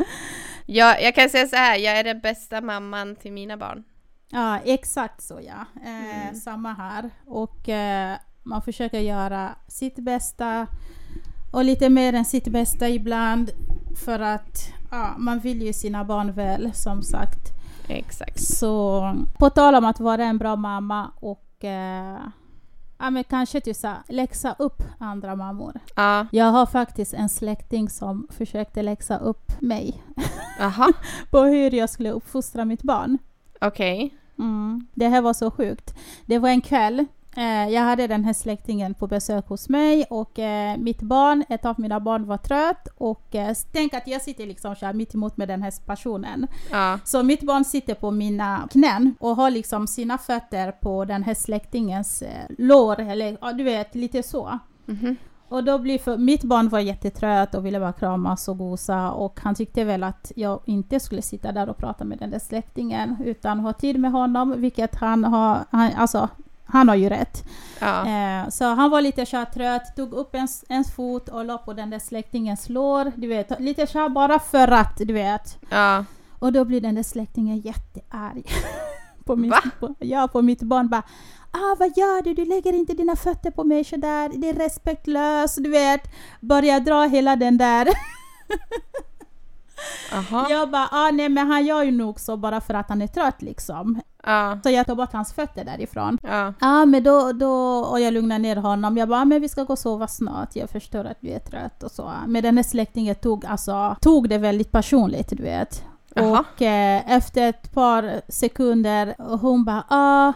Ja, 0.66 0.98
jag 0.98 1.14
kan 1.14 1.28
säga 1.28 1.46
så 1.46 1.56
här, 1.56 1.76
jag 1.76 1.98
är 1.98 2.04
den 2.04 2.20
bästa 2.20 2.60
mamman 2.60 3.16
till 3.16 3.32
mina 3.32 3.56
barn. 3.56 3.84
Ja, 4.30 4.58
exakt 4.58 5.22
så 5.22 5.40
ja. 5.46 5.64
Eh, 5.84 6.20
Mm. 6.22 6.34
Samma 6.34 6.72
här. 6.72 7.10
Och 7.26 7.68
eh, 7.68 8.16
man 8.42 8.62
försöker 8.62 8.98
göra 9.00 9.50
sitt 9.68 9.96
bästa 9.96 10.66
och 11.52 11.64
lite 11.64 11.88
mer 11.88 12.12
än 12.12 12.24
sitt 12.24 12.48
bästa 12.48 12.88
ibland. 12.88 13.50
För 14.04 14.20
att 14.20 14.72
ja, 14.90 15.14
man 15.18 15.38
vill 15.38 15.62
ju 15.62 15.72
sina 15.72 16.04
barn 16.04 16.32
väl, 16.32 16.72
som 16.74 17.02
sagt. 17.02 17.40
Exakt. 17.88 18.40
Så 18.42 19.02
på 19.38 19.50
tal 19.50 19.74
om 19.74 19.84
att 19.84 20.00
vara 20.00 20.24
en 20.24 20.38
bra 20.38 20.56
mamma 20.56 21.10
och 21.20 21.64
eh, 21.64 22.18
ja, 22.98 23.10
men 23.10 23.24
kanske 23.24 23.60
typ 23.60 23.76
så 23.76 23.92
läxa 24.08 24.54
upp 24.58 24.82
andra 24.98 25.36
mammor. 25.36 25.80
Ja, 25.96 26.26
Jag 26.32 26.44
har 26.46 26.66
faktiskt 26.66 27.14
en 27.14 27.28
släkting 27.28 27.88
som 27.88 28.26
försökte 28.30 28.82
läxa 28.82 29.18
upp 29.18 29.52
mig 29.60 30.02
på 31.30 31.38
hur 31.42 31.74
jag 31.74 31.90
skulle 31.90 32.10
uppfostra 32.10 32.64
mitt 32.64 32.82
barn. 32.82 33.18
okej. 33.60 34.14
Mm. 34.40 34.86
Det 34.94 35.08
här 35.08 35.22
var 35.22 35.32
så 35.32 35.50
sjukt. 35.50 35.94
Det 36.26 36.38
var 36.38 36.48
en 36.48 36.60
kväll. 36.60 37.06
Eh, 37.36 37.68
jag 37.68 37.82
hade 37.82 38.06
den 38.06 38.24
här 38.24 38.32
släktingen 38.32 38.94
på 38.94 39.06
besök 39.06 39.48
hos 39.48 39.68
mig 39.68 40.04
och 40.10 40.38
eh, 40.38 40.76
mitt 40.78 41.02
barn, 41.02 41.44
ett 41.48 41.64
av 41.64 41.80
mina 41.80 42.00
barn 42.00 42.26
var 42.26 42.36
trött 42.36 42.88
och 42.96 43.34
eh, 43.34 43.54
tänk 43.72 43.94
att 43.94 44.06
jag 44.08 44.22
sitter 44.22 44.46
liksom 44.46 44.76
så 44.76 44.86
här 44.86 44.92
mitt 44.92 45.14
emot 45.14 45.36
med 45.36 45.48
den 45.48 45.62
här 45.62 45.72
personen. 45.86 46.46
Ja, 46.70 46.98
Så 47.04 47.22
mitt 47.22 47.42
barn 47.42 47.64
sitter 47.64 47.94
på 47.94 48.10
mina 48.10 48.68
knän 48.70 49.14
och 49.20 49.36
har 49.36 49.50
liksom 49.50 49.86
sina 49.86 50.18
fötter 50.18 50.72
på 50.72 51.04
den 51.04 51.22
här 51.22 51.34
släktingens 51.34 52.22
eh, 52.22 52.44
lår, 52.58 53.00
eller 53.00 53.38
ja, 53.40 53.52
du 53.52 53.64
vet, 53.64 53.94
lite 53.94 54.22
så. 54.22 54.58
mhm. 54.86 55.16
Och 55.50 55.64
då 55.64 55.78
blir 55.78 55.98
för, 55.98 56.16
mitt 56.16 56.44
barn 56.44 56.68
var 56.68 56.80
jättetrött 56.80 57.54
och 57.54 57.66
ville 57.66 57.80
bara 57.80 57.92
kramas 57.92 58.48
och 58.48 58.58
gosa 58.58 59.10
och 59.10 59.40
han 59.42 59.54
tyckte 59.54 59.84
väl 59.84 60.02
att 60.02 60.32
jag 60.36 60.60
inte 60.64 61.00
skulle 61.00 61.22
sitta 61.22 61.52
där 61.52 61.68
och 61.68 61.76
prata 61.76 62.04
med 62.04 62.18
den 62.18 62.30
där 62.30 62.38
släktingen 62.38 63.16
utan 63.24 63.60
ha 63.60 63.72
tid 63.72 64.00
med 64.00 64.12
honom, 64.12 64.54
vilket 64.60 64.94
han 64.94 65.24
har, 65.24 65.58
han, 65.70 65.90
alltså 65.96 66.28
han 66.64 66.88
har 66.88 66.96
ju 66.96 67.08
rätt. 67.08 67.44
ja, 67.80 68.06
Eh, 68.06 68.48
så 68.48 68.64
han 68.64 68.90
var 68.90 69.00
lite 69.00 69.26
så 69.26 69.36
här 69.36 69.44
trött, 69.44 69.96
tog 69.96 70.12
upp 70.12 70.34
ens, 70.34 70.64
ens 70.68 70.92
fot 70.92 71.28
och 71.28 71.44
la 71.44 71.58
på 71.58 71.72
den 71.72 71.90
där 71.90 71.98
släktingens 71.98 72.68
lår, 72.68 73.12
du 73.16 73.26
vet, 73.26 73.60
lite 73.60 73.86
här 73.94 74.08
bara 74.08 74.38
för 74.38 74.68
att, 74.68 74.96
du 74.98 75.12
vet. 75.12 75.58
ja. 75.70 76.04
Och 76.38 76.52
då 76.52 76.64
blir 76.64 76.80
den 76.80 76.94
där 76.94 77.02
släktingen 77.02 77.58
jättearg. 77.60 78.46
på, 79.36 79.86
på, 79.86 79.94
ja, 79.98 80.28
på 80.32 80.42
mitt 80.42 80.62
barn 80.62 80.88
bara 80.88 81.02
Ah, 81.52 81.76
vad 81.78 81.88
gör 81.96 82.22
du? 82.22 82.34
Du 82.34 82.44
lägger 82.44 82.72
inte 82.72 82.92
dina 82.94 83.16
fötter 83.16 83.50
på 83.50 83.64
mig 83.64 83.84
sådär. 83.84 84.30
Det 84.34 84.48
är 84.48 84.54
respektlöst, 84.54 85.56
du 85.64 85.70
vet. 85.70 86.00
Börjar 86.40 86.80
dra 86.80 87.02
hela 87.06 87.36
den 87.36 87.58
där. 87.58 87.88
Aha. 90.12 90.46
Jag 90.50 90.70
bara, 90.70 90.88
ah, 90.92 91.10
nej 91.10 91.28
men 91.28 91.46
han 91.46 91.66
gör 91.66 91.82
ju 91.82 91.90
nog 91.90 92.20
så 92.20 92.36
bara 92.36 92.60
för 92.60 92.74
att 92.74 92.88
han 92.88 93.02
är 93.02 93.06
trött 93.06 93.42
liksom. 93.42 94.00
Ja, 94.24 94.58
Så 94.62 94.70
jag 94.70 94.86
tar 94.86 94.94
bort 94.94 95.12
hans 95.12 95.32
fötter 95.32 95.64
därifrån. 95.64 96.18
ja, 96.22 96.52
Ja, 96.60 96.84
men 96.84 97.02
då, 97.04 97.32
då, 97.32 97.52
och 97.80 98.00
jag 98.00 98.14
lugnar 98.14 98.38
ner 98.38 98.56
honom. 98.56 98.96
Jag 98.96 99.08
bara, 99.08 99.20
ah, 99.20 99.24
men 99.24 99.40
vi 99.40 99.48
ska 99.48 99.64
gå 99.64 99.72
och 99.72 99.78
sova 99.78 100.06
snart. 100.06 100.56
Jag 100.56 100.70
förstår 100.70 101.04
att 101.04 101.18
du 101.20 101.28
är 101.28 101.38
trött 101.38 101.82
och 101.82 101.90
så. 101.90 102.12
Men 102.26 102.42
den 102.42 102.56
här 102.56 102.64
släktingen 102.64 103.14
tog, 103.14 103.46
alltså, 103.46 103.96
tog 104.00 104.28
det 104.28 104.38
väldigt 104.38 104.72
personligt, 104.72 105.28
du 105.28 105.42
vet. 105.42 105.84
Jaha. 106.14 106.40
Och 106.40 106.62
eh, 106.62 107.10
efter 107.10 107.48
ett 107.48 107.72
par 107.72 108.20
sekunder, 108.28 109.14
och 109.18 109.38
hon 109.38 109.64
bara, 109.64 109.84
ah, 109.88 110.32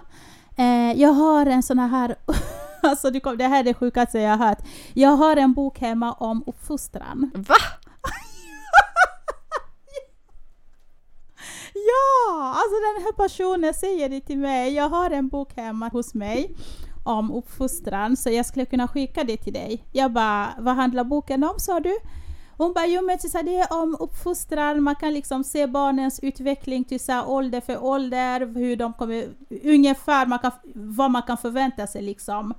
eh, 0.56 0.92
jag 0.92 1.12
har 1.12 1.46
en 1.46 1.62
sån 1.62 1.78
här, 1.78 2.16
alltså 2.82 3.10
du 3.10 3.20
kom, 3.20 3.36
det 3.36 3.48
här 3.48 3.60
är 3.60 3.64
det 3.64 3.74
sjukaste 3.74 4.18
jag 4.18 4.36
har 4.36 4.46
hört. 4.46 4.58
Jag 4.92 5.10
har 5.10 5.36
en 5.36 5.52
bok 5.52 5.78
hemma 5.78 6.12
om 6.12 6.44
uppfostran. 6.46 7.30
Va? 7.34 7.54
Ja, 11.74 12.48
alltså 12.48 12.74
den 12.74 13.04
här 13.04 13.12
personen 13.12 13.74
säger 13.74 14.08
det 14.08 14.20
till 14.20 14.38
mig. 14.38 14.74
Jag 14.74 14.88
har 14.88 15.10
en 15.10 15.28
bok 15.28 15.56
hemma 15.56 15.88
hos 15.88 16.14
mig 16.14 16.56
om 17.04 17.30
uppfostran 17.32 18.16
så 18.16 18.30
jag 18.30 18.46
skulle 18.46 18.64
kunna 18.64 18.88
skicka 18.88 19.24
det 19.24 19.36
till 19.36 19.52
dig. 19.52 19.84
Jag 19.92 20.12
bara, 20.12 20.54
vad 20.58 20.74
handlar 20.74 21.04
boken 21.04 21.44
om 21.44 21.54
sa 21.58 21.80
du? 21.80 21.96
Hon 22.56 22.72
bara, 22.72 22.86
jo 22.86 23.02
men 23.02 23.18
så 23.18 23.42
det 23.42 23.56
är 23.58 23.72
om 23.82 23.96
uppfostran, 24.00 24.82
man 24.82 24.94
kan 24.94 25.14
liksom 25.14 25.44
se 25.44 25.66
barnens 25.66 26.20
utveckling 26.22 26.84
till 26.84 27.00
så 27.00 27.22
ålder 27.24 27.60
för 27.60 27.84
ålder, 27.84 28.54
hur 28.54 28.76
de 28.76 28.92
kommer, 28.92 29.24
ungefär 29.64 30.26
man 30.26 30.38
kan, 30.38 30.50
vad 30.74 31.10
man 31.10 31.22
kan 31.22 31.36
förvänta 31.36 31.86
sig 31.86 32.02
liksom. 32.02 32.54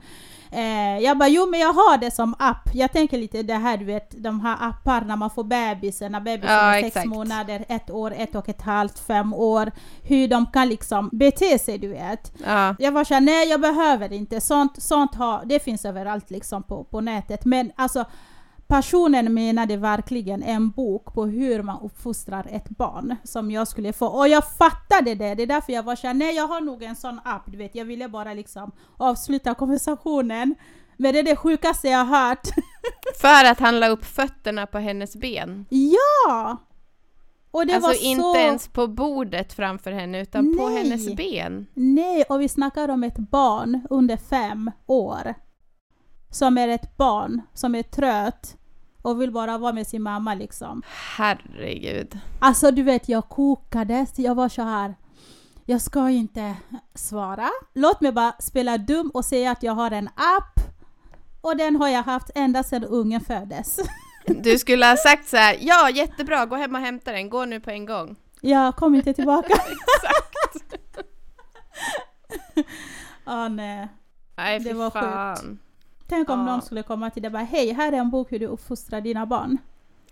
Eh, 0.51 0.99
jag 0.99 1.17
bara, 1.17 1.29
jo 1.29 1.45
men 1.49 1.60
jag 1.60 1.73
har 1.73 1.97
det 1.97 2.12
som 2.12 2.36
app. 2.39 2.69
Jag 2.73 2.91
tänker 2.91 3.17
lite 3.17 3.43
det 3.43 3.53
här, 3.53 3.77
du 3.77 3.86
vet, 3.86 4.23
de 4.23 4.39
här 4.41 4.58
appar 4.69 5.01
när 5.01 5.15
man 5.15 5.29
får 5.29 5.43
bebisen, 5.43 6.12
när 6.12 6.19
bebisen 6.19 6.55
Ja, 6.55 6.75
är 6.77 6.81
sex 6.81 6.88
exakt. 6.88 7.08
månader, 7.08 7.65
ett 7.67 7.89
år, 7.91 8.13
ett 8.17 8.36
och 8.36 8.49
ett 8.49 8.62
halvt, 8.62 8.99
fem 8.99 9.34
år. 9.34 9.71
Hur 10.03 10.27
de 10.27 10.45
kan 10.45 10.69
liksom 10.69 11.10
bete 11.13 11.60
sig, 11.60 11.77
du 11.77 11.88
vet. 11.88 12.34
Ja, 12.45 12.75
Jag 12.79 12.91
var 12.91 13.03
såhär, 13.03 13.21
nej 13.21 13.49
jag 13.49 13.62
behöver 13.62 14.13
inte, 14.13 14.41
sånt, 14.41 14.84
sånt 14.84 15.15
har, 15.15 15.41
det 15.45 15.60
finns 15.60 15.86
överallt 15.86 16.29
liksom 16.31 16.63
på, 16.63 16.84
på 16.84 17.01
nätet. 17.01 17.45
Men 17.45 17.71
alltså, 17.75 18.05
personen 18.67 19.34
menade 19.34 19.78
verkligen 19.78 20.43
en 20.43 20.69
bok 20.69 21.13
på 21.13 21.25
hur 21.25 21.63
man 21.63 21.82
uppfostrar 21.82 22.47
ett 22.51 22.69
barn 22.69 23.15
som 23.23 23.51
jag 23.51 23.67
skulle 23.67 23.93
få. 23.93 24.08
Och 24.08 24.28
jag 24.28 24.43
fattade 24.57 25.16
det, 25.16 25.36
det 25.36 25.43
är 25.43 25.47
därför 25.47 25.74
jag 25.74 25.84
var 25.84 25.95
såhär, 25.95 26.13
nej 26.13 26.36
jag 26.36 26.47
har 26.47 26.61
nog 26.61 26.84
en 26.84 26.95
sån 26.95 27.20
app, 27.24 27.43
du 27.45 27.57
vet. 27.57 27.76
Jag 27.76 27.86
ville 27.86 28.09
bara 28.09 28.34
liksom 28.34 28.72
avsluta 28.97 29.53
konversationen. 29.53 30.55
Men 30.97 31.13
det 31.13 31.20
är 31.20 31.24
det 31.24 31.36
sjukaste 31.36 31.88
jag 31.88 32.05
har 32.05 32.30
hört. 32.30 32.47
för 33.22 33.45
att 33.45 33.59
han 33.59 33.80
la 33.80 33.88
upp 33.89 34.05
fötterna 34.05 34.66
på 34.66 34.78
hennes 34.78 35.16
ben. 35.16 35.66
ja! 35.70 36.57
Och 37.51 37.66
det 37.66 37.74
alltså 37.74 37.89
var 37.89 38.05
inte 38.05 38.22
så... 38.22 38.38
ens 38.38 38.68
på 38.68 38.88
bordet 38.88 39.53
framför 39.53 39.91
henne 39.91 40.22
utan 40.22 40.57
på 40.57 40.70
Nej. 40.70 40.78
hennes 40.78 41.16
ben. 41.16 41.66
Nej, 41.74 42.24
och 42.30 42.41
vi 42.41 42.49
snackar 42.49 42.89
om 42.89 43.03
ett 43.03 43.18
barn 43.18 43.88
under 43.89 44.18
fem 44.18 44.72
år. 44.86 45.34
Som 46.36 46.57
är 46.57 46.67
ett 46.67 46.97
barn 46.97 47.41
som 47.53 47.75
är 47.75 47.83
trött 47.83 48.57
och 49.01 49.21
vill 49.21 49.31
bara 49.31 49.57
vara 49.57 49.73
med 49.73 49.88
sin 49.88 50.01
mamma 50.01 50.33
liksom. 50.33 50.81
Herregud. 51.17 52.19
Alltså 52.39 52.71
du 52.71 52.83
vet, 52.83 53.09
jag 53.09 53.29
kokade, 53.29 54.05
så 54.15 54.21
jag 54.21 54.36
var 54.36 54.49
så 54.49 54.61
här. 54.61 54.95
Jag 55.65 55.81
ska 55.81 56.09
inte 56.09 56.55
svara. 56.95 57.49
Låt 57.73 58.01
mig 58.01 58.11
bara 58.11 58.33
spela 58.39 58.77
dum 58.77 59.11
och 59.13 59.25
säga 59.25 59.51
att 59.51 59.63
jag 59.63 59.73
har 59.73 59.91
en 59.91 60.07
app. 60.07 60.59
Och 61.41 61.57
den 61.57 61.75
har 61.75 61.88
jag 61.88 62.03
haft 62.03 62.29
ända 62.36 62.63
sedan 62.63 62.83
ungen 62.83 63.21
föddes. 63.21 63.79
Du 64.27 64.57
skulle 64.59 64.86
ha 64.86 64.97
sagt 64.97 65.27
så 65.29 65.38
här, 65.38 65.57
ja 65.61 65.89
jättebra, 65.89 66.45
gå 66.45 66.55
hem 66.55 66.75
och 66.75 66.81
hämta 66.81 67.11
den, 67.11 67.29
gå 67.29 67.45
nu 67.45 67.59
på 67.59 67.71
en 67.71 67.86
gång. 67.86 68.15
Jag 68.41 68.75
kom 68.75 68.95
inte 68.95 69.13
tillbaka. 69.13 69.53
Exakt. 69.53 70.79
Ja, 73.25 73.47
nej. 73.47 73.88
Nej, 74.38 74.59
Det 74.59 74.69
fy 74.69 74.73
var 74.73 74.91
fan. 74.91 75.59
Tänk 76.08 76.30
om 76.30 76.39
Ja. 76.39 76.45
någon 76.45 76.62
skulle 76.62 76.84
komma 76.84 77.10
till 77.10 77.22
dig 77.22 77.28
och 77.28 77.34
bara 77.34 77.43
hej, 77.43 77.74
här 77.74 77.91
är 77.91 77.97
en 77.97 78.10
bok 78.10 78.32
hur 78.32 78.39
du 78.39 78.45
uppfostrar 78.45 79.01
dina 79.01 79.26
barn. 79.26 79.58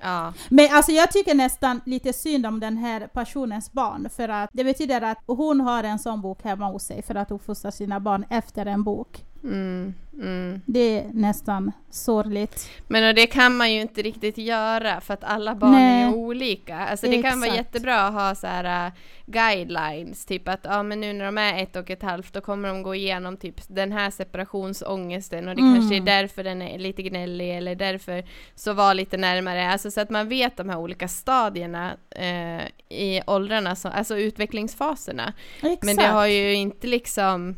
Ja. 0.02 0.34
Men 0.50 0.68
alltså 0.72 0.92
jag 0.92 1.12
tycker 1.12 1.36
nästan 1.36 1.82
lite 1.86 2.14
synd 2.14 2.46
om 2.46 2.60
den 2.60 2.78
här 2.78 3.08
personens 3.14 3.72
barn 3.72 4.10
för 4.10 4.30
att 4.30 4.50
det 4.54 4.64
betyder 4.64 5.02
att 5.02 5.18
hon 5.28 5.62
har 5.62 5.84
en 5.84 6.00
sån 6.00 6.22
bok 6.22 6.44
hemma 6.44 6.66
hos 6.72 6.84
sig 6.84 7.02
för 7.02 7.16
att 7.16 7.32
uppfostra 7.32 7.72
sina 7.72 8.00
barn 8.00 8.26
efter 8.30 8.66
en 8.66 8.84
bok. 8.84 9.26
Mm, 9.44 9.94
mm. 10.14 10.62
Det 10.66 11.00
är 11.00 11.10
nästan 11.14 11.72
sorgligt. 11.90 12.70
Men 12.88 13.08
och 13.10 13.16
det 13.16 13.28
kan 13.28 13.58
man 13.58 13.74
ju 13.74 13.82
inte 13.82 14.02
riktigt 14.02 14.38
göra 14.38 15.02
för 15.02 15.14
att 15.14 15.24
alla 15.24 15.56
barn 15.56 15.72
Nej. 15.72 16.04
är 16.04 16.08
ju 16.08 16.14
olika. 16.16 16.78
Alltså 16.78 17.08
det 17.08 17.22
kan 17.22 17.40
vara 17.40 17.56
jättebra 17.56 18.02
att 18.02 18.14
ha 18.14 18.36
så 18.36 18.48
här 18.48 18.88
uh, 18.88 18.94
guidelines, 19.26 20.26
typ 20.26 20.48
att 20.48 20.60
ja 20.64 20.84
men 20.84 21.02
nu 21.02 21.14
när 21.14 21.26
de 21.26 21.38
är 21.38 21.64
ett 21.64 21.76
och 21.76 21.90
ett 21.90 22.04
halvt 22.04 22.34
då 22.34 22.42
kommer 22.42 22.70
de 22.70 22.84
gå 22.84 22.96
igenom 22.96 23.38
typ 23.38 23.56
den 23.68 23.92
här 23.92 24.10
separationsångesten 24.10 25.48
och 25.48 25.56
det 25.56 25.62
Mm. 25.62 25.76
kanske 25.76 25.96
är 25.96 26.02
därför 26.02 26.44
den 26.44 26.62
är 26.62 26.80
lite 26.80 27.04
gnällig 27.04 27.58
eller 27.58 27.76
därför 27.76 28.24
så 28.56 28.74
var 28.74 28.94
lite 28.94 29.18
närmare. 29.18 29.72
Alltså 29.72 29.92
så 29.92 30.02
att 30.02 30.10
man 30.10 30.30
vet 30.30 30.58
de 30.58 30.70
här 30.70 30.78
olika 30.78 31.08
stadierna 31.08 31.98
eh, 32.10 32.62
i 32.98 33.22
åldrarna, 33.28 33.76
så, 33.76 33.88
alltså 33.88 34.18
utvecklingsfaserna. 34.18 35.34
Exakt. 35.62 35.84
Men 35.84 35.96
det 35.96 36.08
har 36.08 36.28
ju 36.28 36.54
inte 36.54 36.88
liksom 36.88 37.56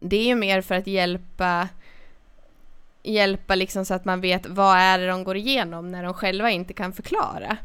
Det 0.00 0.16
är 0.16 0.26
ju 0.26 0.34
mer 0.34 0.60
för 0.60 0.74
att 0.74 0.86
hjälpa 0.86 1.68
Hjälpa 3.02 3.54
liksom 3.54 3.84
så 3.84 3.94
att 3.94 4.04
man 4.04 4.20
vet 4.20 4.46
vad 4.46 4.76
är 4.76 4.98
det 4.98 5.06
de 5.06 5.24
går 5.24 5.36
igenom 5.36 5.92
när 5.92 6.02
de 6.02 6.14
själva 6.14 6.50
inte 6.50 6.72
kan 6.72 6.92
förklara. 6.92 7.56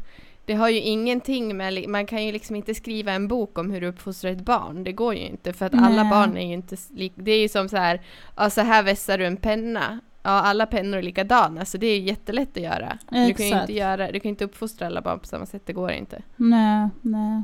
Det 0.44 0.54
har 0.54 0.68
ju 0.68 0.80
ingenting 0.80 1.56
med, 1.56 1.88
man 1.88 2.06
kan 2.06 2.24
ju 2.24 2.32
liksom 2.32 2.56
inte 2.56 2.74
skriva 2.74 3.12
en 3.12 3.28
bok 3.28 3.58
om 3.58 3.70
hur 3.70 3.80
du 3.80 3.86
uppfostrar 3.86 4.30
ett 4.30 4.44
barn. 4.44 4.84
Det 4.84 4.92
går 4.92 5.14
ju 5.14 5.20
inte 5.20 5.52
för 5.52 5.66
att 5.66 5.74
alla 5.74 6.02
Nej. 6.02 6.10
barn 6.10 6.36
är 6.36 6.46
ju 6.46 6.52
inte 6.52 6.76
Det 7.14 7.32
är 7.32 7.40
ju 7.40 7.48
som 7.48 7.68
så 7.68 7.76
här, 7.76 8.00
ja 8.36 8.50
så 8.50 8.60
här 8.60 8.82
vässar 8.82 9.18
du 9.18 9.26
en 9.26 9.36
penna. 9.36 10.00
Ja 10.22 10.30
alla 10.30 10.66
pennor 10.66 10.98
är 10.98 11.02
likadana 11.02 11.64
så 11.64 11.78
det 11.78 11.86
är 11.86 11.98
ju 11.98 12.06
jättelätt 12.06 12.56
att 12.56 12.62
göra. 12.62 12.98
Du 13.08 13.14
kan 13.14 13.24
ju 13.24 13.30
Exakt. 13.30 13.60
inte 13.60 13.72
göra, 13.72 14.12
du 14.12 14.20
kan 14.20 14.28
inte 14.28 14.44
uppfostra 14.44 14.86
alla 14.86 15.00
barn 15.00 15.18
på 15.18 15.26
samma 15.26 15.46
sätt, 15.46 15.62
det 15.66 15.72
går 15.72 15.90
inte. 15.90 16.22
Nej, 16.36 16.88
nej. 17.00 17.42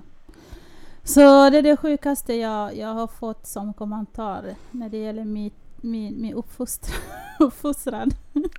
Så 1.08 1.50
det 1.50 1.58
är 1.58 1.62
det 1.62 1.76
sjukaste 1.76 2.34
jag, 2.34 2.76
jag 2.76 2.94
har 2.94 3.06
fått 3.06 3.46
som 3.46 3.74
kommentar 3.74 4.54
när 4.70 4.88
det 4.88 4.96
gäller 4.98 5.24
min, 5.24 5.50
min, 5.76 6.20
min 6.20 6.34
uppfostran. 6.34 6.96
uppfostran. 7.38 8.10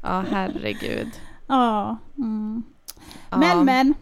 Ja 0.01 0.25
herregud. 0.29 1.07
Ja. 1.47 1.97
Mm. 2.17 2.63
Ja. 3.29 3.37
Men 3.37 3.65
men. 3.65 3.93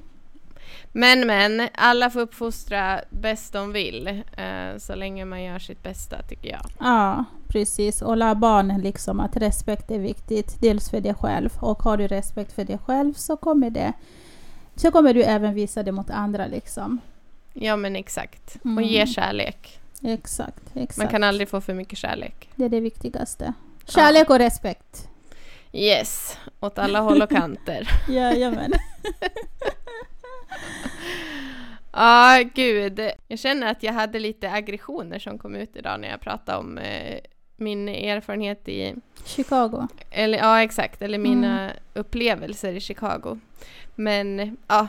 Men 0.92 1.28
men, 1.28 1.70
alla 1.74 2.10
får 2.10 2.20
uppfostra 2.20 3.02
bäst 3.10 3.54
de 3.54 3.72
vill. 3.72 4.08
Eh, 4.38 4.78
så 4.78 4.96
länge 4.96 5.26
man 5.26 5.44
gör 5.44 5.60
sitt 5.60 5.84
bästa 5.84 6.22
tycker 6.22 6.50
jag. 6.50 6.66
Ja, 6.80 7.26
precis. 7.48 8.02
Och 8.02 8.18
lära 8.18 8.36
barnen 8.36 8.82
liksom 8.82 9.20
att 9.20 9.38
respekt 9.38 9.92
är 9.92 10.00
viktigt. 10.00 10.62
Dels 10.62 10.90
för 10.90 11.02
dig 11.02 11.14
själv. 11.14 11.50
Och 11.62 11.84
har 11.84 11.98
du 11.98 12.08
respekt 12.08 12.54
för 12.54 12.64
dig 12.64 12.78
själv 12.78 13.14
så 13.14 13.38
kommer 13.38 13.70
det 13.70 13.94
så 14.76 14.92
kommer 14.92 15.14
du 15.14 15.24
även 15.24 15.54
visa 15.54 15.84
det 15.84 15.92
mot 15.92 16.10
andra 16.10 16.48
liksom. 16.48 17.00
Ja 17.60 17.76
men 17.76 17.96
exakt. 17.96 18.58
Mm. 18.66 18.78
Och 18.78 18.84
ge 18.84 19.08
kärlek. 19.08 19.80
Exakt, 20.04 20.64
exakt. 20.76 20.98
Man 20.98 21.08
kan 21.08 21.24
aldrig 21.24 21.50
få 21.50 21.62
för 21.62 21.74
mycket 21.74 21.98
kärlek. 21.98 22.50
Det 22.56 22.66
är 22.66 22.70
det 22.70 22.80
viktigaste. 22.80 23.54
Kärlek 23.86 24.30
och 24.30 24.40
respekt. 24.40 25.08
Yes, 25.74 26.38
åt 26.60 26.78
alla 26.80 27.00
håll 27.00 27.22
och 27.22 27.30
kanter. 27.30 27.88
Jajamän. 28.10 28.72
Ja, 31.92 32.44
gud. 32.56 33.00
Jag 33.28 33.40
känner 33.40 33.72
att 33.72 33.84
jag 33.84 33.94
hade 33.94 34.20
lite 34.20 34.52
aggressioner 34.52 35.20
som 35.20 35.38
kom 35.38 35.56
ut 35.56 35.76
idag 35.76 36.00
när 36.00 36.10
jag 36.10 36.22
pratade 36.22 36.58
om 36.58 36.78
eh, 36.78 37.20
min 37.56 37.90
erfarenhet 37.90 38.68
i 38.70 38.96
Chicago. 39.26 39.88
Eller 40.12 40.38
ja, 40.38 40.62
exakt. 40.64 41.02
Eller 41.02 41.18
mina 41.18 41.62
Mm. 41.62 41.76
upplevelser 41.94 42.74
i 42.74 42.80
Chicago. 42.80 43.40
Men 43.96 44.58
ja, 44.68 44.88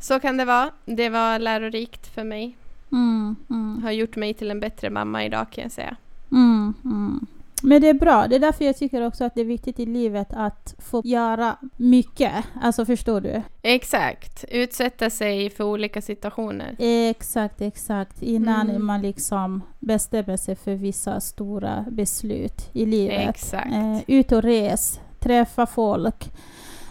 så 0.00 0.20
kan 0.20 0.36
det 0.36 0.44
vara. 0.44 0.70
Det 0.84 1.08
var 1.08 1.38
lärorikt 1.38 2.06
för 2.14 2.24
mig. 2.24 2.56
Mm, 2.92 3.36
mm, 3.50 3.82
Har 3.82 3.90
gjort 3.90 4.16
mig 4.16 4.34
till 4.34 4.50
en 4.50 4.60
bättre 4.60 4.90
mamma 4.90 5.24
idag 5.24 5.46
kan 5.50 5.62
jag 5.62 5.72
säga. 5.72 5.96
mm, 6.32 6.74
mm. 6.84 7.26
Men 7.62 7.80
det 7.82 7.88
är 7.88 7.94
bra. 7.94 8.26
Det 8.26 8.34
är 8.36 8.40
därför 8.40 8.64
jag 8.64 8.76
tycker 8.76 9.06
också 9.06 9.24
att 9.24 9.34
det 9.34 9.40
är 9.40 9.44
viktigt 9.44 9.80
i 9.80 9.86
livet 9.86 10.28
att 10.30 10.74
få 10.78 11.02
göra 11.04 11.56
mycket. 11.76 12.32
Alltså 12.62 12.84
förstår 12.86 13.20
du? 13.20 13.42
Exakt. 13.62 14.44
Utsätta 14.50 15.10
sig 15.10 15.50
för 15.50 15.64
olika 15.64 16.02
situationer. 16.02 16.76
Exakt, 16.78 17.60
exakt. 17.60 18.22
Innan 18.22 18.70
Mm. 18.70 18.86
man 18.86 19.02
liksom 19.02 19.62
bestämmer 19.80 20.36
sig 20.36 20.56
för 20.56 20.74
vissa 20.74 21.20
stora 21.20 21.84
beslut 21.90 22.68
i 22.72 22.86
livet. 22.86 23.28
Exakt. 23.28 23.72
Eh, 23.72 23.98
ut 24.06 24.32
och 24.32 24.42
res, 24.42 25.00
träffa 25.20 25.66
folk. 25.66 26.30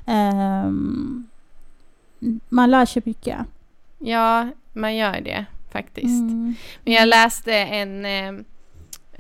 Ehm, 0.06 1.28
man 2.50 2.72
lär 2.72 2.86
sig 2.86 3.02
mycket. 3.06 3.38
Ja, 4.00 4.48
man 4.74 4.96
gör 4.96 5.22
det 5.22 5.46
faktiskt. 5.72 6.22
Mm. 6.22 6.56
Men 6.84 6.94
jag 6.94 7.08
läste 7.08 7.54
en, 7.54 8.06
eh, 8.06 8.44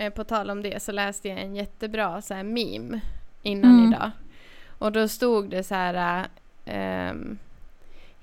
eh, 0.05 0.13
på 0.13 0.23
tal 0.23 0.49
om 0.49 0.61
det, 0.63 0.83
så 0.83 0.91
läste 0.91 1.27
jag 1.27 1.39
en 1.39 1.55
jättebra 1.55 2.21
så 2.21 2.33
här 2.33 2.43
meme 2.43 2.99
innan 3.43 3.71
Mm. 3.79 3.91
idag. 3.93 4.11
Och 4.79 4.91
då 4.91 5.07
stod 5.07 5.49
det 5.49 5.63
så 5.63 5.75
här 5.75 6.19
eh, 6.65 6.75
ehm, 6.75 7.37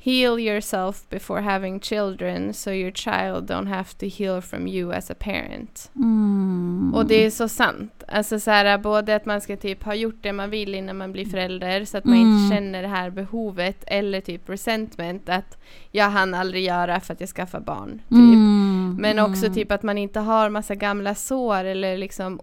Heal 0.04 0.38
yourself 0.40 1.08
before 1.10 1.40
having 1.40 1.80
children 1.80 2.54
so 2.54 2.70
your 2.70 2.90
child 2.90 3.50
don't 3.50 3.68
have 3.68 3.88
to 3.98 4.06
heal 4.06 4.40
from 4.40 4.66
you 4.68 4.92
as 4.92 5.10
a 5.10 5.14
parent. 5.18 5.90
Mm. 5.96 6.92
Och 6.94 7.06
det 7.06 7.24
är 7.26 7.30
så 7.30 7.48
sant. 7.48 8.04
Alltså 8.08 8.40
så 8.40 8.50
här, 8.50 8.78
både 8.78 9.16
att 9.16 9.26
man 9.26 9.40
ska 9.40 9.56
typ 9.56 9.82
ha 9.84 9.94
gjort 9.94 10.18
det 10.20 10.32
man 10.32 10.50
vill 10.50 10.74
innan 10.74 10.96
man 10.96 11.12
blir 11.12 11.24
förälder 11.26 11.84
så 11.84 11.98
att 11.98 12.04
man 12.04 12.14
Mm. 12.16 12.28
inte 12.36 12.54
känner 12.54 12.82
det 12.82 12.88
här 12.88 13.10
behovet 13.10 13.84
eller 13.86 14.20
typ 14.20 14.48
resentment 14.48 15.28
att 15.28 15.58
jag 15.90 16.10
hann 16.10 16.34
aldrig 16.34 16.64
göra 16.64 17.00
för 17.00 17.12
att 17.12 17.20
jag 17.20 17.28
skaffar 17.28 17.60
barn. 17.60 17.90
Typ. 18.08 18.18
Mm, 18.18 18.96
Men 19.00 19.18
också 19.18 19.44
mm. 19.44 19.54
typ 19.54 19.72
att 19.72 19.82
man 19.82 19.98
inte 19.98 20.20
har 20.20 20.50
massa 20.50 20.74
gamla 20.74 21.14
sår 21.14 21.64
eller 21.64 21.96
liksom 21.98 22.40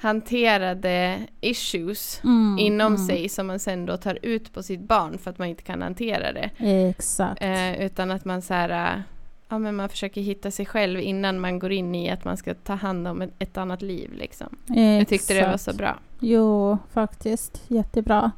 ohanterade 0.00 1.18
issues 1.40 2.20
Mm, 2.24 2.58
inom 2.58 2.94
mm. 2.94 3.06
sig 3.06 3.28
som 3.28 3.46
man 3.46 3.58
sen 3.58 3.86
då 3.86 3.96
tar 3.96 4.18
ut 4.22 4.52
på 4.52 4.62
sitt 4.62 4.80
barn 4.80 5.18
för 5.18 5.30
att 5.30 5.38
man 5.38 5.48
inte 5.48 5.62
kan 5.62 5.82
hantera 5.82 6.32
det. 6.32 6.50
Exakt. 6.90 7.42
Eh, 7.42 7.80
utan 7.80 8.10
att 8.10 8.24
man 8.24 8.42
så 8.42 8.54
här, 8.54 9.02
ja 9.48 9.58
men 9.58 9.76
man 9.76 9.88
försöker 9.88 10.20
hitta 10.20 10.50
sig 10.50 10.66
själv 10.66 11.00
innan 11.00 11.40
man 11.40 11.58
går 11.58 11.72
in 11.72 11.94
i 11.94 12.10
att 12.10 12.24
man 12.24 12.36
ska 12.36 12.54
ta 12.54 12.74
hand 12.74 13.08
om 13.08 13.22
ett, 13.22 13.30
ett 13.38 13.56
annat 13.56 13.82
liv 13.82 14.12
liksom. 14.12 14.56
Jag 14.66 15.08
tyckte 15.08 15.34
det 15.34 15.46
var 15.46 15.56
så 15.56 15.74
bra. 15.74 15.98
Jo, 16.20 16.78
faktiskt. 16.92 17.62
Jättebra. 17.68 18.30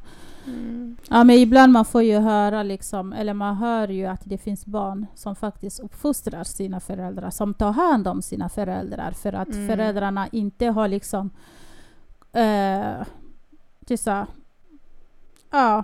Mm. 0.47 0.97
Ja, 1.09 1.23
men 1.23 1.35
ibland 1.35 1.71
man 1.73 1.85
får 1.85 2.03
ju 2.03 2.17
höra 2.19 2.63
liksom, 2.63 3.13
eller 3.13 3.33
man 3.33 3.55
hör 3.55 3.87
ju 3.87 4.05
att 4.05 4.21
det 4.23 4.37
finns 4.37 4.65
barn 4.65 5.05
som 5.15 5.35
faktiskt 5.35 5.79
uppfostrar 5.79 6.43
sina 6.43 6.79
föräldrar, 6.79 7.29
som 7.29 7.53
tar 7.53 7.71
hand 7.71 8.07
om 8.07 8.21
sina 8.21 8.49
föräldrar 8.49 9.11
för 9.11 9.33
att 9.33 9.47
Mm. 9.49 9.67
föräldrarna 9.67 10.27
inte 10.31 10.65
har 10.65 10.87
liksom 10.87 11.29
eh, 12.33 13.05
till 13.85 13.97
så, 13.99 14.25
ja, 15.51 15.83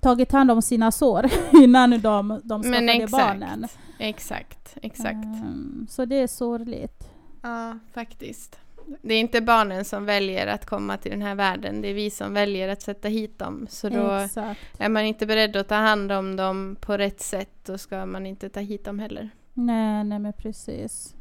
tagit 0.00 0.32
hand 0.32 0.50
om 0.50 0.62
sina 0.62 0.92
sår 0.92 1.26
innan 1.62 1.90
de, 1.90 2.40
de 2.44 2.62
skaffade 2.62 2.80
Men 2.80 2.88
exakt. 2.88 3.10
barnen. 3.10 3.66
Exakt, 3.98 4.76
exakt. 4.82 5.24
Ehm, 5.24 5.86
så 5.90 6.04
det 6.04 6.16
är 6.16 6.26
sorgligt. 6.26 7.08
Ja, 7.42 7.78
faktiskt. 7.92 8.58
Det 9.02 9.14
är 9.14 9.20
inte 9.20 9.40
barnen 9.40 9.84
som 9.84 10.04
väljer 10.04 10.46
att 10.46 10.66
komma 10.66 10.96
till 10.96 11.10
den 11.10 11.22
här 11.22 11.34
världen, 11.34 11.80
det 11.82 11.88
är 11.88 11.94
vi 11.94 12.10
som 12.10 12.34
väljer 12.34 12.68
att 12.68 12.82
sätta 12.82 13.08
hit 13.08 13.38
dem. 13.38 13.66
Så 13.70 13.88
då 13.88 14.14
Exakt. 14.14 14.60
är 14.78 14.88
man 14.88 15.04
inte 15.04 15.26
beredd 15.26 15.56
att 15.56 15.68
ta 15.68 15.74
hand 15.74 16.12
om 16.12 16.36
dem 16.36 16.76
på 16.80 16.96
rätt 16.96 17.20
sätt, 17.20 17.50
då 17.64 17.78
ska 17.78 18.06
man 18.06 18.26
inte 18.26 18.48
ta 18.48 18.60
hit 18.60 18.84
dem 18.84 18.98
heller. 18.98 19.30
Nej, 19.54 20.04
nej 20.04 20.18
men 20.18 20.32
precis. 20.32 21.14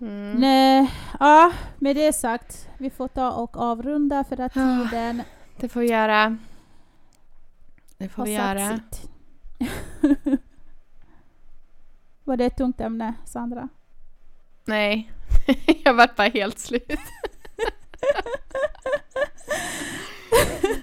Mm. 0.00 0.32
Nej, 0.32 0.90
ja, 1.20 1.52
med 1.78 1.96
det 1.96 2.12
sagt, 2.12 2.68
vi 2.78 2.90
får 2.90 3.08
ta 3.08 3.30
och 3.32 3.56
avrunda 3.56 4.24
för 4.24 4.40
att 4.40 4.56
Ja. 4.56 4.88
tiden 4.90 5.22
Det 5.56 5.68
får 5.68 5.80
vi 5.80 5.86
göra. 5.86 6.38
Det 7.98 8.08
får 8.08 8.24
vi 8.24 8.32
göra. 8.32 8.80
Var 12.24 12.36
det 12.36 12.44
ett 12.44 12.56
tungt 12.56 12.80
ämne, 12.80 13.14
Sandra? 13.24 13.68
Nej, 14.64 15.12
jag 15.84 15.94
vart 15.94 16.16
bara 16.16 16.28
helt 16.28 16.58
slut. 16.58 16.98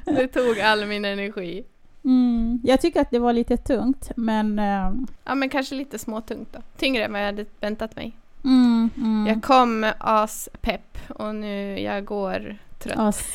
Det 0.05 0.27
tog 0.27 0.59
all 0.59 0.85
min 0.85 1.05
energi. 1.05 1.63
Mm, 2.03 2.59
jag 2.63 2.81
tycker 2.81 3.01
att 3.01 3.11
det 3.11 3.19
var 3.19 3.33
lite 3.33 3.57
tungt, 3.57 4.11
men... 4.15 4.59
eh, 4.59 4.91
Ja, 5.23 5.35
men 5.35 5.49
kanske 5.49 5.75
lite 5.75 5.99
småtungt 5.99 6.53
då. 6.53 6.59
Tyngre 6.77 7.05
än 7.05 7.11
vad 7.11 7.21
jag 7.21 7.25
hade 7.25 7.45
väntat 7.59 7.95
mig. 7.95 8.17
mm, 8.43 8.89
mm. 8.97 9.27
Jag 9.27 9.43
kom 9.43 9.91
aspepp 9.97 10.97
och 11.09 11.35
nu 11.35 11.79
jag 11.79 12.05
går 12.05 12.57
trött. 12.79 12.97
As- 12.97 13.33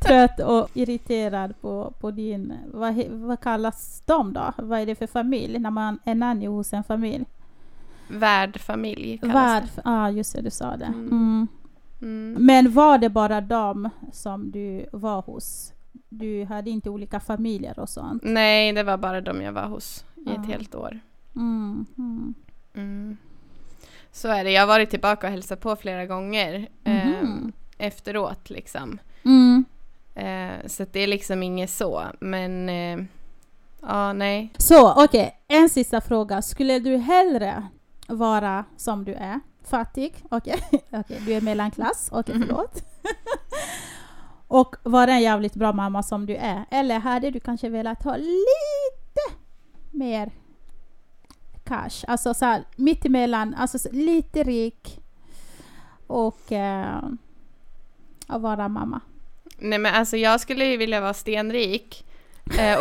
trött 0.00 0.40
och 0.40 0.68
irriterad 0.74 1.60
på, 1.60 1.92
på 2.00 2.10
din... 2.10 2.54
Vad, 2.72 2.94
vad 3.08 3.40
kallas 3.40 4.02
de 4.06 4.32
då? 4.32 4.52
Vad 4.56 4.80
är 4.80 4.86
det 4.86 4.94
för 4.94 5.06
familj? 5.06 5.58
När 5.58 5.70
man 5.70 5.98
är 6.04 6.14
nanny 6.14 6.46
hos 6.46 6.72
en 6.72 6.84
familj? 6.84 7.24
Värdfamilj 8.08 9.18
kallas 9.18 9.34
Värd... 9.34 9.62
det. 9.62 9.82
Ja, 9.84 10.04
ah, 10.04 10.10
just 10.10 10.34
det, 10.34 10.40
du 10.40 10.50
sa 10.50 10.76
det. 10.76 10.84
Mm. 10.84 11.08
Mm. 11.08 11.48
Mm. 12.02 12.46
Men 12.46 12.72
var 12.72 12.98
det 12.98 13.08
bara 13.08 13.40
dem 13.40 13.90
som 14.12 14.50
du 14.50 14.86
var 14.92 15.22
hos? 15.22 15.72
Du 16.08 16.44
hade 16.44 16.70
inte 16.70 16.90
olika 16.90 17.20
familjer 17.20 17.78
och 17.78 17.88
sånt? 17.88 18.22
Nej, 18.24 18.72
det 18.72 18.82
var 18.82 18.96
bara 18.96 19.20
de 19.20 19.42
jag 19.42 19.52
var 19.52 19.66
hos 19.66 20.04
i 20.26 20.30
ett 20.30 20.46
helt 20.46 20.74
år. 20.74 21.00
Mm, 21.36 21.86
mm. 22.74 23.16
Så 24.12 24.28
är 24.28 24.44
det. 24.44 24.50
Jag 24.50 24.62
har 24.62 24.66
varit 24.66 24.90
tillbaka 24.90 25.26
och 25.26 25.30
hälsat 25.30 25.60
på 25.60 25.76
flera 25.76 26.06
gånger 26.06 26.68
ehm, 26.84 27.52
efteråt 27.78 28.50
liksom. 28.50 28.98
Eh, 30.18 30.66
så 30.66 30.86
det 30.92 31.00
är 31.00 31.06
liksom 31.06 31.42
inget 31.42 31.70
så. 31.70 32.04
Men 32.20 32.68
eh, 32.68 32.98
ja, 33.80 34.12
nej. 34.12 34.52
Så, 34.56 35.04
okej. 35.04 35.38
En 35.48 35.68
sista 35.68 36.00
fråga. 36.00 36.42
Skulle 36.42 36.78
du 36.78 36.96
hellre 36.96 37.66
vara 38.08 38.64
som 38.76 39.04
du 39.04 39.14
är? 39.14 39.40
Fattig? 39.64 40.24
Okej, 40.30 40.60
Okej, 40.90 41.22
du 41.26 41.32
är 41.32 41.40
mellanklass. 41.40 42.08
Okej, 42.12 42.34
Mhm. 42.34 42.46
förlåt. 42.46 42.82
och 44.48 44.76
vara 44.82 45.12
en 45.12 45.20
jävligt 45.22 45.54
bra 45.54 45.72
mamma 45.72 46.02
som 46.02 46.26
du 46.26 46.36
är. 46.36 46.64
Eller 46.70 46.98
hade 46.98 47.30
du 47.30 47.40
kanske 47.40 47.68
velat 47.68 48.02
ha 48.02 48.16
lite 48.16 49.38
mer 49.90 50.30
cash? 51.64 52.04
Alltså 52.08 52.34
så 52.34 52.44
här, 52.44 52.64
mittemellan, 52.76 53.54
alltså 53.54 53.78
så- 53.78 53.88
lite 53.92 54.42
rik 54.42 55.00
och 56.06 56.52
eh, 56.52 57.02
att 58.26 58.42
vara 58.42 58.68
mamma. 58.68 59.00
Nej 59.58 59.78
men 59.78 59.94
alltså 59.94 60.16
jag 60.16 60.40
skulle 60.40 60.64
ju 60.64 60.76
vilja 60.76 61.00
vara 61.00 61.14
stenrik 61.14 62.06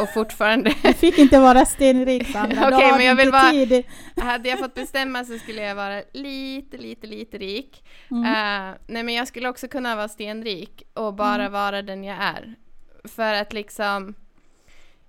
och 0.01 0.09
fortfarande 0.13 0.73
Du 0.83 0.93
fick 0.93 1.17
inte 1.17 1.39
vara 1.39 1.65
stenrik 1.65 2.27
Sandra. 2.27 2.59
Har 2.59 2.97
men 2.97 3.05
jag 3.05 3.15
vill 3.15 3.31
vara- 3.31 3.51
tid. 3.51 3.83
Hade 4.15 4.49
jag 4.49 4.59
fått 4.59 4.73
bestämma 4.73 5.23
så 5.25 5.37
skulle 5.37 5.61
jag 5.61 5.75
vara 5.75 6.01
lite, 6.13 6.77
lite, 6.77 7.07
lite 7.07 7.37
rik. 7.37 7.83
Mm. 8.11 8.23
Eh, 8.25 8.75
nej 8.87 9.03
men 9.03 9.13
jag 9.13 9.27
skulle 9.27 9.49
också 9.49 9.67
kunna 9.67 9.95
vara 9.95 10.07
stenrik 10.07 10.83
och 10.93 11.13
bara 11.13 11.35
Mm. 11.41 11.51
vara 11.51 11.81
den 11.81 12.03
jag 12.03 12.17
är. 12.19 12.55
För 13.03 13.33
att 13.33 13.53
liksom, 13.53 14.13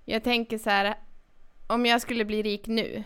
jag 0.05 0.23
tänker 0.23 0.57
så 0.57 0.69
här, 0.69 0.95
om 1.67 1.85
jag 1.85 2.01
skulle 2.01 2.25
bli 2.25 2.41
rik 2.43 2.67
nu 2.67 3.03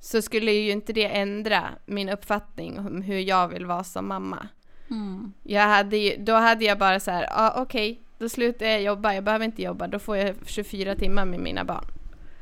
så 0.00 0.22
skulle 0.22 0.52
ju 0.52 0.70
inte 0.70 0.92
det 0.92 1.04
ändra 1.06 1.64
min 1.86 2.08
uppfattning 2.08 2.78
om 2.78 3.02
hur 3.02 3.18
jag 3.18 3.48
vill 3.48 3.66
vara 3.66 3.84
som 3.84 4.08
mamma. 4.08 4.48
Mm. 4.90 5.32
Jag 5.42 5.62
hade 5.62 5.96
ju, 5.96 6.16
då 6.24 6.32
hade 6.34 6.64
jag 6.64 6.78
bara 6.78 7.00
så 7.00 7.10
här, 7.10 7.26
ah, 7.30 7.62
okej, 7.62 8.02
då 8.18 8.28
slutar 8.28 8.66
jag 8.66 8.82
jobba, 8.82 9.14
jag 9.14 9.24
behöver 9.24 9.44
inte 9.44 9.62
jobba, 9.62 9.86
då 9.86 9.98
får 9.98 10.16
jag 10.16 10.34
24 10.46 10.94
timmar 10.94 11.24
med 11.24 11.40
mina 11.40 11.64
barn. 11.64 11.84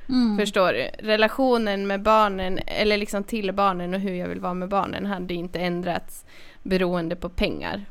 Mm. 0.08 0.38
Förstår 0.38 0.72
du? 0.72 0.90
Relationen 0.98 1.86
med 1.86 2.02
barnen, 2.02 2.60
eller 2.66 2.96
liksom 2.96 3.24
till 3.24 3.52
barnen 3.52 3.94
och 3.94 4.00
hur 4.00 4.14
jag 4.14 4.28
vill 4.28 4.40
vara 4.40 4.54
med 4.54 4.68
barnen 4.68 5.06
hade 5.06 5.34
inte 5.34 5.60
ändrats 5.60 6.24
beroende 6.62 7.16
på 7.16 7.28
pengar. 7.28 7.84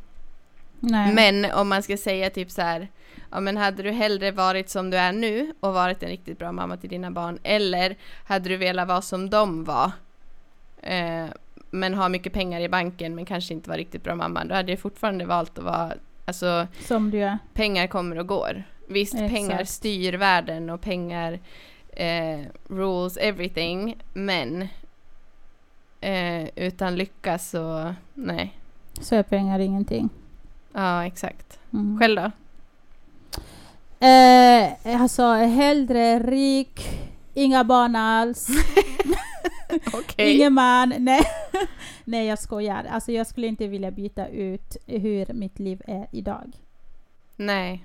Nej. 0.79 1.13
Men 1.13 1.51
om 1.51 1.69
man 1.69 1.83
ska 1.83 1.97
säga 1.97 2.29
typ 2.29 2.51
så 2.51 2.61
här, 2.61 2.87
ja 3.31 3.39
men 3.39 3.57
hade 3.57 3.83
du 3.83 3.91
hellre 3.91 4.31
varit 4.31 4.69
som 4.69 4.89
du 4.89 4.97
är 4.97 5.13
nu 5.13 5.53
och 5.59 5.73
varit 5.73 6.03
en 6.03 6.09
riktigt 6.09 6.39
bra 6.39 6.51
mamma 6.51 6.77
till 6.77 6.89
dina 6.89 7.11
barn 7.11 7.39
eller 7.43 7.95
hade 8.25 8.49
du 8.49 8.57
velat 8.57 8.87
vara 8.87 9.01
som 9.01 9.29
de 9.29 9.63
var 9.63 9.91
eh, 10.81 11.25
men 11.71 11.93
ha 11.93 12.09
mycket 12.09 12.33
pengar 12.33 12.61
i 12.61 12.69
banken 12.69 13.15
men 13.15 13.25
kanske 13.25 13.53
inte 13.53 13.69
vara 13.69 13.79
riktigt 13.79 14.03
bra 14.03 14.15
mamma 14.15 14.45
då 14.45 14.55
hade 14.55 14.71
jag 14.71 14.79
fortfarande 14.79 15.25
valt 15.25 15.57
att 15.57 15.63
vara, 15.63 15.93
alltså 16.25 16.67
Som 16.87 17.11
du 17.11 17.19
är. 17.23 17.37
pengar 17.53 17.87
kommer 17.87 18.19
och 18.19 18.27
går. 18.27 18.63
Visst, 18.87 19.13
Exakt. 19.13 19.33
pengar 19.33 19.63
styr 19.63 20.13
världen 20.13 20.69
och 20.69 20.81
pengar 20.81 21.39
eh, 21.93 22.39
rules 22.67 23.17
everything, 23.17 23.97
men 24.13 24.67
eh, 26.01 26.47
utan 26.55 26.95
lycka 26.95 27.37
så 27.39 27.93
nej. 28.13 28.59
Så 29.01 29.15
är 29.15 29.23
pengar 29.23 29.59
ingenting. 29.59 30.09
Ja, 30.73 31.05
exakt. 31.05 31.59
Mm. 31.73 31.99
Själv 31.99 32.15
då? 32.21 32.31
Eh, 34.07 35.01
alltså 35.01 35.31
hellre 35.33 36.19
rik, 36.19 36.81
inga 37.33 37.63
barn 37.63 37.95
alls, 37.95 38.47
ingen 40.17 40.53
man. 40.53 40.93
Nej. 40.99 41.21
Nej, 42.05 42.27
jag 42.27 42.39
skojar. 42.39 42.83
Alltså 42.91 43.11
jag 43.11 43.27
skulle 43.27 43.47
inte 43.47 43.67
vilja 43.67 43.91
byta 43.91 44.27
ut 44.27 44.77
hur 44.85 45.33
mitt 45.33 45.59
liv 45.59 45.81
är 45.87 46.07
idag. 46.11 46.51
Nej. 47.35 47.83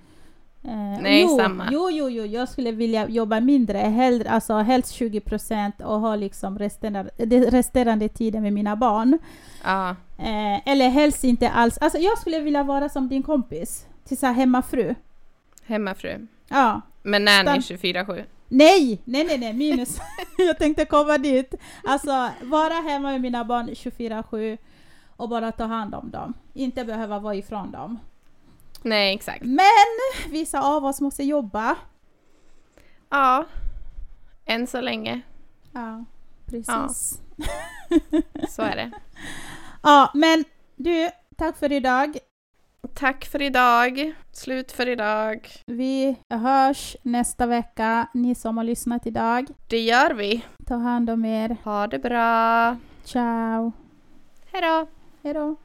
Eh, 0.64 1.02
Nej, 1.02 1.22
jo, 1.22 1.36
samma. 1.38 1.68
Jo, 1.72 1.90
jo, 1.90 2.08
jo, 2.10 2.24
jag 2.24 2.48
skulle 2.48 2.72
vilja 2.72 3.08
jobba 3.08 3.40
mindre, 3.40 3.78
hellre, 3.78 4.30
alltså 4.30 4.54
helst 4.54 4.92
20 4.92 5.20
procent 5.20 5.80
och 5.80 6.00
ha 6.00 6.16
liksom 6.16 6.58
resterande, 6.58 7.10
resterande 7.50 8.08
tiden 8.08 8.42
med 8.42 8.52
mina 8.52 8.76
barn. 8.76 9.18
Ja. 9.64 9.90
Eh, 10.18 10.68
eller 10.68 10.88
helst 10.88 11.24
inte 11.24 11.50
alls. 11.50 11.78
Alltså 11.78 11.98
jag 11.98 12.18
skulle 12.18 12.40
vilja 12.40 12.62
vara 12.62 12.88
som 12.88 13.08
din 13.08 13.22
kompis, 13.22 13.86
till 14.04 14.18
så 14.18 14.26
hemmafru. 14.26 14.94
Hemmafru. 15.64 16.26
Ja. 16.48 16.80
Men 17.02 17.24
nanny 17.24 17.62
Stan- 17.62 17.76
24-7. 17.78 18.24
Nej, 18.52 19.02
nej, 19.04 19.24
nej, 19.24 19.38
nej, 19.38 19.52
minus. 19.52 19.98
jag 20.38 20.58
tänkte 20.58 20.84
komma 20.84 21.18
dit. 21.18 21.54
Alltså 21.84 22.30
vara 22.42 22.74
hemma 22.74 23.10
med 23.10 23.20
mina 23.20 23.44
barn 23.44 23.68
24-7 23.68 24.58
och 25.16 25.28
bara 25.28 25.52
ta 25.52 25.64
hand 25.64 25.94
om 25.94 26.10
dem. 26.10 26.34
Inte 26.54 26.84
behöva 26.84 27.18
vara 27.18 27.34
ifrån 27.34 27.70
dem. 27.70 27.98
Nej, 28.82 29.14
exakt. 29.14 29.44
Men 29.44 30.30
vissa 30.30 30.62
av 30.62 30.84
oss 30.84 31.00
måste 31.00 31.24
jobba. 31.24 31.76
Ja. 33.08 33.44
Än 34.44 34.66
så 34.66 34.80
länge. 34.80 35.20
Ja, 35.72 36.04
precis. 36.46 37.18
Så 38.48 38.62
är 38.62 38.76
det. 38.76 38.90
Ja, 39.82 40.10
men 40.14 40.44
du, 40.76 41.10
tack 41.36 41.58
för 41.58 41.72
idag. 41.72 42.18
Tack 42.94 43.24
för 43.24 43.42
idag. 43.42 44.12
Slut 44.32 44.72
för 44.72 44.88
idag. 44.88 45.48
Vi 45.66 46.16
hörs 46.30 46.96
nästa 47.02 47.46
vecka, 47.46 48.08
ni 48.14 48.34
som 48.34 48.56
har 48.56 48.64
lyssnat 48.64 49.06
idag. 49.06 49.46
Det 49.68 49.80
gör 49.80 50.14
vi. 50.14 50.44
Ta 50.66 50.74
hand 50.74 51.10
om 51.10 51.24
er. 51.24 51.56
Ha 51.64 51.86
det 51.86 51.98
bra. 51.98 52.76
Ciao. 53.04 53.72
Hej 54.52 54.62
då. 54.62 54.86
Hej 55.22 55.34
då. 55.34 55.56